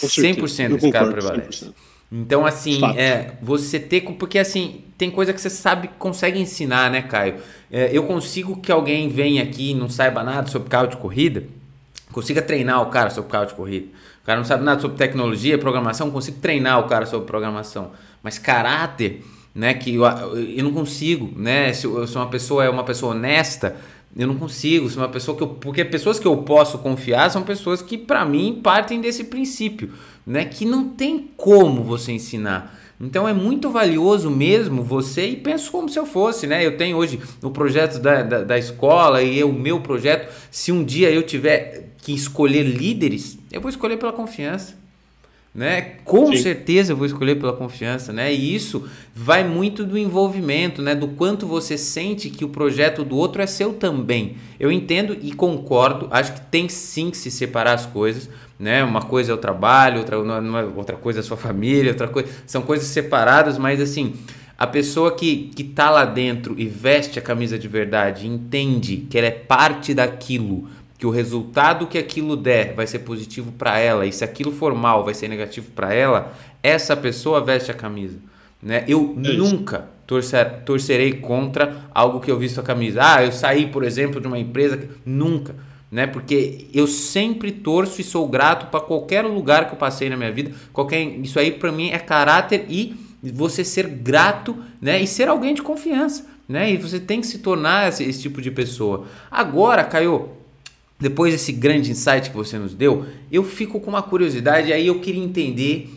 100% 0.07 0.75
esse 0.77 0.91
cara 0.91 1.11
prevalece. 1.11 1.65
100%. 1.65 1.73
Então, 2.11 2.45
assim, 2.45 2.83
é, 2.97 3.31
você 3.41 3.79
ter. 3.79 4.01
Porque, 4.01 4.37
assim, 4.37 4.81
tem 4.97 5.09
coisa 5.09 5.31
que 5.31 5.39
você 5.39 5.49
sabe, 5.49 5.89
consegue 5.97 6.39
ensinar, 6.39 6.91
né, 6.91 7.01
Caio? 7.01 7.35
É, 7.71 7.89
eu 7.91 8.03
consigo 8.03 8.57
que 8.57 8.71
alguém 8.71 9.07
venha 9.07 9.41
aqui 9.41 9.71
e 9.71 9.73
não 9.73 9.89
saiba 9.89 10.21
nada 10.23 10.47
sobre 10.47 10.67
carro 10.67 10.87
de 10.87 10.97
corrida, 10.97 11.45
consiga 12.11 12.41
treinar 12.41 12.81
o 12.81 12.87
cara 12.87 13.09
sobre 13.09 13.31
carro 13.31 13.45
de 13.45 13.53
corrida. 13.53 13.87
O 14.21 14.25
cara 14.25 14.37
não 14.37 14.45
sabe 14.45 14.63
nada 14.63 14.81
sobre 14.81 14.97
tecnologia, 14.97 15.57
programação, 15.57 16.11
consigo 16.11 16.37
treinar 16.39 16.79
o 16.79 16.83
cara 16.83 17.05
sobre 17.05 17.25
programação. 17.25 17.91
Mas 18.21 18.37
caráter, 18.37 19.23
né, 19.55 19.73
que 19.73 19.95
eu, 19.95 20.03
eu 20.03 20.63
não 20.63 20.73
consigo, 20.73 21.31
né? 21.35 21.73
Se 21.73 21.85
eu 21.85 22.05
sou 22.05 22.21
uma 22.21 22.29
pessoa, 22.29 22.63
é 22.63 22.69
uma 22.69 22.83
pessoa 22.83 23.15
honesta, 23.15 23.75
eu 24.15 24.27
não 24.27 24.35
consigo 24.35 24.89
ser 24.89 24.97
uma 24.99 25.09
pessoa 25.09 25.37
que 25.37 25.43
eu. 25.43 25.47
Porque 25.47 25.85
pessoas 25.85 26.19
que 26.19 26.27
eu 26.27 26.37
posso 26.37 26.77
confiar 26.79 27.29
são 27.31 27.43
pessoas 27.43 27.81
que, 27.81 27.97
para 27.97 28.25
mim, 28.25 28.59
partem 28.61 28.99
desse 28.99 29.23
princípio, 29.23 29.91
né? 30.25 30.45
Que 30.45 30.65
não 30.65 30.89
tem 30.89 31.29
como 31.37 31.83
você 31.83 32.11
ensinar. 32.11 32.77
Então 32.99 33.27
é 33.27 33.33
muito 33.33 33.71
valioso 33.71 34.29
mesmo 34.29 34.83
você, 34.83 35.29
e 35.29 35.35
penso 35.35 35.71
como 35.71 35.89
se 35.89 35.97
eu 35.97 36.05
fosse, 36.05 36.45
né? 36.45 36.63
Eu 36.65 36.77
tenho 36.77 36.97
hoje 36.97 37.19
o 37.41 37.49
projeto 37.49 37.99
da, 37.99 38.21
da, 38.21 38.43
da 38.43 38.57
escola 38.59 39.23
e 39.23 39.43
o 39.43 39.51
meu 39.51 39.79
projeto. 39.81 40.31
Se 40.51 40.71
um 40.71 40.83
dia 40.83 41.09
eu 41.09 41.23
tiver 41.23 41.93
que 41.97 42.13
escolher 42.13 42.63
líderes, 42.63 43.39
eu 43.51 43.61
vou 43.61 43.69
escolher 43.69 43.97
pela 43.97 44.13
confiança 44.13 44.80
né? 45.53 45.81
Com 46.05 46.27
Sim. 46.27 46.37
certeza 46.37 46.93
eu 46.93 46.97
vou 46.97 47.05
escolher 47.05 47.35
pela 47.35 47.51
confiança, 47.51 48.13
né? 48.13 48.33
E 48.33 48.55
isso 48.55 48.87
vai 49.13 49.43
muito 49.43 49.83
do 49.83 49.97
envolvimento, 49.97 50.81
né? 50.81 50.95
Do 50.95 51.09
quanto 51.09 51.45
você 51.45 51.77
sente 51.77 52.29
que 52.29 52.45
o 52.45 52.49
projeto 52.49 53.03
do 53.03 53.17
outro 53.17 53.41
é 53.41 53.45
seu 53.45 53.73
também. 53.73 54.37
Eu 54.57 54.71
entendo 54.71 55.17
e 55.21 55.33
concordo, 55.33 56.07
acho 56.09 56.33
que 56.33 56.41
tem 56.41 56.69
sim 56.69 57.11
que 57.11 57.17
se 57.17 57.29
separar 57.29 57.73
as 57.73 57.85
coisas, 57.85 58.29
né? 58.57 58.81
Uma 58.83 59.01
coisa 59.01 59.33
é 59.33 59.35
o 59.35 59.37
trabalho, 59.37 59.99
outra, 59.99 60.15
é, 60.15 60.63
outra 60.75 60.95
coisa 60.95 61.19
é 61.19 61.21
a 61.21 61.23
sua 61.23 61.37
família, 61.37 61.91
outra 61.91 62.07
coisa. 62.07 62.29
São 62.45 62.61
coisas 62.61 62.87
separadas, 62.87 63.57
mas 63.57 63.81
assim. 63.81 64.13
A 64.57 64.67
pessoa 64.67 65.15
que, 65.15 65.49
que 65.55 65.63
tá 65.63 65.89
lá 65.89 66.05
dentro 66.05 66.53
e 66.55 66.67
veste 66.67 67.17
a 67.17 67.21
camisa 67.21 67.57
de 67.57 67.67
verdade, 67.67 68.27
entende 68.27 69.07
que 69.09 69.17
ela 69.17 69.25
é 69.25 69.31
parte 69.31 69.91
daquilo, 69.91 70.67
que 71.01 71.07
o 71.07 71.09
resultado 71.09 71.87
que 71.87 71.97
aquilo 71.97 72.37
der 72.37 72.75
vai 72.75 72.85
ser 72.85 72.99
positivo 72.99 73.51
para 73.53 73.79
ela 73.79 74.05
e 74.05 74.11
se 74.11 74.23
aquilo 74.23 74.51
for 74.51 74.75
mal 74.75 75.03
vai 75.03 75.15
ser 75.15 75.27
negativo 75.27 75.71
para 75.71 75.91
ela, 75.91 76.31
essa 76.61 76.95
pessoa 76.95 77.41
veste 77.41 77.71
a 77.71 77.73
camisa. 77.73 78.19
Né? 78.61 78.85
Eu 78.87 79.15
é 79.17 79.33
nunca 79.33 79.89
torcer, 80.05 80.61
torcerei 80.63 81.13
contra 81.13 81.87
algo 81.91 82.19
que 82.19 82.29
eu 82.29 82.37
visto 82.37 82.59
a 82.59 82.63
camisa. 82.63 82.99
Ah, 83.01 83.25
eu 83.25 83.31
saí, 83.31 83.65
por 83.65 83.83
exemplo, 83.83 84.21
de 84.21 84.27
uma 84.27 84.37
empresa. 84.37 84.77
Que... 84.77 84.89
Nunca. 85.03 85.55
né? 85.89 86.05
Porque 86.05 86.67
eu 86.71 86.85
sempre 86.85 87.51
torço 87.51 87.99
e 87.99 88.03
sou 88.03 88.27
grato 88.27 88.67
para 88.67 88.79
qualquer 88.79 89.25
lugar 89.25 89.65
que 89.65 89.73
eu 89.73 89.79
passei 89.79 90.07
na 90.07 90.15
minha 90.15 90.31
vida. 90.31 90.51
Qualquer, 90.71 91.01
isso 91.01 91.39
aí 91.39 91.49
para 91.49 91.71
mim 91.71 91.89
é 91.89 91.97
caráter 91.97 92.67
e 92.69 92.95
você 93.23 93.65
ser 93.65 93.87
grato, 93.87 94.55
né? 94.79 95.01
E 95.01 95.07
ser 95.07 95.27
alguém 95.27 95.55
de 95.55 95.63
confiança, 95.63 96.27
né? 96.47 96.71
E 96.71 96.77
você 96.77 96.99
tem 96.99 97.21
que 97.21 97.25
se 97.25 97.39
tornar 97.39 97.89
esse, 97.89 98.03
esse 98.03 98.21
tipo 98.21 98.39
de 98.39 98.51
pessoa. 98.51 99.07
Agora, 99.31 99.83
Caio, 99.83 100.39
depois 101.01 101.33
desse 101.33 101.51
grande 101.51 101.91
insight 101.91 102.29
que 102.29 102.35
você 102.35 102.57
nos 102.57 102.75
deu, 102.75 103.05
eu 103.31 103.43
fico 103.43 103.79
com 103.79 103.89
uma 103.89 104.03
curiosidade 104.03 104.71
aí 104.71 104.87
eu 104.87 104.99
queria 104.99 105.23
entender 105.23 105.89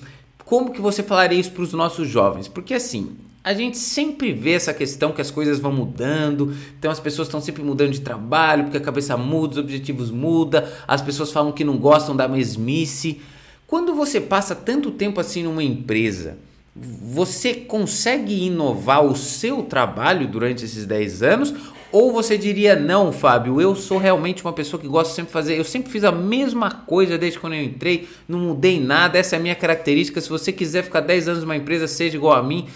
como 0.45 0.73
que 0.73 0.81
você 0.81 1.03
falaria 1.03 1.39
isso 1.39 1.53
para 1.53 1.63
os 1.63 1.73
nossos 1.73 2.09
jovens, 2.09 2.49
porque 2.49 2.75
assim 2.75 3.17
a 3.45 3.53
gente 3.53 3.77
sempre 3.77 4.33
vê 4.33 4.53
essa 4.53 4.73
questão 4.73 5.13
que 5.13 5.21
as 5.21 5.31
coisas 5.31 5.59
vão 5.59 5.71
mudando, 5.71 6.57
então 6.79 6.91
as 6.91 6.99
pessoas 6.99 7.29
estão 7.29 7.43
sempre 7.43 7.63
mudando 7.63 7.91
de 7.91 8.01
trabalho, 8.01 8.65
porque 8.65 8.79
a 8.79 8.81
cabeça 8.81 9.19
muda, 9.19 9.53
os 9.53 9.59
objetivos 9.59 10.11
mudam, 10.11 10.65
as 10.89 11.03
pessoas 11.03 11.31
falam 11.31 11.53
que 11.53 11.63
não 11.63 11.77
gostam 11.77 12.17
da 12.17 12.27
mesmice. 12.27 13.21
Quando 13.67 13.95
você 13.95 14.19
passa 14.19 14.55
tanto 14.55 14.91
tempo 14.91 15.21
assim 15.21 15.43
numa 15.43 15.63
empresa, 15.63 16.39
você 16.75 17.53
consegue 17.53 18.47
inovar 18.47 19.05
o 19.05 19.15
seu 19.15 19.63
trabalho 19.63 20.27
durante 20.27 20.65
esses 20.65 20.87
10 20.87 21.23
anos? 21.23 21.55
Ou 21.95 22.13
você 22.13 22.37
diria, 22.37 22.75
não, 22.75 23.13
Fábio, 23.13 23.61
eu 23.61 23.77
sou 23.77 23.99
realmente 23.99 24.43
uma 24.43 24.53
pessoa 24.53 24.81
que 24.81 24.89
gosta 24.89 25.15
sempre 25.15 25.29
de 25.29 25.33
fazer, 25.33 25.57
eu 25.57 25.63
sempre 25.63 25.93
fiz 25.93 26.03
a 26.03 26.11
mesma 26.11 26.69
coisa 26.69 27.17
desde 27.17 27.39
quando 27.39 27.53
eu 27.53 27.63
entrei, 27.63 28.09
não 28.27 28.41
mudei 28.41 28.81
nada, 28.81 29.17
essa 29.17 29.37
é 29.37 29.39
a 29.39 29.41
minha 29.41 29.55
característica. 29.55 30.21
Se 30.21 30.29
você 30.29 30.51
quiser 30.51 30.83
ficar 30.83 31.03
10 31.03 31.29
anos 31.29 31.43
numa 31.43 31.55
empresa, 31.55 31.87
seja 31.87 32.17
igual 32.17 32.37
a 32.37 32.43
mim, 32.43 32.67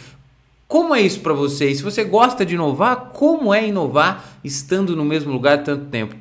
como 0.69 0.95
é 0.95 1.01
isso 1.01 1.19
para 1.19 1.33
você? 1.33 1.69
E 1.69 1.75
se 1.75 1.83
você 1.83 2.05
gosta 2.05 2.47
de 2.47 2.55
inovar, 2.55 3.11
como 3.13 3.53
é 3.53 3.67
inovar 3.67 4.39
estando 4.45 4.95
no 4.95 5.05
mesmo 5.05 5.33
lugar 5.33 5.65
tanto 5.65 5.87
tempo? 5.87 6.15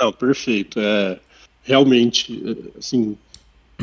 Não, 0.00 0.10
perfeito. 0.10 0.80
É, 0.80 1.20
realmente, 1.62 2.42
é, 2.46 2.78
assim, 2.78 3.14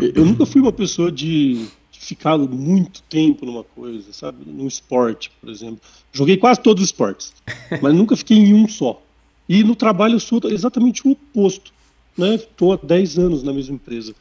eu 0.02 0.26
nunca 0.26 0.44
fui 0.48 0.60
uma 0.60 0.74
pessoa 0.74 1.12
de 1.12 1.68
ficar 2.06 2.38
muito 2.38 3.02
tempo 3.04 3.48
numa 3.48 3.64
coisa, 3.64 4.14
sabe? 4.14 4.46
Num 4.46 4.68
esporte, 4.68 5.32
por 5.42 5.50
exemplo. 5.50 5.80
Joguei 6.14 6.38
quase 6.38 6.62
todos 6.62 6.84
os 6.84 6.90
esportes, 6.90 7.34
mas 7.82 7.96
nunca 7.96 8.16
fiquei 8.16 8.38
em 8.38 8.54
um 8.54 8.68
só. 8.68 9.02
E 9.50 9.64
no 9.64 9.76
trabalho 9.76 10.16
eu 10.16 10.20
sou 10.20 10.40
exatamente 10.46 11.08
o 11.08 11.12
oposto. 11.12 11.74
Né? 12.16 12.36
Estou 12.36 12.74
há 12.74 12.78
10 12.78 13.18
anos 13.18 13.44
na 13.44 13.52
mesma 13.52 13.76
empresa, 13.76 14.14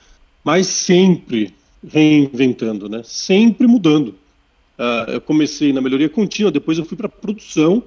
mas 0.42 0.66
sempre 0.66 1.54
reinventando, 1.86 2.88
né? 2.88 3.02
sempre 3.04 3.66
mudando. 3.66 4.14
Uh, 4.78 5.12
eu 5.12 5.20
comecei 5.20 5.72
na 5.72 5.82
melhoria 5.82 6.08
contínua, 6.08 6.50
depois 6.50 6.78
eu 6.78 6.84
fui 6.86 6.96
para 6.96 7.08
produção. 7.08 7.82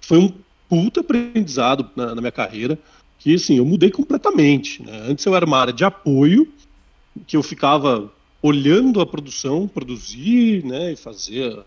Foi 0.00 0.18
um 0.18 0.32
puta 0.68 1.00
aprendizado 1.00 1.90
na, 1.94 2.14
na, 2.14 2.20
minha 2.22 2.32
carreira, 2.32 2.78
que 3.18 3.34
assim, 3.34 3.58
eu 3.58 3.66
mudei 3.66 3.90
completamente. 3.90 4.82
Né? 4.82 5.04
Antes 5.08 5.24
eu 5.26 5.36
era 5.36 5.44
uma 5.44 5.58
área 5.58 5.72
de 5.72 5.84
apoio, 5.84 6.48
que 7.26 7.36
eu 7.36 7.42
ficava 7.42 8.10
olhando 8.42 9.00
a 9.00 9.06
produção, 9.06 9.68
produzir, 9.68 10.64
né, 10.64 10.92
e 10.92 10.96
fazer 10.96 11.58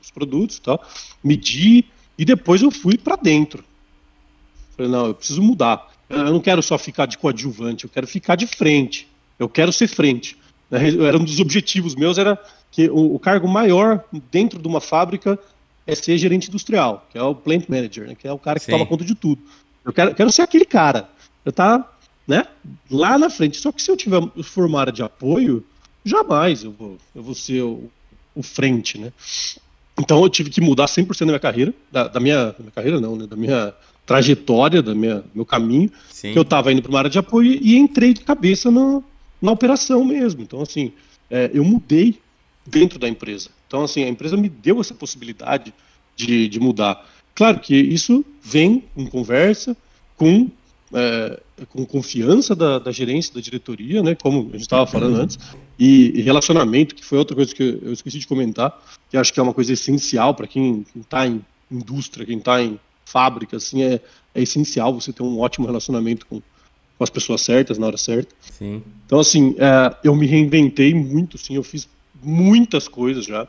os 0.00 0.10
produtos, 0.10 0.58
tal, 0.58 0.82
medir, 1.22 1.86
e 2.18 2.24
depois 2.24 2.62
eu 2.62 2.70
fui 2.70 2.98
para 2.98 3.16
dentro. 3.16 3.64
Falei, 4.76 4.90
não, 4.90 5.06
eu 5.06 5.14
preciso 5.14 5.42
mudar. 5.42 5.90
Eu 6.08 6.32
não 6.32 6.40
quero 6.40 6.62
só 6.62 6.78
ficar 6.78 7.06
de 7.06 7.18
coadjuvante, 7.18 7.84
eu 7.84 7.90
quero 7.90 8.06
ficar 8.06 8.36
de 8.36 8.46
frente. 8.46 9.08
Eu 9.38 9.48
quero 9.48 9.72
ser 9.72 9.88
frente. 9.88 10.36
Era 10.70 11.16
um 11.16 11.24
dos 11.24 11.40
objetivos 11.40 11.94
meus 11.94 12.18
era 12.18 12.38
que 12.70 12.88
o, 12.90 13.14
o, 13.14 13.18
cargo 13.18 13.48
maior 13.48 14.04
dentro 14.30 14.60
de 14.60 14.68
uma 14.68 14.80
fábrica 14.80 15.38
é 15.86 15.94
ser 15.94 16.18
gerente 16.18 16.48
industrial, 16.48 17.06
que 17.10 17.16
é 17.16 17.22
o 17.22 17.34
plant 17.34 17.66
manager, 17.68 18.06
né, 18.06 18.14
que 18.14 18.28
é 18.28 18.32
o 18.32 18.38
cara 18.38 18.58
que 18.58 18.66
Sim. 18.66 18.72
toma 18.72 18.84
conta 18.84 19.04
de 19.04 19.14
tudo. 19.14 19.40
Eu 19.84 19.92
quero, 19.92 20.14
quero 20.14 20.30
ser 20.30 20.42
aquele 20.42 20.66
cara. 20.66 21.08
Eu 21.44 21.52
tá, 21.52 21.90
né, 22.26 22.44
lá 22.90 23.16
na 23.16 23.30
frente. 23.30 23.56
Só 23.56 23.72
que 23.72 23.80
se 23.80 23.90
eu 23.90 23.96
tiver 23.96 24.20
for 24.42 24.74
área 24.76 24.92
de 24.92 25.02
apoio, 25.02 25.64
jamais 26.08 26.64
eu 26.64 26.72
vou, 26.72 26.98
eu 27.14 27.22
vou 27.22 27.34
ser 27.34 27.62
o, 27.62 27.90
o 28.34 28.42
frente, 28.42 28.98
né? 28.98 29.12
Então 29.98 30.22
eu 30.22 30.28
tive 30.28 30.50
que 30.50 30.60
mudar 30.60 30.86
100% 30.86 31.18
da 31.20 31.26
minha 31.26 31.40
carreira, 31.40 31.74
da, 31.90 32.08
da, 32.08 32.20
minha, 32.20 32.46
da 32.46 32.58
minha 32.58 32.70
carreira 32.70 33.00
não, 33.00 33.16
né, 33.16 33.26
da 33.26 33.36
minha 33.36 33.74
trajetória, 34.06 34.80
da 34.82 34.94
minha 34.94 35.24
meu 35.34 35.44
caminho, 35.44 35.90
Sim. 36.10 36.32
que 36.32 36.38
eu 36.38 36.42
estava 36.42 36.72
indo 36.72 36.82
para 36.82 36.90
uma 36.90 36.98
área 36.98 37.10
de 37.10 37.18
apoio 37.18 37.58
e 37.60 37.76
entrei 37.76 38.14
de 38.14 38.20
cabeça 38.20 38.70
na, 38.70 39.02
na 39.42 39.52
operação 39.52 40.04
mesmo. 40.04 40.42
Então 40.42 40.62
assim, 40.62 40.92
é, 41.30 41.50
eu 41.52 41.64
mudei 41.64 42.18
dentro 42.66 42.98
da 42.98 43.08
empresa. 43.08 43.50
Então, 43.66 43.84
assim, 43.84 44.04
a 44.04 44.08
empresa 44.08 44.36
me 44.36 44.48
deu 44.48 44.80
essa 44.80 44.94
possibilidade 44.94 45.72
de, 46.16 46.48
de 46.48 46.60
mudar. 46.60 47.06
Claro 47.34 47.60
que 47.60 47.76
isso 47.76 48.24
vem 48.42 48.82
com 48.94 49.06
conversa, 49.06 49.76
com, 50.16 50.48
é, 50.92 51.40
com 51.68 51.84
confiança 51.84 52.54
da, 52.54 52.78
da, 52.78 52.90
gerência, 52.90 53.34
da 53.34 53.40
diretoria, 53.40 54.02
né, 54.02 54.14
como 54.14 54.48
a 54.48 54.52
gente 54.52 54.62
estava 54.62 54.86
falando 54.86 55.20
antes, 55.20 55.38
e, 55.78 56.20
relacionamento, 56.22 56.94
que 56.94 57.04
foi 57.04 57.18
outra 57.18 57.36
coisa 57.36 57.54
que 57.54 57.62
eu, 57.62 57.78
eu 57.82 57.92
esqueci 57.92 58.18
de 58.18 58.26
comentar, 58.26 58.76
que 59.08 59.16
acho 59.16 59.32
que 59.32 59.38
é 59.38 59.42
uma 59.42 59.54
coisa 59.54 59.72
essencial 59.72 60.34
para 60.34 60.46
quem 60.46 60.84
está 60.96 61.26
em 61.26 61.44
indústria, 61.70 62.26
quem 62.26 62.38
está 62.38 62.60
em 62.62 62.80
fábrica, 63.04 63.56
assim, 63.56 63.82
é, 63.82 64.00
é 64.34 64.42
essencial 64.42 64.92
você 64.92 65.12
ter 65.12 65.22
um 65.22 65.38
ótimo 65.38 65.66
relacionamento 65.66 66.26
com, 66.26 66.40
com 66.40 67.04
as 67.04 67.10
pessoas 67.10 67.42
certas 67.42 67.78
na 67.78 67.86
hora 67.86 67.96
certa. 67.96 68.34
Sim. 68.40 68.82
Então, 69.06 69.20
assim, 69.20 69.54
é, 69.58 69.96
eu 70.02 70.14
me 70.14 70.26
reinventei 70.26 70.92
muito, 70.94 71.38
sim, 71.38 71.54
eu 71.54 71.62
fiz 71.62 71.88
muitas 72.22 72.88
coisas 72.88 73.24
já. 73.24 73.46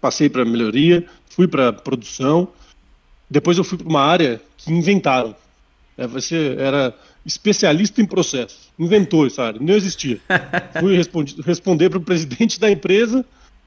Passei 0.00 0.28
para 0.28 0.44
melhoria, 0.44 1.06
fui 1.30 1.48
para 1.48 1.72
produção, 1.72 2.48
depois 3.28 3.56
eu 3.56 3.64
fui 3.64 3.78
para 3.78 3.88
uma 3.88 4.02
área 4.02 4.40
que 4.58 4.70
inventaram. 4.70 5.34
É, 5.96 6.06
você 6.06 6.56
era 6.58 6.94
especialista 7.24 8.02
em 8.02 8.06
processo, 8.06 8.70
inventou 8.78 9.26
essa 9.26 9.44
área, 9.44 9.60
não 9.60 9.74
existia. 9.74 10.20
fui 10.80 10.96
responder 11.44 11.88
para 11.88 11.98
o 11.98 12.02
presidente 12.02 12.60
da 12.60 12.70
empresa 12.70 13.24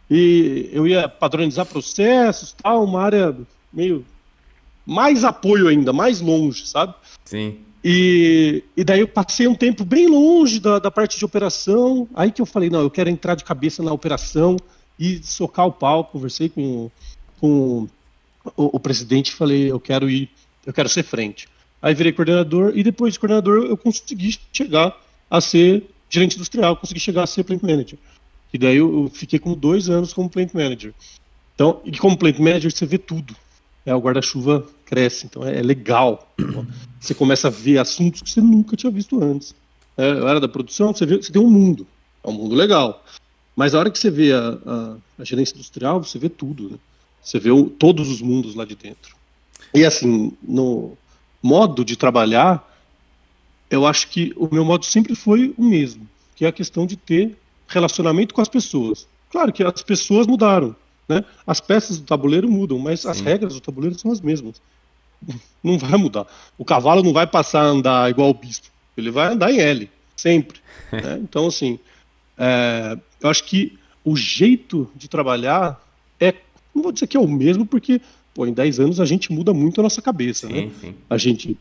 e 0.10 0.70
eu 0.72 0.88
ia 0.88 1.10
padronizar 1.10 1.65
processos, 1.65 2.54
tal, 2.54 2.84
uma 2.84 3.02
área 3.02 3.36
meio 3.74 4.06
mais 4.86 5.24
apoio 5.24 5.67
ainda, 5.67 5.91
mais 5.91 6.22
longe, 6.22 6.65
sabe? 6.65 6.93
Sim. 7.26 7.58
E, 7.84 8.63
e 8.76 8.84
daí 8.84 9.02
eu 9.02 9.08
passei 9.08 9.48
um 9.48 9.56
tempo 9.56 9.84
bem 9.84 10.08
longe 10.08 10.60
da, 10.60 10.80
da 10.80 10.89
parte 10.89 11.17
de 11.17 11.26
operação. 11.26 12.08
Aí 12.15 12.32
que 12.32 12.41
eu 12.41 12.46
falei, 12.46 12.70
não, 12.70 12.82
eu 12.82 12.89
quero 12.89 13.10
entrar 13.10 13.36
de 13.36 13.43
cabeça 13.43 13.84
na 13.84 13.91
operação 13.91 14.58
e 14.98 15.22
socar 15.24 15.67
o 15.67 15.72
pau. 15.72 16.06
Conversei 16.06 16.50
com, 16.50 16.89
com 17.39 17.88
o, 18.56 18.78
o 18.78 18.80
presidente 18.80 19.30
e 19.30 19.34
falei, 19.34 19.72
eu 19.72 19.80
quero 19.80 20.10
ir, 20.10 20.30
eu 20.65 20.74
quero 20.74 20.89
ser 20.89 21.04
frente. 21.04 21.48
Aí 21.81 21.93
virei 21.93 22.11
coordenador 22.11 22.73
e 22.75 22.83
depois 22.83 23.13
de 23.13 23.19
coordenador 23.19 23.65
eu 23.65 23.77
consegui 23.77 24.37
chegar 24.51 24.95
a 25.29 25.41
ser 25.41 25.83
gerente 26.09 26.35
industrial, 26.35 26.75
consegui 26.75 26.99
chegar 26.99 27.23
a 27.23 27.27
ser 27.27 27.43
plant 27.43 27.61
manager. 27.61 27.99
E 28.53 28.57
daí 28.57 28.77
eu, 28.77 29.11
fiquei 29.13 29.39
com 29.39 29.53
dois 29.53 29.89
anos 29.89 30.13
como 30.13 30.29
plant 30.29 30.53
manager. 30.53 30.93
Então, 31.53 31.81
e 31.85 31.97
como 31.97 32.17
plant 32.17 32.39
manager 32.39 32.71
você 32.71 32.85
vê 32.85 32.97
tudo 32.97 33.35
é, 33.87 33.95
o 33.95 33.99
guarda-chuva 33.99 34.65
cresce, 34.83 35.25
então 35.25 35.45
é, 35.45 35.59
é 35.59 35.61
legal. 35.61 36.29
Você 36.99 37.13
começa 37.13 37.47
a 37.47 37.51
ver 37.51 37.77
assuntos 37.77 38.21
que 38.21 38.29
você 38.29 38.41
nunca 38.41 38.75
tinha 38.75 38.91
visto 38.91 39.23
antes. 39.23 39.55
É, 39.95 40.11
a 40.11 40.27
área 40.27 40.41
da 40.41 40.47
produção, 40.49 40.93
você, 40.93 41.05
vê, 41.05 41.15
você 41.15 41.31
tem 41.31 41.41
um 41.41 41.49
mundo, 41.49 41.87
é 42.21 42.27
um 42.27 42.33
mundo 42.33 42.53
legal. 42.53 43.05
Mas 43.55 43.73
a 43.73 43.79
hora 43.79 43.89
que 43.89 43.97
você 43.97 44.11
vê 44.11 44.33
a, 44.33 44.57
a, 44.65 44.97
a 45.19 45.23
gerência 45.23 45.53
industrial, 45.53 46.03
você 46.03 46.19
vê 46.19 46.27
tudo, 46.27 46.71
né? 46.71 46.77
Você 47.21 47.39
vê 47.39 47.49
o, 47.49 47.69
todos 47.69 48.09
os 48.09 48.21
mundos 48.21 48.55
lá 48.55 48.65
de 48.65 48.75
dentro. 48.75 49.15
E 49.73 49.85
assim, 49.85 50.33
no 50.43 50.97
modo 51.41 51.84
de 51.84 51.95
trabalhar, 51.95 52.63
eu 53.69 53.86
acho 53.86 54.08
que 54.10 54.34
o 54.36 54.47
meu 54.52 54.63
modo 54.63 54.86
sempre 54.86 55.15
foi 55.15 55.54
o 55.58 55.63
mesmo, 55.63 56.08
que 56.36 56.45
é 56.45 56.47
a 56.47 56.52
questão 56.52 56.86
de 56.86 56.95
ter 56.95 57.38
relacionamento 57.67 58.34
com 58.34 58.41
as 58.41 58.47
pessoas. 58.47 59.08
Claro 59.30 59.52
que 59.52 59.63
as 59.63 59.82
pessoas 59.82 60.26
mudaram, 60.26 60.76
né? 61.08 61.23
As 61.45 61.60
peças 61.60 62.00
do 62.00 62.06
tabuleiro 62.06 62.50
mudam, 62.50 62.80
mas 62.80 63.02
Sim. 63.02 63.10
as 63.10 63.19
regras 63.19 63.54
do 63.54 63.62
tabuleiro 63.62 63.97
são 64.00 64.12
as 64.12 64.21
mesmas. 64.21 64.62
Não 65.63 65.78
vai 65.78 65.97
mudar. 65.97 66.26
O 66.58 66.63
cavalo 66.63 67.04
não 67.04 67.12
vai 67.12 67.26
passar 67.26 67.62
a 67.62 67.65
andar 67.65 68.10
igual 68.10 68.30
o 68.30 68.34
bispo. 68.34 68.67
Ele 68.95 69.12
vai 69.12 69.34
andar 69.34 69.52
em 69.52 69.60
L, 69.60 69.89
sempre. 70.15 70.60
né? 70.93 71.19
Então, 71.21 71.47
assim, 71.47 71.80
é, 72.38 72.97
eu 73.20 73.30
acho 73.30 73.43
que 73.43 73.78
o 74.05 74.16
jeito 74.16 74.89
de 74.95 75.09
trabalhar 75.09 75.82
é, 76.20 76.34
não 76.74 76.84
vou 76.84 76.91
dizer 76.91 77.07
que 77.07 77.18
é 77.18 77.20
o 77.20 77.28
mesmo, 77.28 77.66
porque 77.66 77.99
pô, 78.38 78.45
em 78.45 78.53
10 78.53 78.79
anos 78.79 78.99
a 78.99 79.05
gente 79.05 79.33
muda 79.33 79.51
muito 79.51 79.81
a 79.81 79.83
nossa 79.83 79.99
cabeça. 79.99 80.45
Sim, 80.45 80.53
né? 80.53 80.71
Sim. 80.79 80.93
A 81.09 81.17
gente 81.17 81.57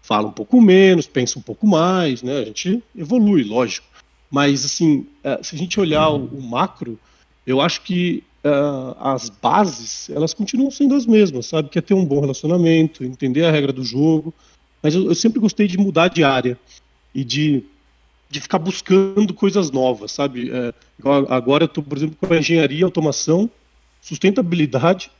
fala 0.00 0.28
um 0.28 0.32
pouco 0.32 0.60
menos, 0.60 1.08
pensa 1.08 1.36
um 1.40 1.42
pouco 1.42 1.66
mais, 1.66 2.22
né? 2.22 2.38
a 2.38 2.44
gente 2.44 2.80
evolui, 2.96 3.42
lógico. 3.42 3.84
Mas, 4.30 4.64
assim, 4.64 5.06
é, 5.24 5.42
se 5.42 5.56
a 5.56 5.58
gente 5.58 5.80
olhar 5.80 6.08
uhum. 6.08 6.28
o, 6.32 6.38
o 6.38 6.42
macro, 6.42 6.96
eu 7.44 7.60
acho 7.60 7.82
que 7.82 8.22
uh, 8.44 8.96
as 9.00 9.28
bases, 9.28 10.08
elas 10.08 10.32
continuam 10.32 10.70
sendo 10.70 10.94
as 10.94 11.04
mesmas, 11.04 11.46
sabe? 11.46 11.68
Que 11.68 11.80
é 11.80 11.82
ter 11.82 11.94
um 11.94 12.04
bom 12.04 12.20
relacionamento, 12.20 13.02
entender 13.02 13.44
a 13.44 13.50
regra 13.50 13.72
do 13.72 13.82
jogo. 13.82 14.32
Mas 14.80 14.94
eu, 14.94 15.06
eu 15.06 15.14
sempre 15.16 15.40
gostei 15.40 15.66
de 15.66 15.76
mudar 15.76 16.08
de 16.08 16.22
área 16.22 16.56
e 17.12 17.24
de, 17.24 17.64
de 18.30 18.40
ficar 18.40 18.60
buscando 18.60 19.34
coisas 19.34 19.72
novas, 19.72 20.12
sabe? 20.12 20.48
É, 20.48 20.72
agora 21.28 21.64
eu 21.64 21.66
estou, 21.66 21.82
por 21.82 21.98
exemplo, 21.98 22.16
com 22.20 22.32
a 22.32 22.38
engenharia, 22.38 22.84
automação, 22.84 23.50
sustentabilidade, 24.00 25.10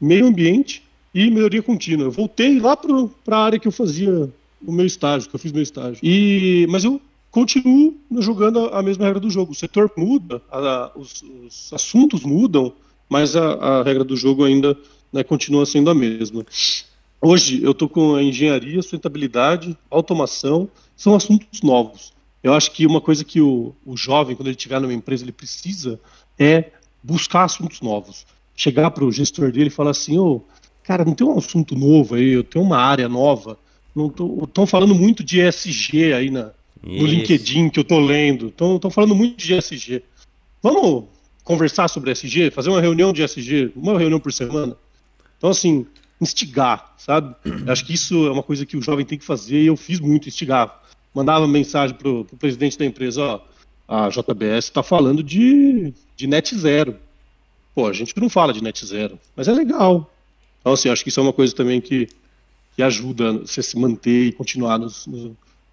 meio 0.00 0.26
ambiente 0.26 0.82
e 1.14 1.30
melhoria 1.30 1.62
contínua. 1.62 2.10
Voltei 2.10 2.60
lá 2.60 2.76
para 2.76 3.36
a 3.36 3.44
área 3.44 3.58
que 3.58 3.68
eu 3.68 3.72
fazia 3.72 4.30
o 4.64 4.72
meu 4.72 4.86
estágio, 4.86 5.28
que 5.28 5.34
eu 5.34 5.40
fiz 5.40 5.52
meu 5.52 5.62
estágio. 5.62 5.98
E, 6.02 6.66
mas 6.68 6.84
eu 6.84 7.00
continuo 7.30 7.96
jogando 8.18 8.66
a 8.66 8.82
mesma 8.82 9.04
regra 9.04 9.20
do 9.20 9.30
jogo. 9.30 9.52
O 9.52 9.54
setor 9.54 9.90
muda, 9.96 10.42
a, 10.50 10.92
os, 10.96 11.22
os, 11.22 11.72
assuntos 11.72 12.22
mudam, 12.22 12.72
mas 13.08 13.36
a, 13.36 13.54
a 13.54 13.82
regra 13.82 14.04
do 14.04 14.16
jogo 14.16 14.44
ainda 14.44 14.76
né, 15.12 15.22
continua 15.22 15.66
sendo 15.66 15.90
a 15.90 15.94
mesma. 15.94 16.44
Hoje 17.20 17.62
eu 17.62 17.72
estou 17.72 17.88
com 17.88 18.14
a 18.14 18.22
engenharia, 18.22 18.80
sustentabilidade, 18.80 19.76
automação, 19.90 20.68
são 20.96 21.14
assuntos 21.14 21.62
novos. 21.62 22.12
Eu 22.42 22.54
acho 22.54 22.70
que 22.70 22.86
uma 22.86 23.00
coisa 23.00 23.24
que 23.24 23.40
o, 23.40 23.74
o 23.84 23.96
jovem, 23.96 24.36
quando 24.36 24.46
ele 24.46 24.56
estiver 24.56 24.80
numa 24.80 24.94
empresa, 24.94 25.24
ele 25.24 25.32
precisa 25.32 25.98
é 26.38 26.70
buscar 27.02 27.44
assuntos 27.44 27.80
novos. 27.80 28.24
Chegar 28.58 28.90
para 28.90 29.04
o 29.04 29.12
gestor 29.12 29.52
dele 29.52 29.68
e 29.68 29.70
falar 29.70 29.92
assim, 29.92 30.18
ô, 30.18 30.24
oh, 30.26 30.40
cara, 30.82 31.04
não 31.04 31.14
tem 31.14 31.24
um 31.24 31.38
assunto 31.38 31.76
novo 31.76 32.16
aí, 32.16 32.30
eu 32.30 32.42
tenho 32.42 32.64
uma 32.64 32.76
área 32.76 33.08
nova. 33.08 33.56
Estão 34.42 34.66
falando 34.66 34.96
muito 34.96 35.22
de 35.22 35.40
ESG 35.40 36.12
aí 36.12 36.28
na, 36.28 36.50
no 36.82 37.06
LinkedIn 37.06 37.68
que 37.70 37.78
eu 37.78 37.82
estou 37.82 38.00
lendo. 38.00 38.48
Estão 38.48 38.90
falando 38.90 39.14
muito 39.14 39.36
de 39.36 39.54
ESG. 39.54 40.02
Vamos 40.60 41.04
conversar 41.44 41.86
sobre 41.86 42.10
ESG? 42.10 42.50
Fazer 42.50 42.70
uma 42.70 42.80
reunião 42.80 43.12
de 43.12 43.22
ESG, 43.22 43.72
uma 43.76 43.96
reunião 43.96 44.18
por 44.18 44.32
semana? 44.32 44.76
Então, 45.36 45.50
assim, 45.50 45.86
instigar, 46.20 46.94
sabe? 46.98 47.36
Eu 47.44 47.72
acho 47.72 47.84
que 47.84 47.94
isso 47.94 48.26
é 48.26 48.30
uma 48.32 48.42
coisa 48.42 48.66
que 48.66 48.76
o 48.76 48.82
jovem 48.82 49.06
tem 49.06 49.16
que 49.16 49.24
fazer 49.24 49.62
e 49.62 49.66
eu 49.66 49.76
fiz 49.76 50.00
muito, 50.00 50.28
instigar. 50.28 50.82
Mandava 51.14 51.46
mensagem 51.46 51.96
pro, 51.96 52.24
pro 52.24 52.36
presidente 52.36 52.76
da 52.76 52.84
empresa, 52.84 53.22
ó, 53.22 53.40
a 53.88 54.08
JBS 54.08 54.64
está 54.64 54.82
falando 54.82 55.22
de, 55.22 55.94
de 56.16 56.26
net 56.26 56.54
zero. 56.56 56.96
Pô, 57.78 57.86
a 57.86 57.92
gente 57.92 58.12
não 58.18 58.28
fala 58.28 58.52
de 58.52 58.60
net 58.60 58.84
zero, 58.84 59.20
mas 59.36 59.46
é 59.46 59.52
legal. 59.52 60.12
Então, 60.60 60.72
assim, 60.72 60.88
acho 60.88 61.04
que 61.04 61.10
isso 61.10 61.20
é 61.20 61.22
uma 61.22 61.32
coisa 61.32 61.54
também 61.54 61.80
que, 61.80 62.08
que 62.74 62.82
ajuda 62.82 63.34
você 63.34 63.62
se 63.62 63.78
manter 63.78 64.24
e 64.24 64.32
continuar 64.32 64.80
nos, 64.80 65.06
nos, 65.06 65.30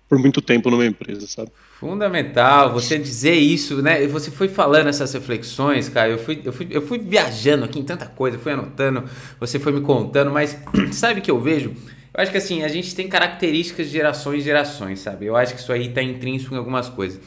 por 0.07 0.19
muito 0.19 0.39
tempo 0.39 0.69
numa 0.69 0.85
empresa, 0.85 1.25
sabe? 1.25 1.49
Fundamental 1.79 2.71
você 2.71 2.99
dizer 2.99 3.33
isso, 3.33 3.81
né? 3.81 4.05
Você 4.05 4.29
foi 4.29 4.47
falando 4.47 4.85
essas 4.85 5.11
reflexões, 5.15 5.89
cara. 5.89 6.09
Eu 6.09 6.19
fui, 6.19 6.39
eu 6.45 6.53
fui, 6.53 6.67
eu 6.69 6.81
fui 6.83 6.99
viajando 6.99 7.65
aqui 7.65 7.79
em 7.79 7.83
tanta 7.83 8.05
coisa, 8.05 8.37
fui 8.37 8.51
anotando, 8.51 9.05
você 9.39 9.57
foi 9.57 9.71
me 9.71 9.81
contando, 9.81 10.29
mas 10.29 10.55
sabe 10.93 11.21
o 11.21 11.23
que 11.23 11.31
eu 11.31 11.41
vejo? 11.41 11.71
Eu 12.13 12.21
acho 12.21 12.29
que 12.29 12.37
assim, 12.37 12.61
a 12.61 12.67
gente 12.67 12.93
tem 12.93 13.07
características 13.07 13.87
de 13.87 13.93
gerações 13.93 14.41
e 14.41 14.45
gerações, 14.45 14.99
sabe? 14.99 15.25
Eu 15.25 15.35
acho 15.35 15.55
que 15.55 15.59
isso 15.59 15.73
aí 15.73 15.87
está 15.87 16.03
intrínseco 16.03 16.53
em 16.53 16.57
algumas 16.59 16.87
coisas. 16.87 17.19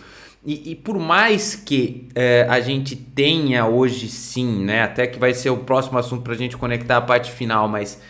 E, 0.44 0.72
e 0.72 0.74
por 0.74 0.98
mais 0.98 1.54
que 1.56 2.08
é, 2.14 2.46
a 2.48 2.60
gente 2.60 2.94
tenha 2.94 3.66
hoje 3.66 4.08
sim, 4.08 4.64
né? 4.64 4.82
Até 4.82 5.06
que 5.06 5.18
vai 5.18 5.34
ser 5.34 5.50
o 5.50 5.58
próximo 5.58 5.98
assunto 5.98 6.22
para 6.22 6.32
a 6.32 6.36
gente 6.36 6.56
conectar 6.56 6.96
a 6.96 7.00
parte 7.00 7.30
final, 7.32 7.68
mas 7.68 8.00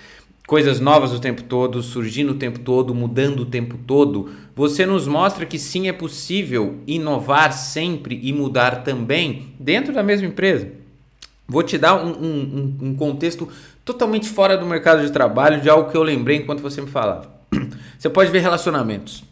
coisas 0.46 0.80
novas 0.80 1.12
o 1.12 1.20
tempo 1.20 1.42
todo, 1.42 1.82
surgindo 1.82 2.32
o 2.32 2.36
tempo 2.36 2.58
todo, 2.58 2.94
mudando 2.94 3.40
o 3.40 3.46
tempo 3.46 3.78
todo, 3.86 4.30
você 4.54 4.86
nos 4.86 5.06
mostra 5.06 5.46
que 5.46 5.58
sim 5.58 5.88
é 5.88 5.92
possível 5.92 6.80
inovar 6.86 7.52
sempre 7.52 8.18
e 8.22 8.32
mudar 8.32 8.82
também 8.82 9.54
dentro 9.58 9.92
da 9.92 10.02
mesma 10.02 10.26
empresa. 10.26 10.70
Vou 11.46 11.62
te 11.62 11.78
dar 11.78 11.96
um, 11.96 12.10
um, 12.10 12.78
um 12.82 12.94
contexto 12.94 13.48
totalmente 13.84 14.28
fora 14.28 14.56
do 14.56 14.66
mercado 14.66 15.02
de 15.02 15.10
trabalho 15.10 15.60
de 15.60 15.68
algo 15.70 15.90
que 15.90 15.96
eu 15.96 16.02
lembrei 16.02 16.36
enquanto 16.36 16.60
você 16.60 16.80
me 16.80 16.88
falava. 16.88 17.38
Você 17.98 18.08
pode 18.08 18.30
ver 18.30 18.38
relacionamentos. 18.38 19.24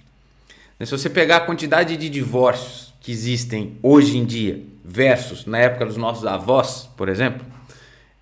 Se 0.80 0.90
você 0.90 1.08
pegar 1.08 1.36
a 1.36 1.40
quantidade 1.40 1.96
de 1.96 2.08
divórcios 2.08 2.85
que 3.06 3.12
existem 3.12 3.78
hoje 3.84 4.18
em 4.18 4.24
dia 4.24 4.64
versus 4.84 5.46
na 5.46 5.58
época 5.58 5.86
dos 5.86 5.96
nossos 5.96 6.26
avós, 6.26 6.90
por 6.96 7.08
exemplo, 7.08 7.46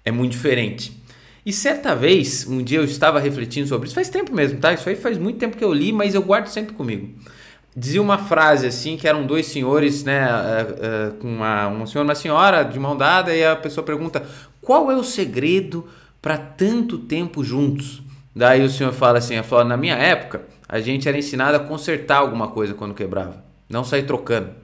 é 0.05 0.13
muito 0.13 0.33
diferente. 0.33 1.03
E 1.47 1.55
certa 1.55 1.97
vez, 1.97 2.47
um 2.47 2.63
dia 2.63 2.81
eu 2.81 2.85
estava 2.85 3.19
refletindo 3.19 3.67
sobre 3.67 3.87
isso, 3.87 3.95
faz 3.95 4.11
tempo 4.11 4.35
mesmo, 4.35 4.61
tá? 4.61 4.75
Isso 4.75 4.87
aí 4.87 4.95
faz 4.95 5.17
muito 5.17 5.39
tempo 5.39 5.57
que 5.57 5.65
eu 5.65 5.73
li, 5.73 5.91
mas 5.91 6.15
eu 6.15 6.21
guardo 6.21 6.49
sempre 6.49 6.75
comigo. 6.75 7.09
Dizia 7.75 8.03
uma 8.03 8.19
frase 8.19 8.67
assim, 8.67 8.99
que 8.99 9.09
eram 9.09 9.27
dois 9.27 9.47
senhores, 9.47 10.05
né, 10.05 10.27
uh, 10.27 11.13
uh, 11.13 11.15
com 11.15 11.29
uma, 11.29 11.67
um 11.67 11.87
senhor 11.87 12.05
e 12.05 12.09
uma 12.09 12.15
senhora 12.15 12.63
de 12.63 12.79
mão 12.79 12.95
dada, 12.95 13.35
e 13.35 13.43
a 13.43 13.57
pessoa 13.57 13.87
pergunta: 13.87 14.23
qual 14.61 14.93
é 14.93 14.97
o 14.97 15.03
segredo 15.03 15.89
para 16.21 16.37
tanto 16.37 16.99
tempo 16.99 17.43
juntos? 17.43 18.03
Daí 18.37 18.63
o 18.63 18.69
senhor 18.69 18.93
fala 18.93 19.17
assim: 19.17 19.43
fala, 19.45 19.65
na 19.65 19.79
minha 19.79 19.97
época, 19.97 20.43
a 20.69 20.79
gente 20.79 21.09
era 21.09 21.17
ensinado 21.17 21.57
a 21.57 21.61
consertar 21.61 22.19
alguma 22.19 22.49
coisa 22.49 22.75
quando 22.75 22.93
quebrava, 22.93 23.43
não 23.67 23.83
sair 23.83 24.03
trocando. 24.03 24.64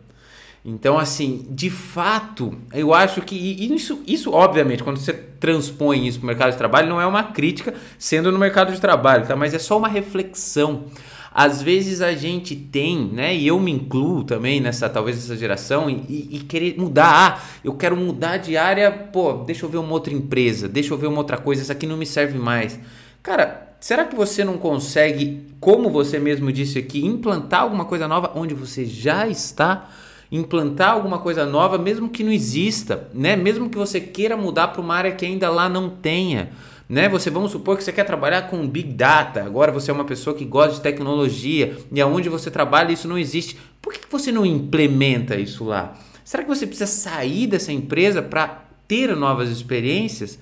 Então, 0.64 0.98
assim, 0.98 1.46
de 1.48 1.70
fato, 1.70 2.54
eu 2.72 2.92
acho 2.92 3.22
que 3.22 3.34
isso, 3.34 4.02
isso, 4.06 4.30
obviamente, 4.30 4.82
quando 4.82 4.98
você 4.98 5.12
transpõe 5.12 6.06
isso 6.06 6.18
para 6.18 6.24
o 6.24 6.26
mercado 6.26 6.52
de 6.52 6.58
trabalho, 6.58 6.88
não 6.88 7.00
é 7.00 7.06
uma 7.06 7.24
crítica 7.24 7.72
sendo 7.98 8.30
no 8.30 8.38
mercado 8.38 8.72
de 8.72 8.80
trabalho, 8.80 9.26
tá? 9.26 9.34
Mas 9.34 9.54
é 9.54 9.58
só 9.58 9.78
uma 9.78 9.88
reflexão. 9.88 10.84
Às 11.32 11.62
vezes 11.62 12.02
a 12.02 12.12
gente 12.12 12.54
tem, 12.54 13.10
né? 13.10 13.34
E 13.34 13.46
eu 13.46 13.58
me 13.58 13.70
incluo 13.70 14.22
também 14.22 14.60
nessa, 14.60 14.88
talvez 14.88 15.16
essa 15.16 15.36
geração, 15.36 15.88
e, 15.88 16.28
e 16.30 16.40
querer 16.40 16.76
mudar. 16.76 17.10
Ah, 17.10 17.42
eu 17.64 17.72
quero 17.72 17.96
mudar 17.96 18.36
de 18.36 18.56
área, 18.56 18.90
pô, 18.90 19.32
deixa 19.32 19.64
eu 19.64 19.70
ver 19.70 19.78
uma 19.78 19.92
outra 19.92 20.12
empresa, 20.12 20.68
deixa 20.68 20.92
eu 20.92 20.98
ver 20.98 21.06
uma 21.06 21.18
outra 21.18 21.38
coisa, 21.38 21.62
essa 21.62 21.72
aqui 21.72 21.86
não 21.86 21.96
me 21.96 22.04
serve 22.04 22.38
mais. 22.38 22.78
Cara, 23.22 23.74
será 23.80 24.04
que 24.04 24.14
você 24.14 24.44
não 24.44 24.58
consegue, 24.58 25.46
como 25.58 25.88
você 25.88 26.18
mesmo 26.18 26.52
disse 26.52 26.78
aqui, 26.78 27.06
implantar 27.06 27.62
alguma 27.62 27.86
coisa 27.86 28.06
nova 28.06 28.32
onde 28.34 28.52
você 28.52 28.84
já 28.84 29.26
está? 29.26 29.88
Implantar 30.30 30.92
alguma 30.92 31.18
coisa 31.18 31.44
nova, 31.44 31.76
mesmo 31.76 32.08
que 32.08 32.22
não 32.22 32.32
exista, 32.32 33.08
né? 33.12 33.34
Mesmo 33.34 33.68
que 33.68 33.76
você 33.76 34.00
queira 34.00 34.36
mudar 34.36 34.68
para 34.68 34.80
uma 34.80 34.94
área 34.94 35.12
que 35.12 35.26
ainda 35.26 35.50
lá 35.50 35.68
não 35.68 35.90
tenha, 35.90 36.50
né? 36.88 37.08
Você 37.08 37.30
vamos 37.30 37.50
supor 37.50 37.76
que 37.76 37.84
você 37.84 37.92
quer 37.92 38.04
trabalhar 38.04 38.42
com 38.42 38.68
big 38.68 38.92
data. 38.92 39.42
Agora 39.42 39.72
você 39.72 39.90
é 39.90 39.94
uma 39.94 40.04
pessoa 40.04 40.36
que 40.36 40.44
gosta 40.44 40.74
de 40.74 40.80
tecnologia 40.80 41.76
e 41.90 42.00
aonde 42.00 42.28
você 42.28 42.50
trabalha 42.50 42.92
isso 42.92 43.08
não 43.08 43.18
existe. 43.18 43.58
Por 43.82 43.92
que 43.92 44.00
você 44.10 44.30
não 44.30 44.46
implementa 44.46 45.36
isso 45.36 45.64
lá? 45.64 45.94
Será 46.24 46.44
que 46.44 46.48
você 46.48 46.66
precisa 46.66 46.86
sair 46.86 47.48
dessa 47.48 47.72
empresa 47.72 48.22
para 48.22 48.64
ter 48.86 49.16
novas 49.16 49.50
experiências? 49.50 50.38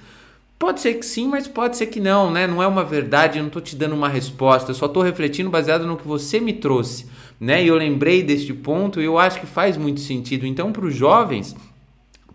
Pode 0.59 0.81
ser 0.81 0.95
que 0.95 1.07
sim, 1.07 1.29
mas 1.29 1.47
pode 1.47 1.77
ser 1.77 1.87
que 1.87 2.01
não, 2.01 2.31
né? 2.31 2.47
Não 2.47 2.63
é 2.63 2.67
uma 2.67 2.85
verdade, 2.85 3.39
eu 3.39 3.43
não 3.43 3.49
estou 3.49 3.63
te 3.63 3.77
dando 3.77 3.95
uma 3.95 4.09
resposta, 4.09 4.71
eu 4.71 4.75
só 4.75 4.87
estou 4.87 5.03
refletindo 5.03 5.49
baseado 5.49 5.87
no 5.87 5.97
que 5.97 6.07
você 6.07 6.41
me 6.41 6.53
trouxe 6.53 7.07
né? 7.41 7.63
E 7.63 7.69
eu 7.69 7.77
lembrei 7.77 8.23
deste 8.23 8.53
ponto 8.53 9.01
e 9.01 9.05
eu 9.05 9.19
acho 9.19 9.41
que 9.41 9.47
faz 9.47 9.77
muito 9.77 10.01
sentido. 10.01 10.47
Então, 10.47 10.73
para 10.73 10.85
os 10.85 10.95
jovens, 10.95 11.55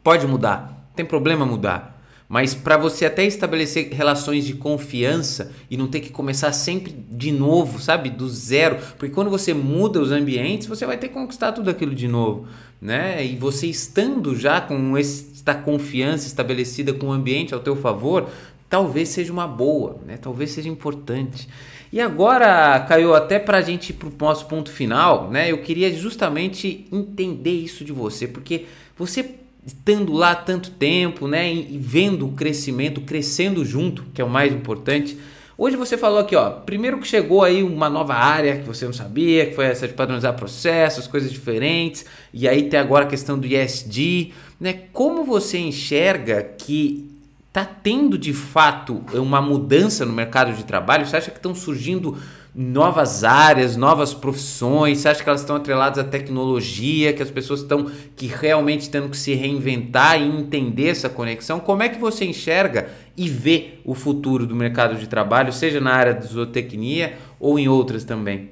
pode 0.04 0.26
mudar, 0.26 0.90
tem 0.96 1.06
problema 1.06 1.46
mudar. 1.46 1.93
Mas 2.34 2.56
para 2.56 2.78
você 2.78 3.06
até 3.06 3.24
estabelecer 3.24 3.90
relações 3.92 4.44
de 4.44 4.56
confiança 4.56 5.52
e 5.70 5.78
não 5.78 5.86
ter 5.86 6.00
que 6.00 6.10
começar 6.10 6.52
sempre 6.52 6.92
de 7.12 7.32
novo, 7.32 7.80
sabe? 7.80 8.10
Do 8.10 8.28
zero. 8.28 8.80
Porque 8.98 9.14
quando 9.14 9.30
você 9.30 9.54
muda 9.54 10.02
os 10.02 10.12
ambientes, 10.12 10.66
você 10.66 10.84
vai 10.84 10.98
ter 10.98 11.10
que 11.10 11.14
conquistar 11.14 11.52
tudo 11.52 11.70
aquilo 11.70 11.94
de 11.94 12.08
novo. 12.08 12.48
Né? 12.82 13.24
E 13.24 13.36
você 13.36 13.68
estando 13.68 14.36
já 14.36 14.60
com 14.60 14.98
esta 14.98 15.54
confiança 15.54 16.26
estabelecida 16.26 16.92
com 16.92 17.10
o 17.10 17.12
ambiente 17.12 17.54
ao 17.54 17.60
teu 17.60 17.76
favor, 17.76 18.28
talvez 18.68 19.10
seja 19.10 19.32
uma 19.32 19.48
boa, 19.48 19.98
né? 20.04 20.18
talvez 20.18 20.50
seja 20.50 20.70
importante. 20.70 21.48
E 21.92 22.02
agora, 22.02 22.80
Caio, 22.90 23.14
até 23.14 23.38
para 23.38 23.60
a 23.60 23.62
gente 23.62 23.92
ir 23.92 23.94
para 23.94 24.08
o 24.08 24.14
nosso 24.18 24.48
ponto 24.48 24.72
final, 24.72 25.30
né? 25.30 25.52
Eu 25.52 25.60
queria 25.62 25.94
justamente 25.94 26.88
entender 26.92 27.52
isso 27.52 27.86
de 27.86 27.92
você, 27.92 28.28
porque 28.28 28.66
você 28.98 29.36
estando 29.66 30.14
lá 30.14 30.36
tanto 30.36 30.72
tempo, 30.72 31.28
né? 31.28 31.54
E 31.54 31.78
vendo 31.78 32.28
o 32.28 32.32
crescimento, 32.32 33.02
crescendo 33.02 33.64
junto, 33.66 34.04
que 34.14 34.22
é 34.22 34.26
o 34.26 34.30
mais 34.30 34.54
importante. 34.54 35.18
Hoje 35.58 35.76
você 35.78 35.98
falou 35.98 36.20
aqui, 36.20 36.36
ó, 36.36 36.50
primeiro 36.50 37.00
que 37.00 37.08
chegou 37.08 37.44
aí 37.44 37.62
uma 37.64 37.90
nova 37.90 38.16
área 38.16 38.58
que 38.58 38.68
você 38.68 38.86
não 38.86 38.94
sabia, 38.94 39.46
que 39.46 39.56
foi 39.56 39.66
essa 39.66 39.88
de 39.88 39.94
padronizar 39.94 40.34
processos, 40.34 41.08
coisas 41.08 41.32
diferentes, 41.32 42.06
e 42.34 42.48
aí 42.48 42.64
tem 42.64 42.80
agora 42.80 43.06
a 43.06 43.08
questão 43.08 43.38
do 43.38 43.46
ISD, 43.46 44.34
né? 44.60 44.74
Como 44.92 45.24
você 45.24 45.60
enxerga 45.60 46.42
que 46.44 47.14
Está 47.54 47.64
tendo 47.64 48.18
de 48.18 48.34
fato 48.34 49.04
uma 49.14 49.40
mudança 49.40 50.04
no 50.08 50.12
mercado 50.12 50.54
de 50.54 50.64
trabalho? 50.64 51.06
Você 51.06 51.18
acha 51.18 51.30
que 51.30 51.38
estão 51.38 51.54
surgindo 51.54 52.18
novas 52.56 53.24
áreas, 53.24 53.76
novas 53.76 54.14
profissões? 54.14 55.00
Você 55.00 55.10
acha 55.10 55.24
que 55.24 55.30
elas 55.30 55.42
estão 55.42 55.56
atreladas 55.56 56.00
à 56.00 56.04
tecnologia, 56.04 57.14
que 57.14 57.24
as 57.24 57.32
pessoas 57.32 57.62
estão 57.62 57.92
que 58.16 58.28
realmente 58.28 58.90
tendo 58.90 59.10
que 59.10 59.18
se 59.18 59.34
reinventar 59.34 60.22
e 60.22 60.26
entender 60.26 60.90
essa 60.90 61.10
conexão? 61.10 61.60
Como 61.60 61.84
é 61.84 61.90
que 61.90 62.00
você 62.00 62.26
enxerga 62.26 62.90
e 63.18 63.28
vê 63.28 63.76
o 63.84 63.96
futuro 63.96 64.46
do 64.46 64.56
mercado 64.56 64.96
de 64.96 65.08
trabalho, 65.08 65.52
seja 65.52 65.80
na 65.80 65.94
área 65.94 66.14
de 66.14 66.28
zootecnia 66.28 67.18
ou 67.40 67.58
em 67.58 67.68
outras 67.68 68.04
também? 68.04 68.52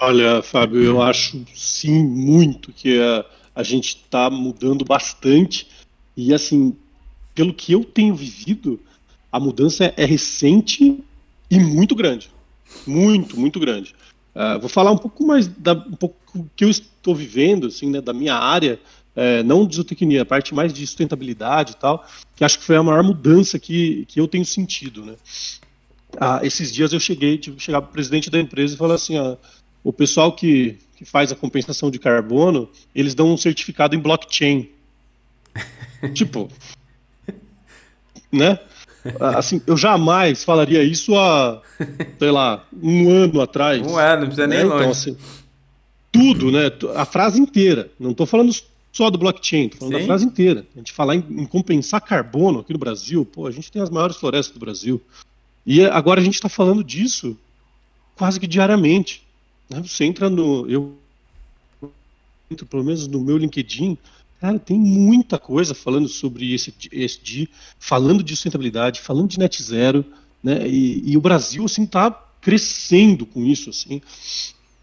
Olha, 0.00 0.42
Fábio, 0.42 0.82
eu 0.82 1.00
acho 1.00 1.42
sim 1.54 2.04
muito 2.04 2.70
que 2.70 3.00
a, 3.00 3.24
a 3.54 3.62
gente 3.62 3.96
está 3.96 4.28
mudando 4.28 4.84
bastante 4.84 5.68
e 6.14 6.34
assim 6.34 6.76
pelo 7.36 7.52
que 7.52 7.72
eu 7.72 7.84
tenho 7.84 8.14
vivido, 8.14 8.80
a 9.30 9.38
mudança 9.38 9.92
é 9.96 10.04
recente 10.06 11.04
e 11.50 11.58
muito 11.58 11.94
grande. 11.94 12.30
Muito, 12.86 13.38
muito 13.38 13.60
grande. 13.60 13.94
Uh, 14.34 14.58
vou 14.60 14.68
falar 14.68 14.90
um 14.90 14.98
pouco 14.98 15.24
mais 15.26 15.46
da 15.46 15.72
um 15.72 15.96
pouco 15.96 16.16
que 16.54 16.64
eu 16.64 16.70
estou 16.70 17.14
vivendo, 17.14 17.68
assim, 17.68 17.90
né, 17.90 18.00
da 18.00 18.12
minha 18.12 18.34
área, 18.34 18.78
é, 19.14 19.42
não 19.42 19.66
de 19.66 19.76
zootecnia, 19.76 20.22
a 20.22 20.26
parte 20.26 20.54
mais 20.54 20.74
de 20.74 20.86
sustentabilidade 20.86 21.72
e 21.72 21.76
tal, 21.76 22.06
que 22.34 22.44
acho 22.44 22.58
que 22.58 22.64
foi 22.64 22.76
a 22.76 22.82
maior 22.82 23.02
mudança 23.02 23.58
que, 23.58 24.04
que 24.06 24.20
eu 24.20 24.28
tenho 24.28 24.44
sentido, 24.44 25.06
né? 25.06 25.14
ah, 26.18 26.40
esses 26.42 26.72
dias 26.72 26.92
eu 26.92 27.00
cheguei, 27.00 27.38
tive 27.38 27.56
que 27.56 27.62
chegar 27.62 27.80
para 27.80 27.90
o 27.90 27.92
presidente 27.92 28.30
da 28.30 28.38
empresa 28.38 28.74
e 28.74 28.76
falar 28.76 28.94
assim, 28.94 29.18
ó, 29.18 29.36
o 29.82 29.92
pessoal 29.92 30.32
que, 30.32 30.78
que 30.96 31.04
faz 31.04 31.30
a 31.30 31.36
compensação 31.36 31.90
de 31.90 31.98
carbono, 31.98 32.68
eles 32.94 33.14
dão 33.14 33.32
um 33.32 33.36
certificado 33.36 33.94
em 33.94 33.98
blockchain. 33.98 34.68
tipo, 36.14 36.48
né? 38.30 38.58
Assim, 39.36 39.60
eu 39.66 39.76
jamais 39.76 40.44
falaria 40.44 40.82
isso 40.82 41.16
há, 41.16 41.60
sei 42.18 42.30
lá, 42.30 42.64
um 42.82 43.10
ano 43.10 43.40
atrás. 43.40 43.80
Um 43.86 43.96
ano, 43.96 44.20
não 44.20 44.26
precisa 44.26 44.46
né? 44.46 44.56
nem 44.56 44.66
então, 44.66 44.78
longe. 44.78 44.90
Assim, 44.90 45.16
tudo, 46.10 46.50
né? 46.50 46.70
A 46.94 47.04
frase 47.04 47.40
inteira. 47.40 47.90
Não 47.98 48.12
estou 48.12 48.26
falando 48.26 48.52
só 48.92 49.10
do 49.10 49.18
blockchain, 49.18 49.66
estou 49.66 49.80
falando 49.80 49.94
Sim. 49.94 50.00
da 50.00 50.06
frase 50.06 50.24
inteira. 50.24 50.66
A 50.74 50.78
gente 50.78 50.92
falar 50.92 51.16
em, 51.16 51.24
em, 51.30 51.44
compensar 51.44 52.00
carbono 52.00 52.60
aqui 52.60 52.72
no 52.72 52.78
Brasil, 52.78 53.24
pô, 53.24 53.46
a 53.46 53.50
gente 53.50 53.70
tem 53.70 53.82
as 53.82 53.90
maiores 53.90 54.16
florestas 54.16 54.54
do 54.54 54.60
Brasil. 54.60 55.00
E 55.66 55.84
agora 55.84 56.20
a 56.20 56.24
gente 56.24 56.34
está 56.34 56.48
falando 56.48 56.82
disso 56.82 57.36
quase 58.16 58.40
que 58.40 58.46
diariamente. 58.46 59.22
Né? 59.68 59.82
Você 59.82 60.04
entra 60.04 60.30
no. 60.30 60.68
Eu 60.70 60.96
entro, 62.50 62.64
pelo 62.64 62.84
menos 62.84 63.06
no 63.06 63.20
meu 63.20 63.36
LinkedIn, 63.36 63.98
cara, 64.40 64.58
tem 64.58 64.78
muita 64.78 65.38
coisa 65.38 65.74
falando 65.74 66.08
sobre 66.08 66.52
esse 66.54 66.74
ESG, 66.92 67.48
falando 67.78 68.22
de 68.22 68.34
sustentabilidade, 68.34 69.00
falando 69.00 69.28
de 69.28 69.38
net 69.38 69.62
zero, 69.62 70.04
né? 70.42 70.66
E, 70.66 71.12
e 71.12 71.16
o 71.16 71.20
Brasil 71.20 71.64
assim 71.64 71.84
está 71.84 72.10
crescendo 72.40 73.26
com 73.26 73.44
isso, 73.44 73.70
assim. 73.70 74.00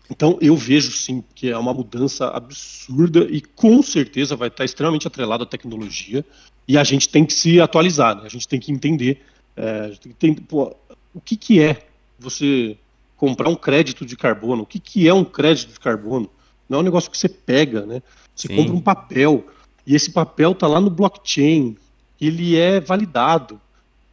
Então 0.10 0.38
eu 0.42 0.56
vejo 0.56 0.92
sim 0.92 1.24
que 1.34 1.50
é 1.50 1.58
uma 1.58 1.74
mudança 1.74 2.28
absurda 2.28 3.28
e 3.30 3.42
com 3.42 3.82
certeza 3.82 4.36
vai 4.36 4.50
estar 4.50 4.66
extremamente 4.66 5.08
atrelado 5.08 5.44
à 5.44 5.48
tecnologia 5.48 6.26
e 6.68 6.78
a 6.78 6.84
gente 6.84 7.10
tem 7.10 7.26
que 7.26 7.34
se 7.34 7.60
atualizar, 7.60 8.16
né? 8.16 8.24
a 8.26 8.30
gente 8.30 8.48
tem 8.48 8.60
que 8.60 8.72
entender 8.72 9.22
é, 9.56 9.94
tem, 10.18 10.34
pô, 10.34 10.76
o 11.14 11.22
que, 11.22 11.36
que 11.36 11.62
é 11.62 11.86
você 12.20 12.78
comprar 13.16 13.50
um 13.50 13.56
crédito 13.56 14.06
de 14.06 14.18
carbono? 14.18 14.64
O 14.64 14.66
que, 14.66 14.80
que 14.80 15.08
é 15.08 15.14
um 15.14 15.24
crédito 15.24 15.74
de 15.74 15.80
carbono? 15.80 16.30
Não 16.68 16.80
é 16.80 16.82
um 16.82 16.86
negócio 16.86 17.12
que 17.12 17.18
você 17.18 17.30
pega, 17.30 17.86
né? 17.86 18.02
Você 18.36 18.48
Sim. 18.48 18.56
compra 18.56 18.74
um 18.74 18.82
papel 18.82 19.46
e 19.86 19.96
esse 19.96 20.12
papel 20.12 20.52
está 20.52 20.68
lá 20.68 20.80
no 20.80 20.90
blockchain, 20.90 21.78
ele 22.20 22.58
é 22.58 22.80
validado, 22.80 23.60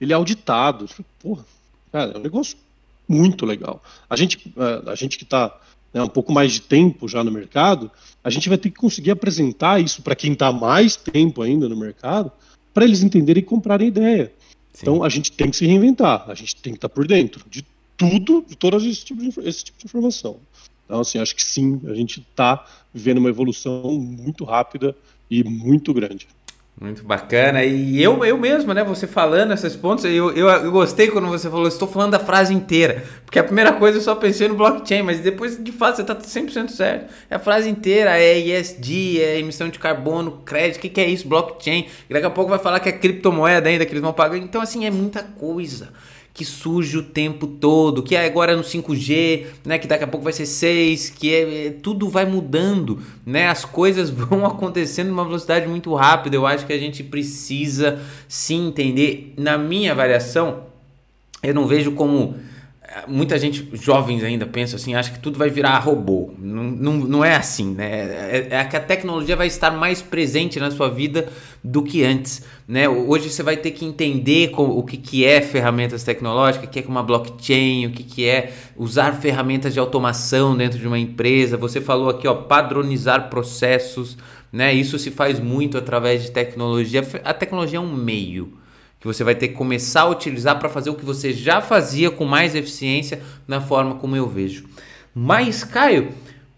ele 0.01 0.13
é 0.13 0.17
auditado. 0.17 0.87
Porra, 1.21 1.45
cara, 1.93 2.13
é 2.13 2.19
um 2.19 2.23
negócio 2.23 2.57
muito 3.09 3.45
legal. 3.47 3.83
A 4.09 4.17
gente, 4.17 4.53
é, 4.57 4.91
a 4.91 4.95
gente 4.95 5.17
que 5.19 5.25
está 5.25 5.59
né, 5.93 6.03
um 6.03 6.09
pouco 6.09 6.33
mais 6.33 6.53
de 6.53 6.61
tempo 6.61 7.09
já 7.09 7.23
no 7.25 7.31
mercado, 7.31 7.91
a 8.23 8.31
gente 8.31 8.49
vai 8.49 8.59
ter 8.59 8.71
que 8.71 8.77
conseguir 8.77 9.11
apresentar 9.11 9.81
isso 9.81 10.03
para 10.03 10.15
quem 10.15 10.33
está 10.33 10.53
mais 10.53 10.97
tempo 10.97 11.43
ainda 11.43 11.69
no 11.69 11.77
mercado, 11.77 12.31
para 12.73 12.85
eles 12.85 13.03
entenderem 13.03 13.43
e 13.43 13.47
comprarem 13.47 13.89
ideia. 13.89 14.33
Sim. 14.73 14.81
Então 14.83 15.03
a 15.03 15.09
gente 15.09 15.33
tem 15.33 15.51
que 15.51 15.57
se 15.57 15.67
reinventar, 15.67 16.25
a 16.29 16.35
gente 16.35 16.57
tem 16.57 16.73
que 16.73 16.79
estar 16.79 16.89
por 16.89 17.07
dentro 17.07 17.45
de 17.49 17.65
tudo, 17.97 18.45
de 18.47 18.57
todo 18.57 18.77
esse 18.77 19.05
tipo 19.05 19.21
de, 19.21 19.49
esse 19.49 19.65
tipo 19.65 19.79
de 19.79 19.87
informação. 19.87 20.39
Então, 20.91 21.03
assim, 21.03 21.21
acho 21.21 21.37
que 21.37 21.43
sim, 21.45 21.81
a 21.87 21.95
gente 21.95 22.19
está 22.19 22.65
vivendo 22.93 23.19
uma 23.19 23.29
evolução 23.29 23.93
muito 23.93 24.43
rápida 24.43 24.93
e 25.31 25.45
muito 25.45 25.95
grande. 25.95 26.27
Muito 26.81 27.05
bacana. 27.05 27.63
E 27.63 28.03
eu, 28.03 28.25
eu 28.25 28.37
mesmo, 28.37 28.75
né? 28.75 28.83
Você 28.83 29.07
falando 29.07 29.53
esses 29.53 29.77
pontos, 29.77 30.05
eu, 30.05 30.33
eu, 30.33 30.49
eu, 30.49 30.73
gostei 30.73 31.07
quando 31.07 31.29
você 31.29 31.49
falou, 31.49 31.69
estou 31.69 31.87
falando 31.87 32.11
da 32.11 32.19
frase 32.19 32.53
inteira. 32.53 33.05
Porque 33.25 33.39
a 33.39 33.45
primeira 33.45 33.73
coisa 33.75 33.99
eu 33.99 34.03
só 34.03 34.17
pensei 34.17 34.49
no 34.49 34.57
blockchain, 34.57 35.03
mas 35.03 35.21
depois, 35.21 35.63
de 35.63 35.71
fato, 35.71 35.95
você 35.95 36.03
está 36.03 36.17
100% 36.17 36.71
certo. 36.71 37.13
É 37.31 37.37
a 37.37 37.39
frase 37.39 37.69
inteira, 37.69 38.19
é 38.19 38.37
ESG, 38.37 39.21
é 39.23 39.39
emissão 39.39 39.69
de 39.69 39.79
carbono, 39.79 40.43
crédito, 40.45 40.79
o 40.79 40.81
que, 40.81 40.89
que 40.89 41.01
é 41.01 41.07
isso? 41.07 41.29
Blockchain. 41.29 41.87
E 42.09 42.13
daqui 42.13 42.27
a 42.27 42.31
pouco 42.31 42.51
vai 42.51 42.59
falar 42.59 42.81
que 42.81 42.89
é 42.89 42.93
criptomoeda 42.93 43.69
ainda, 43.69 43.87
que 43.87 43.93
eles 43.93 44.03
vão 44.03 44.13
pagar. 44.13 44.39
Então, 44.39 44.61
assim, 44.61 44.87
é 44.87 44.91
muita 44.91 45.23
coisa 45.23 45.91
que 46.33 46.45
surge 46.45 46.97
o 46.97 47.03
tempo 47.03 47.47
todo, 47.47 48.03
que 48.03 48.15
é 48.15 48.25
agora 48.25 48.57
no 48.57 48.63
5G, 48.63 49.47
né, 49.65 49.79
que 49.79 49.87
daqui 49.87 50.05
a 50.05 50.07
pouco 50.07 50.25
vai 50.25 50.33
ser 50.33 50.47
6, 50.47 51.11
que 51.11 51.35
é, 51.35 51.67
é, 51.67 51.71
tudo 51.71 52.09
vai 52.09 52.25
mudando, 52.25 53.01
né? 53.27 53.49
As 53.49 53.65
coisas 53.65 54.09
vão 54.11 54.47
acontecendo 54.47 55.09
numa 55.09 55.25
velocidade 55.25 55.67
muito 55.67 55.93
rápida. 55.95 56.37
Eu 56.37 56.47
acho 56.47 56.67
que 56.67 56.73
a 56.73 56.79
gente 56.79 57.03
precisa 57.03 58.01
sim 58.29 58.69
entender. 58.69 59.35
Na 59.37 59.59
minha 59.59 59.93
avaliação, 59.93 60.65
eu 61.43 61.55
não 61.55 61.67
vejo 61.67 61.93
como 61.93 62.37
muita 63.07 63.39
gente, 63.39 63.69
jovens 63.75 64.25
ainda, 64.25 64.47
pensa 64.47 64.77
assim, 64.77 64.95
acha 64.95 65.13
que 65.13 65.19
tudo 65.21 65.39
vai 65.39 65.49
virar 65.49 65.79
robô. 65.79 66.33
Não, 66.39 66.65
não, 66.65 66.93
não 66.95 67.25
é 67.25 67.37
assim, 67.37 67.73
né? 67.73 67.89
É, 67.89 68.49
é, 68.51 68.65
que 68.65 68.77
a 68.77 68.81
tecnologia 68.81 69.37
vai 69.37 69.47
estar 69.47 69.71
mais 69.71 70.03
presente 70.03 70.59
na 70.59 70.71
sua 70.71 70.89
vida 70.89 71.29
do 71.63 71.83
que 71.83 72.03
antes, 72.03 72.43
né? 72.67 72.89
Hoje 72.89 73.31
você 73.31 73.43
vai 73.43 73.57
ter 73.57 73.71
que 73.71 73.85
entender 73.85 74.53
o 74.57 74.83
que, 74.83 74.97
que 74.97 75.25
é 75.25 75.41
ferramentas 75.41 76.03
tecnológicas, 76.03 76.69
o 76.69 76.71
que 76.71 76.81
é 76.81 76.85
uma 76.89 77.03
blockchain, 77.03 77.87
o 77.87 77.91
que, 77.93 78.03
que 78.03 78.27
é 78.27 78.53
usar 78.77 79.13
ferramentas 79.13 79.73
de 79.73 79.79
automação 79.79 80.57
dentro 80.57 80.79
de 80.79 80.87
uma 80.87 80.99
empresa. 80.99 81.57
Você 81.57 81.81
falou 81.81 82.11
aqui, 82.11 82.27
ó, 82.27 82.35
padronizar 82.35 83.31
processos, 83.31 84.19
né? 84.53 84.73
Isso 84.73 84.99
se 84.99 85.13
faz 85.13 85.39
muito 85.39 85.79
através 85.79 86.25
de 86.25 86.33
tecnologia. 86.33 87.07
A 87.25 87.33
tecnologia 87.33 87.79
é 87.79 87.81
um 87.81 87.95
meio, 87.95 88.60
que 89.01 89.07
você 89.07 89.25
vai 89.25 89.35
ter 89.35 89.49
que 89.49 89.55
começar 89.55 90.03
a 90.03 90.09
utilizar 90.11 90.59
para 90.59 90.69
fazer 90.69 90.91
o 90.91 90.95
que 90.95 91.05
você 91.05 91.33
já 91.33 91.63
fazia 91.63 92.11
com 92.11 92.27
mais 92.27 92.55
eficiência 92.55 93.23
na 93.49 93.61
forma 93.61 93.95
como 93.95 94.15
eu 94.15 94.29
vejo. 94.29 94.67
Mas, 95.15 95.65
Caio, 95.65 96.11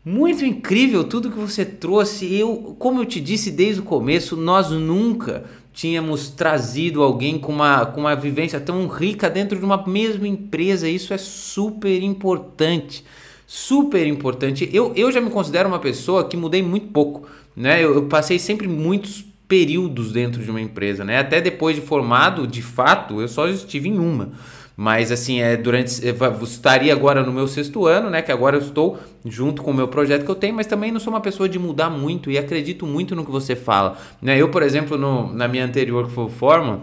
muito 0.04 0.44
incrível 0.44 1.04
tudo 1.04 1.30
que 1.30 1.38
você 1.38 1.64
trouxe. 1.64 2.34
Eu, 2.34 2.74
como 2.78 3.00
eu 3.00 3.06
te 3.06 3.20
disse 3.20 3.50
desde 3.50 3.80
o 3.80 3.84
começo, 3.84 4.36
nós 4.36 4.70
nunca 4.70 5.44
tínhamos 5.72 6.30
trazido 6.30 7.02
alguém 7.02 7.38
com 7.38 7.52
uma, 7.52 7.86
com 7.86 8.00
uma 8.00 8.16
vivência 8.16 8.60
tão 8.60 8.88
rica 8.88 9.30
dentro 9.30 9.56
de 9.56 9.64
uma 9.64 9.86
mesma 9.86 10.26
empresa. 10.26 10.88
Isso 10.88 11.14
é 11.14 11.18
super 11.18 12.02
importante. 12.02 13.04
Super 13.46 14.06
importante. 14.06 14.68
Eu, 14.72 14.92
eu 14.96 15.12
já 15.12 15.20
me 15.20 15.30
considero 15.30 15.68
uma 15.68 15.78
pessoa 15.78 16.26
que 16.28 16.36
mudei 16.36 16.62
muito 16.62 16.88
pouco. 16.88 17.28
Né? 17.54 17.84
Eu, 17.84 17.94
eu 17.94 18.02
passei 18.06 18.38
sempre 18.38 18.66
muitos 18.66 19.24
períodos 19.52 20.12
dentro 20.12 20.42
de 20.42 20.50
uma 20.50 20.62
empresa, 20.62 21.04
né? 21.04 21.18
Até 21.18 21.38
depois 21.38 21.76
de 21.76 21.82
formado, 21.82 22.46
de 22.46 22.62
fato, 22.62 23.20
eu 23.20 23.28
só 23.28 23.46
estive 23.48 23.86
em 23.86 23.98
uma. 23.98 24.30
Mas 24.74 25.12
assim, 25.12 25.42
é 25.42 25.58
durante 25.58 26.00
é, 26.08 26.14
estaria 26.42 26.90
agora 26.90 27.22
no 27.22 27.30
meu 27.30 27.46
sexto 27.46 27.84
ano, 27.84 28.08
né? 28.08 28.22
Que 28.22 28.32
agora 28.32 28.56
eu 28.56 28.62
estou 28.62 28.98
junto 29.26 29.60
com 29.60 29.70
o 29.70 29.74
meu 29.74 29.88
projeto 29.88 30.24
que 30.24 30.30
eu 30.30 30.34
tenho, 30.34 30.54
mas 30.54 30.66
também 30.66 30.90
não 30.90 30.98
sou 30.98 31.12
uma 31.12 31.20
pessoa 31.20 31.50
de 31.50 31.58
mudar 31.58 31.90
muito 31.90 32.30
e 32.30 32.38
acredito 32.38 32.86
muito 32.86 33.14
no 33.14 33.26
que 33.26 33.30
você 33.30 33.54
fala. 33.54 33.98
Né? 34.22 34.40
Eu, 34.40 34.48
por 34.48 34.62
exemplo, 34.62 34.96
no, 34.96 35.30
na 35.34 35.46
minha 35.46 35.66
anterior 35.66 36.06
que 36.06 36.12
foi 36.14 36.30
forma, 36.30 36.80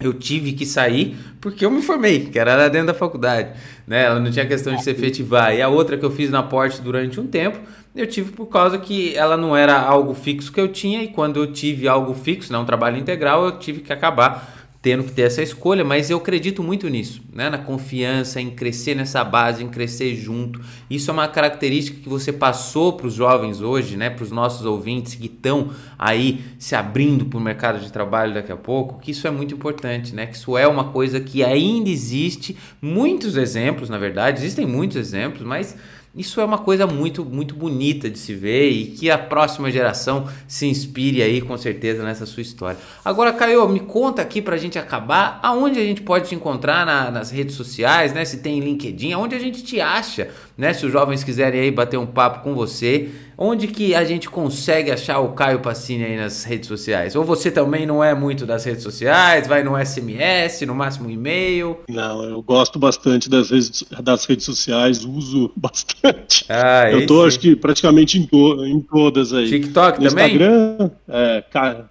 eu 0.00 0.14
tive 0.14 0.52
que 0.52 0.64
sair 0.64 1.16
porque 1.40 1.64
eu 1.64 1.70
me 1.70 1.82
formei, 1.82 2.26
que 2.26 2.38
era 2.38 2.56
lá 2.56 2.68
dentro 2.68 2.88
da 2.88 2.94
faculdade, 2.94 3.50
né? 3.86 4.04
Ela 4.04 4.18
não 4.20 4.30
tinha 4.30 4.46
questão 4.46 4.74
de 4.74 4.82
se 4.82 4.90
efetivar. 4.90 5.54
E 5.54 5.60
a 5.60 5.68
outra 5.68 5.96
que 5.96 6.04
eu 6.04 6.10
fiz 6.10 6.30
na 6.30 6.42
Porte 6.42 6.80
durante 6.80 7.20
um 7.20 7.26
tempo, 7.26 7.58
eu 7.94 8.06
tive 8.06 8.32
por 8.32 8.46
causa 8.46 8.78
que 8.78 9.14
ela 9.14 9.36
não 9.36 9.56
era 9.56 9.78
algo 9.78 10.14
fixo 10.14 10.52
que 10.52 10.60
eu 10.60 10.68
tinha 10.68 11.02
e 11.02 11.08
quando 11.08 11.38
eu 11.38 11.52
tive 11.52 11.88
algo 11.88 12.14
fixo, 12.14 12.52
não 12.52 12.60
né, 12.60 12.62
um 12.62 12.66
trabalho 12.66 12.96
integral, 12.96 13.44
eu 13.44 13.58
tive 13.58 13.80
que 13.80 13.92
acabar 13.92 14.59
tendo 14.82 15.04
que 15.04 15.12
ter 15.12 15.22
essa 15.22 15.42
escolha, 15.42 15.84
mas 15.84 16.08
eu 16.08 16.16
acredito 16.16 16.62
muito 16.62 16.88
nisso, 16.88 17.20
né? 17.30 17.50
na 17.50 17.58
confiança, 17.58 18.40
em 18.40 18.50
crescer 18.50 18.94
nessa 18.94 19.22
base, 19.22 19.62
em 19.62 19.68
crescer 19.68 20.14
junto. 20.16 20.58
Isso 20.88 21.10
é 21.10 21.12
uma 21.12 21.28
característica 21.28 22.00
que 22.00 22.08
você 22.08 22.32
passou 22.32 22.94
para 22.94 23.06
os 23.06 23.12
jovens 23.12 23.60
hoje, 23.60 23.96
né? 23.98 24.08
para 24.08 24.24
os 24.24 24.30
nossos 24.30 24.64
ouvintes 24.64 25.14
que 25.14 25.26
estão 25.26 25.70
aí 25.98 26.42
se 26.58 26.74
abrindo 26.74 27.26
para 27.26 27.38
o 27.38 27.42
mercado 27.42 27.78
de 27.78 27.92
trabalho 27.92 28.32
daqui 28.32 28.52
a 28.52 28.56
pouco, 28.56 28.98
que 29.00 29.10
isso 29.10 29.26
é 29.26 29.30
muito 29.30 29.54
importante, 29.54 30.14
né? 30.14 30.24
que 30.24 30.36
isso 30.36 30.56
é 30.56 30.66
uma 30.66 30.84
coisa 30.84 31.20
que 31.20 31.44
ainda 31.44 31.90
existe, 31.90 32.56
muitos 32.80 33.36
exemplos, 33.36 33.90
na 33.90 33.98
verdade, 33.98 34.38
existem 34.40 34.66
muitos 34.66 34.96
exemplos, 34.96 35.42
mas 35.42 35.76
isso 36.14 36.40
é 36.40 36.44
uma 36.44 36.58
coisa 36.58 36.88
muito, 36.88 37.24
muito 37.24 37.54
bonita 37.54 38.10
de 38.10 38.18
se 38.18 38.34
ver 38.34 38.68
e 38.68 38.86
que 38.86 39.08
a 39.08 39.16
próxima 39.16 39.70
geração 39.70 40.28
se 40.48 40.66
inspire 40.66 41.22
aí 41.22 41.40
com 41.40 41.56
certeza 41.56 42.02
nessa 42.02 42.26
sua 42.26 42.42
história. 42.42 42.78
Agora, 43.04 43.32
Caio, 43.32 43.68
me 43.68 43.78
conta 43.78 44.20
aqui 44.20 44.42
para 44.42 44.56
a 44.56 44.58
gente 44.58 44.76
acabar, 44.76 45.38
aonde 45.40 45.78
a 45.78 45.84
gente 45.84 46.02
pode 46.02 46.28
te 46.28 46.34
encontrar 46.34 46.84
na, 46.84 47.12
nas 47.12 47.30
redes 47.30 47.54
sociais, 47.54 48.12
né? 48.12 48.24
Se 48.24 48.38
tem 48.38 48.58
LinkedIn, 48.58 49.12
aonde 49.12 49.36
a 49.36 49.38
gente 49.38 49.62
te 49.62 49.80
acha, 49.80 50.30
né? 50.58 50.72
Se 50.72 50.84
os 50.84 50.90
jovens 50.90 51.22
quiserem 51.22 51.60
aí 51.60 51.70
bater 51.70 51.96
um 51.96 52.06
papo 52.06 52.42
com 52.42 52.54
você, 52.54 53.08
onde 53.42 53.68
que 53.68 53.94
a 53.94 54.04
gente 54.04 54.28
consegue 54.28 54.90
achar 54.90 55.18
o 55.18 55.32
Caio 55.32 55.60
Passini 55.60 56.04
aí 56.04 56.16
nas 56.16 56.44
redes 56.44 56.68
sociais? 56.68 57.16
Ou 57.16 57.24
você 57.24 57.50
também 57.50 57.86
não 57.86 58.04
é 58.04 58.14
muito 58.14 58.44
das 58.44 58.66
redes 58.66 58.82
sociais, 58.82 59.48
vai 59.48 59.64
no 59.64 59.82
SMS, 59.82 60.60
no 60.66 60.74
máximo 60.74 61.08
e-mail? 61.08 61.78
Não, 61.88 62.22
eu 62.22 62.42
gosto 62.42 62.78
bastante 62.78 63.30
das 63.30 63.50
redes, 63.50 63.82
das 64.02 64.26
redes 64.26 64.44
sociais, 64.44 65.06
uso 65.06 65.50
bastante. 65.56 66.44
Ah, 66.50 66.90
eu 66.90 67.06
tô, 67.06 67.22
sim. 67.22 67.28
acho 67.28 67.40
que, 67.40 67.56
praticamente 67.56 68.18
em, 68.18 68.26
to, 68.26 68.66
em 68.66 68.78
todas 68.80 69.32
aí. 69.32 69.48
TikTok 69.48 70.02
no 70.02 70.10
também? 70.10 70.26
Instagram, 70.26 70.90
é, 71.08 71.42
cara, 71.50 71.90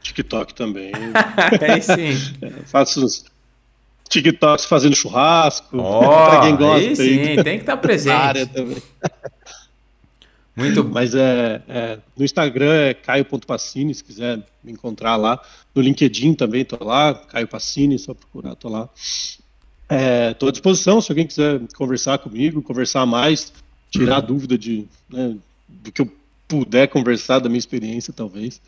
TikTok 0.00 0.54
também. 0.54 0.92
aí 1.60 1.82
sim. 1.82 2.36
É, 2.40 2.50
faço 2.66 3.04
TikToks 4.08 4.66
fazendo 4.66 4.94
churrasco. 4.94 5.76
Oh, 5.76 5.98
pra 6.30 6.40
quem 6.42 6.56
gosta. 6.56 6.76
Aí 6.76 6.94
sim, 6.94 7.42
tem 7.42 7.56
que 7.56 7.62
estar 7.62 7.72
tá 7.72 7.76
presente. 7.76 8.12
área 8.12 8.46
também. 8.46 8.76
Muito 10.56 10.84
Mas 10.88 11.14
é, 11.14 11.62
é, 11.68 11.98
no 12.16 12.24
Instagram 12.24 12.72
é 12.72 12.94
caio.passini, 12.94 13.94
se 13.94 14.04
quiser 14.04 14.38
me 14.62 14.72
encontrar 14.72 15.16
lá. 15.16 15.40
No 15.74 15.82
LinkedIn 15.82 16.34
também 16.34 16.64
tô 16.64 16.82
lá, 16.82 17.14
Caio 17.14 17.48
Passini, 17.48 17.98
só 17.98 18.14
procurar, 18.14 18.54
tô 18.54 18.68
lá. 18.68 18.88
Estou 20.30 20.48
é, 20.48 20.50
à 20.50 20.52
disposição 20.52 21.00
se 21.00 21.10
alguém 21.10 21.26
quiser 21.26 21.60
conversar 21.76 22.18
comigo, 22.18 22.62
conversar 22.62 23.04
mais, 23.04 23.52
tirar 23.90 24.20
uhum. 24.20 24.26
dúvida 24.26 24.56
de 24.56 24.86
né, 25.10 25.36
do 25.68 25.92
que 25.92 26.02
eu 26.02 26.10
puder 26.46 26.88
conversar 26.88 27.38
da 27.40 27.48
minha 27.48 27.58
experiência, 27.58 28.12
talvez. 28.12 28.60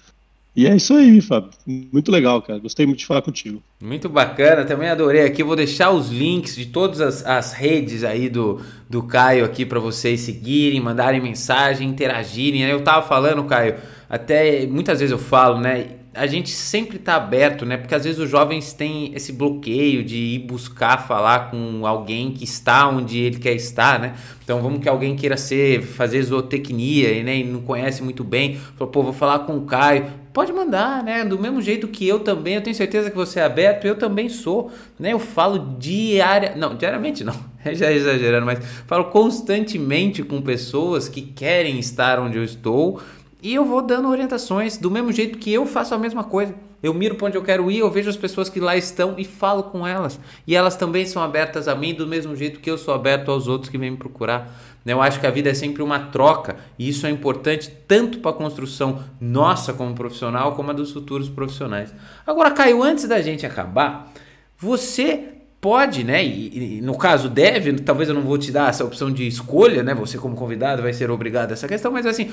E 0.57 0.67
é 0.67 0.75
isso 0.75 0.95
aí, 0.95 1.21
Fábio. 1.21 1.51
Muito 1.67 2.11
legal, 2.11 2.41
cara. 2.41 2.59
Gostei 2.59 2.87
muito 2.87 3.01
de 3.01 3.07
falar 3.07 3.21
contigo. 3.21 3.63
Muito 3.83 4.09
bacana, 4.09 4.65
também 4.65 4.89
adorei 4.89 5.27
aqui. 5.27 5.43
Vou 5.43 5.55
deixar 5.55 5.91
os 5.91 6.09
links 6.09 6.57
de 6.57 6.65
todas 6.65 6.99
as, 6.99 7.27
as 7.27 7.53
redes 7.53 8.03
aí 8.03 8.31
do, 8.31 8.63
do 8.89 9.03
Caio 9.03 9.45
aqui 9.45 9.67
para 9.67 9.79
vocês 9.79 10.21
seguirem, 10.21 10.81
mandarem 10.81 11.21
mensagem, 11.21 11.87
interagirem. 11.87 12.63
Eu 12.63 12.83
tava 12.83 13.07
falando, 13.07 13.45
Caio, 13.45 13.75
até 14.09 14.67
muitas 14.67 15.01
vezes 15.01 15.13
eu 15.13 15.19
falo, 15.19 15.61
né? 15.61 15.89
a 16.17 16.27
gente 16.27 16.51
sempre 16.51 16.97
está 16.97 17.17
aberto, 17.17 17.67
né? 17.67 17.77
Porque 17.77 17.95
às 17.95 18.05
vezes 18.05 18.19
os 18.19 18.31
jovens 18.31 18.73
têm 18.73 19.13
esse 19.15 19.33
bloqueio 19.33 20.03
de 20.03 20.17
ir 20.17 20.39
buscar 20.39 21.07
falar 21.07 21.51
com 21.51 21.87
alguém 21.87 22.33
que 22.33 22.45
está 22.45 22.89
onde 22.89 23.19
ele 23.19 23.39
quer 23.39 23.53
estar, 23.53 24.01
né? 24.01 24.15
Então 24.43 24.63
vamos 24.63 24.81
que 24.81 24.89
alguém 24.89 25.15
queira 25.15 25.37
ser, 25.37 25.83
fazer 25.83 26.23
zootecnia 26.23 27.23
né? 27.23 27.39
e 27.39 27.45
não 27.45 27.61
conhece 27.61 28.03
muito 28.03 28.25
bem, 28.25 28.57
falou, 28.77 28.91
pô, 28.91 29.03
vou 29.03 29.13
falar 29.13 29.41
com 29.41 29.57
o 29.59 29.67
Caio. 29.67 30.07
Pode 30.37 30.53
mandar, 30.53 31.03
né? 31.03 31.25
Do 31.25 31.39
mesmo 31.39 31.63
jeito 31.63 31.89
que 31.89 32.07
eu 32.07 32.21
também, 32.21 32.57
eu 32.57 32.61
tenho 32.61 32.77
certeza 32.77 33.11
que 33.11 33.17
você 33.17 33.41
é 33.41 33.45
aberto, 33.45 33.87
eu 33.87 33.97
também 33.97 34.29
sou, 34.29 34.71
né? 34.99 35.15
Eu 35.15 35.19
falo 35.19 35.79
diária, 35.79 36.53
não, 36.55 36.75
diariamente 36.75 37.25
não, 37.25 37.35
já 37.73 37.91
exagerando, 37.91 38.45
mas 38.45 38.59
falo 38.87 39.07
constantemente 39.07 40.23
com 40.23 40.43
pessoas 40.43 41.09
que 41.09 41.23
querem 41.23 41.79
estar 41.79 42.19
onde 42.19 42.37
eu 42.37 42.45
estou 42.45 43.01
e 43.43 43.55
eu 43.55 43.65
vou 43.65 43.81
dando 43.81 44.11
orientações 44.11 44.77
do 44.77 44.91
mesmo 44.91 45.11
jeito 45.11 45.39
que 45.39 45.51
eu 45.51 45.65
faço 45.65 45.95
a 45.95 45.99
mesma 45.99 46.23
coisa. 46.23 46.55
Eu 46.87 46.95
miro 46.95 47.17
para 47.17 47.27
onde 47.27 47.37
eu 47.37 47.43
quero 47.43 47.69
ir, 47.69 47.81
eu 47.81 47.91
vejo 47.91 48.09
as 48.09 48.17
pessoas 48.17 48.49
que 48.49 48.61
lá 48.61 48.77
estão 48.77 49.15
e 49.19 49.25
falo 49.25 49.65
com 49.65 49.85
elas. 49.85 50.21
E 50.47 50.55
elas 50.55 50.77
também 50.77 51.05
são 51.05 51.21
abertas 51.21 51.67
a 51.67 51.75
mim 51.75 51.93
do 51.93 52.07
mesmo 52.07 52.37
jeito 52.37 52.61
que 52.61 52.71
eu 52.71 52.79
sou 52.79 52.95
aberto 52.95 53.31
aos 53.31 53.49
outros 53.49 53.69
que 53.69 53.77
vêm 53.77 53.91
me 53.91 53.97
procurar. 53.97 54.57
Eu 54.87 55.03
acho 55.03 55.19
que 55.19 55.27
a 55.27 55.31
vida 55.31 55.51
é 55.51 55.55
sempre 55.55 55.83
uma 55.83 55.99
troca 55.99 56.57
e 56.79 56.89
isso 56.89 57.07
é 57.09 57.11
importante 57.11 57.73
tanto 57.89 58.21
para 58.21 58.31
a 58.31 58.35
construção 58.35 59.03
nossa 59.21 59.73
como 59.73 59.97
profissional, 59.97 60.55
como 60.55 60.71
a 60.71 60.73
dos 60.73 60.93
futuros 60.93 61.29
profissionais. 61.29 61.93
Agora, 62.25 62.53
Caio, 62.53 62.85
antes 62.85 63.09
da 63.09 63.21
gente 63.21 63.45
acabar, 63.45 64.13
você 64.57 65.36
pode, 65.61 66.05
né? 66.05 66.25
E, 66.25 66.79
e, 66.79 66.81
no 66.81 66.97
caso 66.97 67.29
deve, 67.29 67.73
talvez 67.75 68.09
eu 68.09 68.15
não 68.15 68.23
vou 68.23 68.39
te 68.39 68.53
dar 68.53 68.71
essa 68.71 68.85
opção 68.85 69.11
de 69.11 69.27
escolha, 69.27 69.83
né? 69.83 69.95
Você 69.95 70.19
como 70.19 70.37
convidado 70.37 70.83
vai 70.83 70.93
ser 70.93 71.11
obrigado 71.11 71.51
a 71.51 71.55
essa 71.55 71.67
questão, 71.67 71.91
mas 71.91 72.07
assim, 72.07 72.31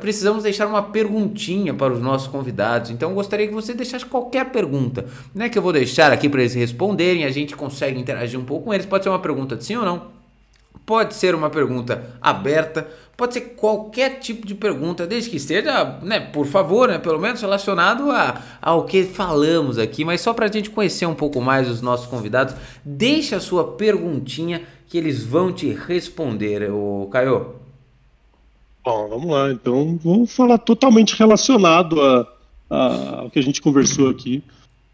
precisamos 0.00 0.42
deixar 0.42 0.66
uma 0.66 0.82
perguntinha 0.82 1.74
para 1.74 1.92
os 1.92 2.00
nossos 2.00 2.28
convidados. 2.28 2.90
Então 2.90 3.14
gostaria 3.14 3.48
que 3.48 3.54
você 3.54 3.74
deixasse 3.74 4.06
qualquer 4.06 4.50
pergunta, 4.50 5.06
né? 5.34 5.48
Que 5.48 5.58
eu 5.58 5.62
vou 5.62 5.72
deixar 5.72 6.12
aqui 6.12 6.28
para 6.28 6.40
eles 6.40 6.54
responderem, 6.54 7.24
a 7.24 7.30
gente 7.30 7.56
consegue 7.56 7.98
interagir 7.98 8.38
um 8.38 8.44
pouco 8.44 8.66
com 8.66 8.74
eles. 8.74 8.86
Pode 8.86 9.04
ser 9.04 9.10
uma 9.10 9.18
pergunta 9.18 9.56
de 9.56 9.64
sim 9.64 9.76
ou 9.76 9.84
não. 9.84 10.19
Pode 10.84 11.14
ser 11.14 11.34
uma 11.34 11.50
pergunta 11.50 12.16
aberta, 12.20 12.88
Pode 13.20 13.34
ser 13.34 13.42
qualquer 13.54 14.18
tipo 14.18 14.46
de 14.46 14.54
pergunta, 14.54 15.06
desde 15.06 15.28
que 15.28 15.36
esteja, 15.36 15.98
né, 16.02 16.20
por 16.20 16.46
favor, 16.46 16.88
né, 16.88 16.96
pelo 16.96 17.20
menos 17.20 17.38
relacionado 17.38 18.10
a, 18.10 18.40
ao 18.62 18.86
que 18.86 19.04
falamos 19.04 19.76
aqui, 19.76 20.06
mas 20.06 20.22
só 20.22 20.32
para 20.32 20.46
a 20.46 20.50
gente 20.50 20.70
conhecer 20.70 21.04
um 21.04 21.14
pouco 21.14 21.38
mais 21.38 21.68
os 21.68 21.82
nossos 21.82 22.06
convidados, 22.06 22.54
deixe 22.82 23.34
a 23.34 23.40
sua 23.40 23.72
perguntinha 23.72 24.62
que 24.88 24.96
eles 24.96 25.22
vão 25.22 25.52
te 25.52 25.70
responder, 25.70 26.70
o 26.70 27.10
Caio. 27.12 27.56
Bom, 28.82 29.08
vamos 29.10 29.30
lá, 29.30 29.52
então 29.52 30.00
vamos 30.02 30.34
falar 30.34 30.56
totalmente 30.56 31.14
relacionado 31.14 32.00
a, 32.00 32.26
a, 32.70 33.20
ao 33.20 33.30
que 33.30 33.38
a 33.38 33.42
gente 33.42 33.60
conversou 33.60 34.08
aqui. 34.08 34.42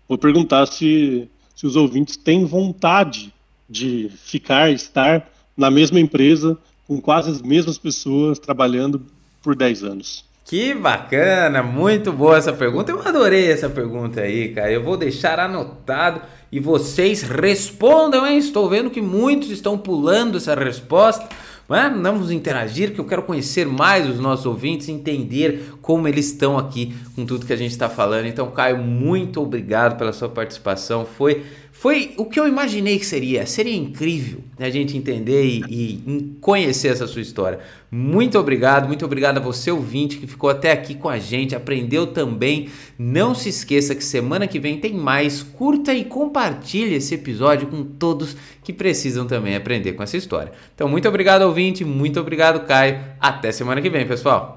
Vou 0.08 0.18
perguntar 0.18 0.66
se, 0.66 1.30
se 1.54 1.64
os 1.64 1.76
ouvintes 1.76 2.16
têm 2.16 2.44
vontade 2.44 3.32
de 3.70 4.10
ficar, 4.16 4.72
estar 4.72 5.30
na 5.56 5.70
mesma 5.70 5.98
empresa 5.98 6.58
com 6.86 7.00
quase 7.00 7.30
as 7.30 7.42
mesmas 7.42 7.78
pessoas 7.78 8.38
trabalhando 8.38 9.02
por 9.42 9.56
10 9.56 9.82
anos. 9.82 10.24
Que 10.44 10.74
bacana, 10.74 11.60
muito 11.60 12.12
boa 12.12 12.36
essa 12.36 12.52
pergunta. 12.52 12.92
Eu 12.92 13.02
adorei 13.02 13.50
essa 13.50 13.68
pergunta 13.68 14.20
aí, 14.20 14.50
cara. 14.50 14.70
Eu 14.70 14.82
vou 14.82 14.96
deixar 14.96 15.40
anotado 15.40 16.22
e 16.52 16.60
vocês 16.60 17.22
respondam, 17.22 18.24
hein? 18.24 18.38
Estou 18.38 18.68
vendo 18.68 18.88
que 18.88 19.02
muitos 19.02 19.50
estão 19.50 19.76
pulando 19.76 20.36
essa 20.36 20.54
resposta. 20.54 21.28
Né? 21.68 21.92
Vamos 22.00 22.30
interagir, 22.30 22.92
que 22.92 23.00
eu 23.00 23.04
quero 23.04 23.24
conhecer 23.24 23.66
mais 23.66 24.08
os 24.08 24.20
nossos 24.20 24.46
ouvintes, 24.46 24.88
entender 24.88 25.74
como 25.82 26.06
eles 26.06 26.26
estão 26.26 26.56
aqui 26.56 26.94
com 27.16 27.26
tudo 27.26 27.44
que 27.44 27.52
a 27.52 27.56
gente 27.56 27.72
está 27.72 27.88
falando. 27.88 28.26
Então, 28.26 28.48
Caio, 28.52 28.78
muito 28.78 29.42
obrigado 29.42 29.98
pela 29.98 30.12
sua 30.12 30.28
participação. 30.28 31.04
Foi 31.04 31.44
foi 31.78 32.14
o 32.16 32.24
que 32.24 32.40
eu 32.40 32.48
imaginei 32.48 32.98
que 32.98 33.04
seria. 33.04 33.44
Seria 33.44 33.76
incrível 33.76 34.40
a 34.58 34.70
gente 34.70 34.96
entender 34.96 35.44
e, 35.44 35.60
e, 35.68 36.36
conhecer 36.40 36.88
essa 36.88 37.06
sua 37.06 37.20
história. 37.20 37.58
Muito 37.90 38.38
obrigado, 38.38 38.86
muito 38.88 39.04
obrigado 39.04 39.36
a 39.36 39.40
você, 39.40 39.70
ouvinte, 39.70 40.16
que 40.16 40.26
ficou 40.26 40.48
até 40.48 40.72
aqui 40.72 40.94
com 40.94 41.08
a 41.08 41.18
gente, 41.18 41.54
aprendeu 41.54 42.06
também. 42.06 42.70
Não 42.98 43.34
se 43.34 43.50
esqueça 43.50 43.94
que 43.94 44.02
semana 44.02 44.46
que 44.46 44.58
vem 44.58 44.78
tem 44.78 44.94
mais. 44.94 45.42
Curta 45.42 45.92
e 45.92 46.04
compartilhe 46.04 46.94
esse 46.94 47.14
episódio 47.14 47.68
com 47.68 47.84
todos 47.84 48.34
que 48.64 48.72
precisam 48.72 49.26
também 49.26 49.54
aprender 49.54 49.92
com 49.92 50.02
essa 50.02 50.16
história. 50.16 50.52
Então, 50.74 50.88
muito 50.88 51.06
obrigado, 51.06 51.42
ouvinte, 51.42 51.84
muito 51.84 52.18
obrigado, 52.18 52.66
Caio. 52.66 53.00
Até 53.20 53.52
semana 53.52 53.82
que 53.82 53.90
vem, 53.90 54.06
pessoal. 54.06 54.54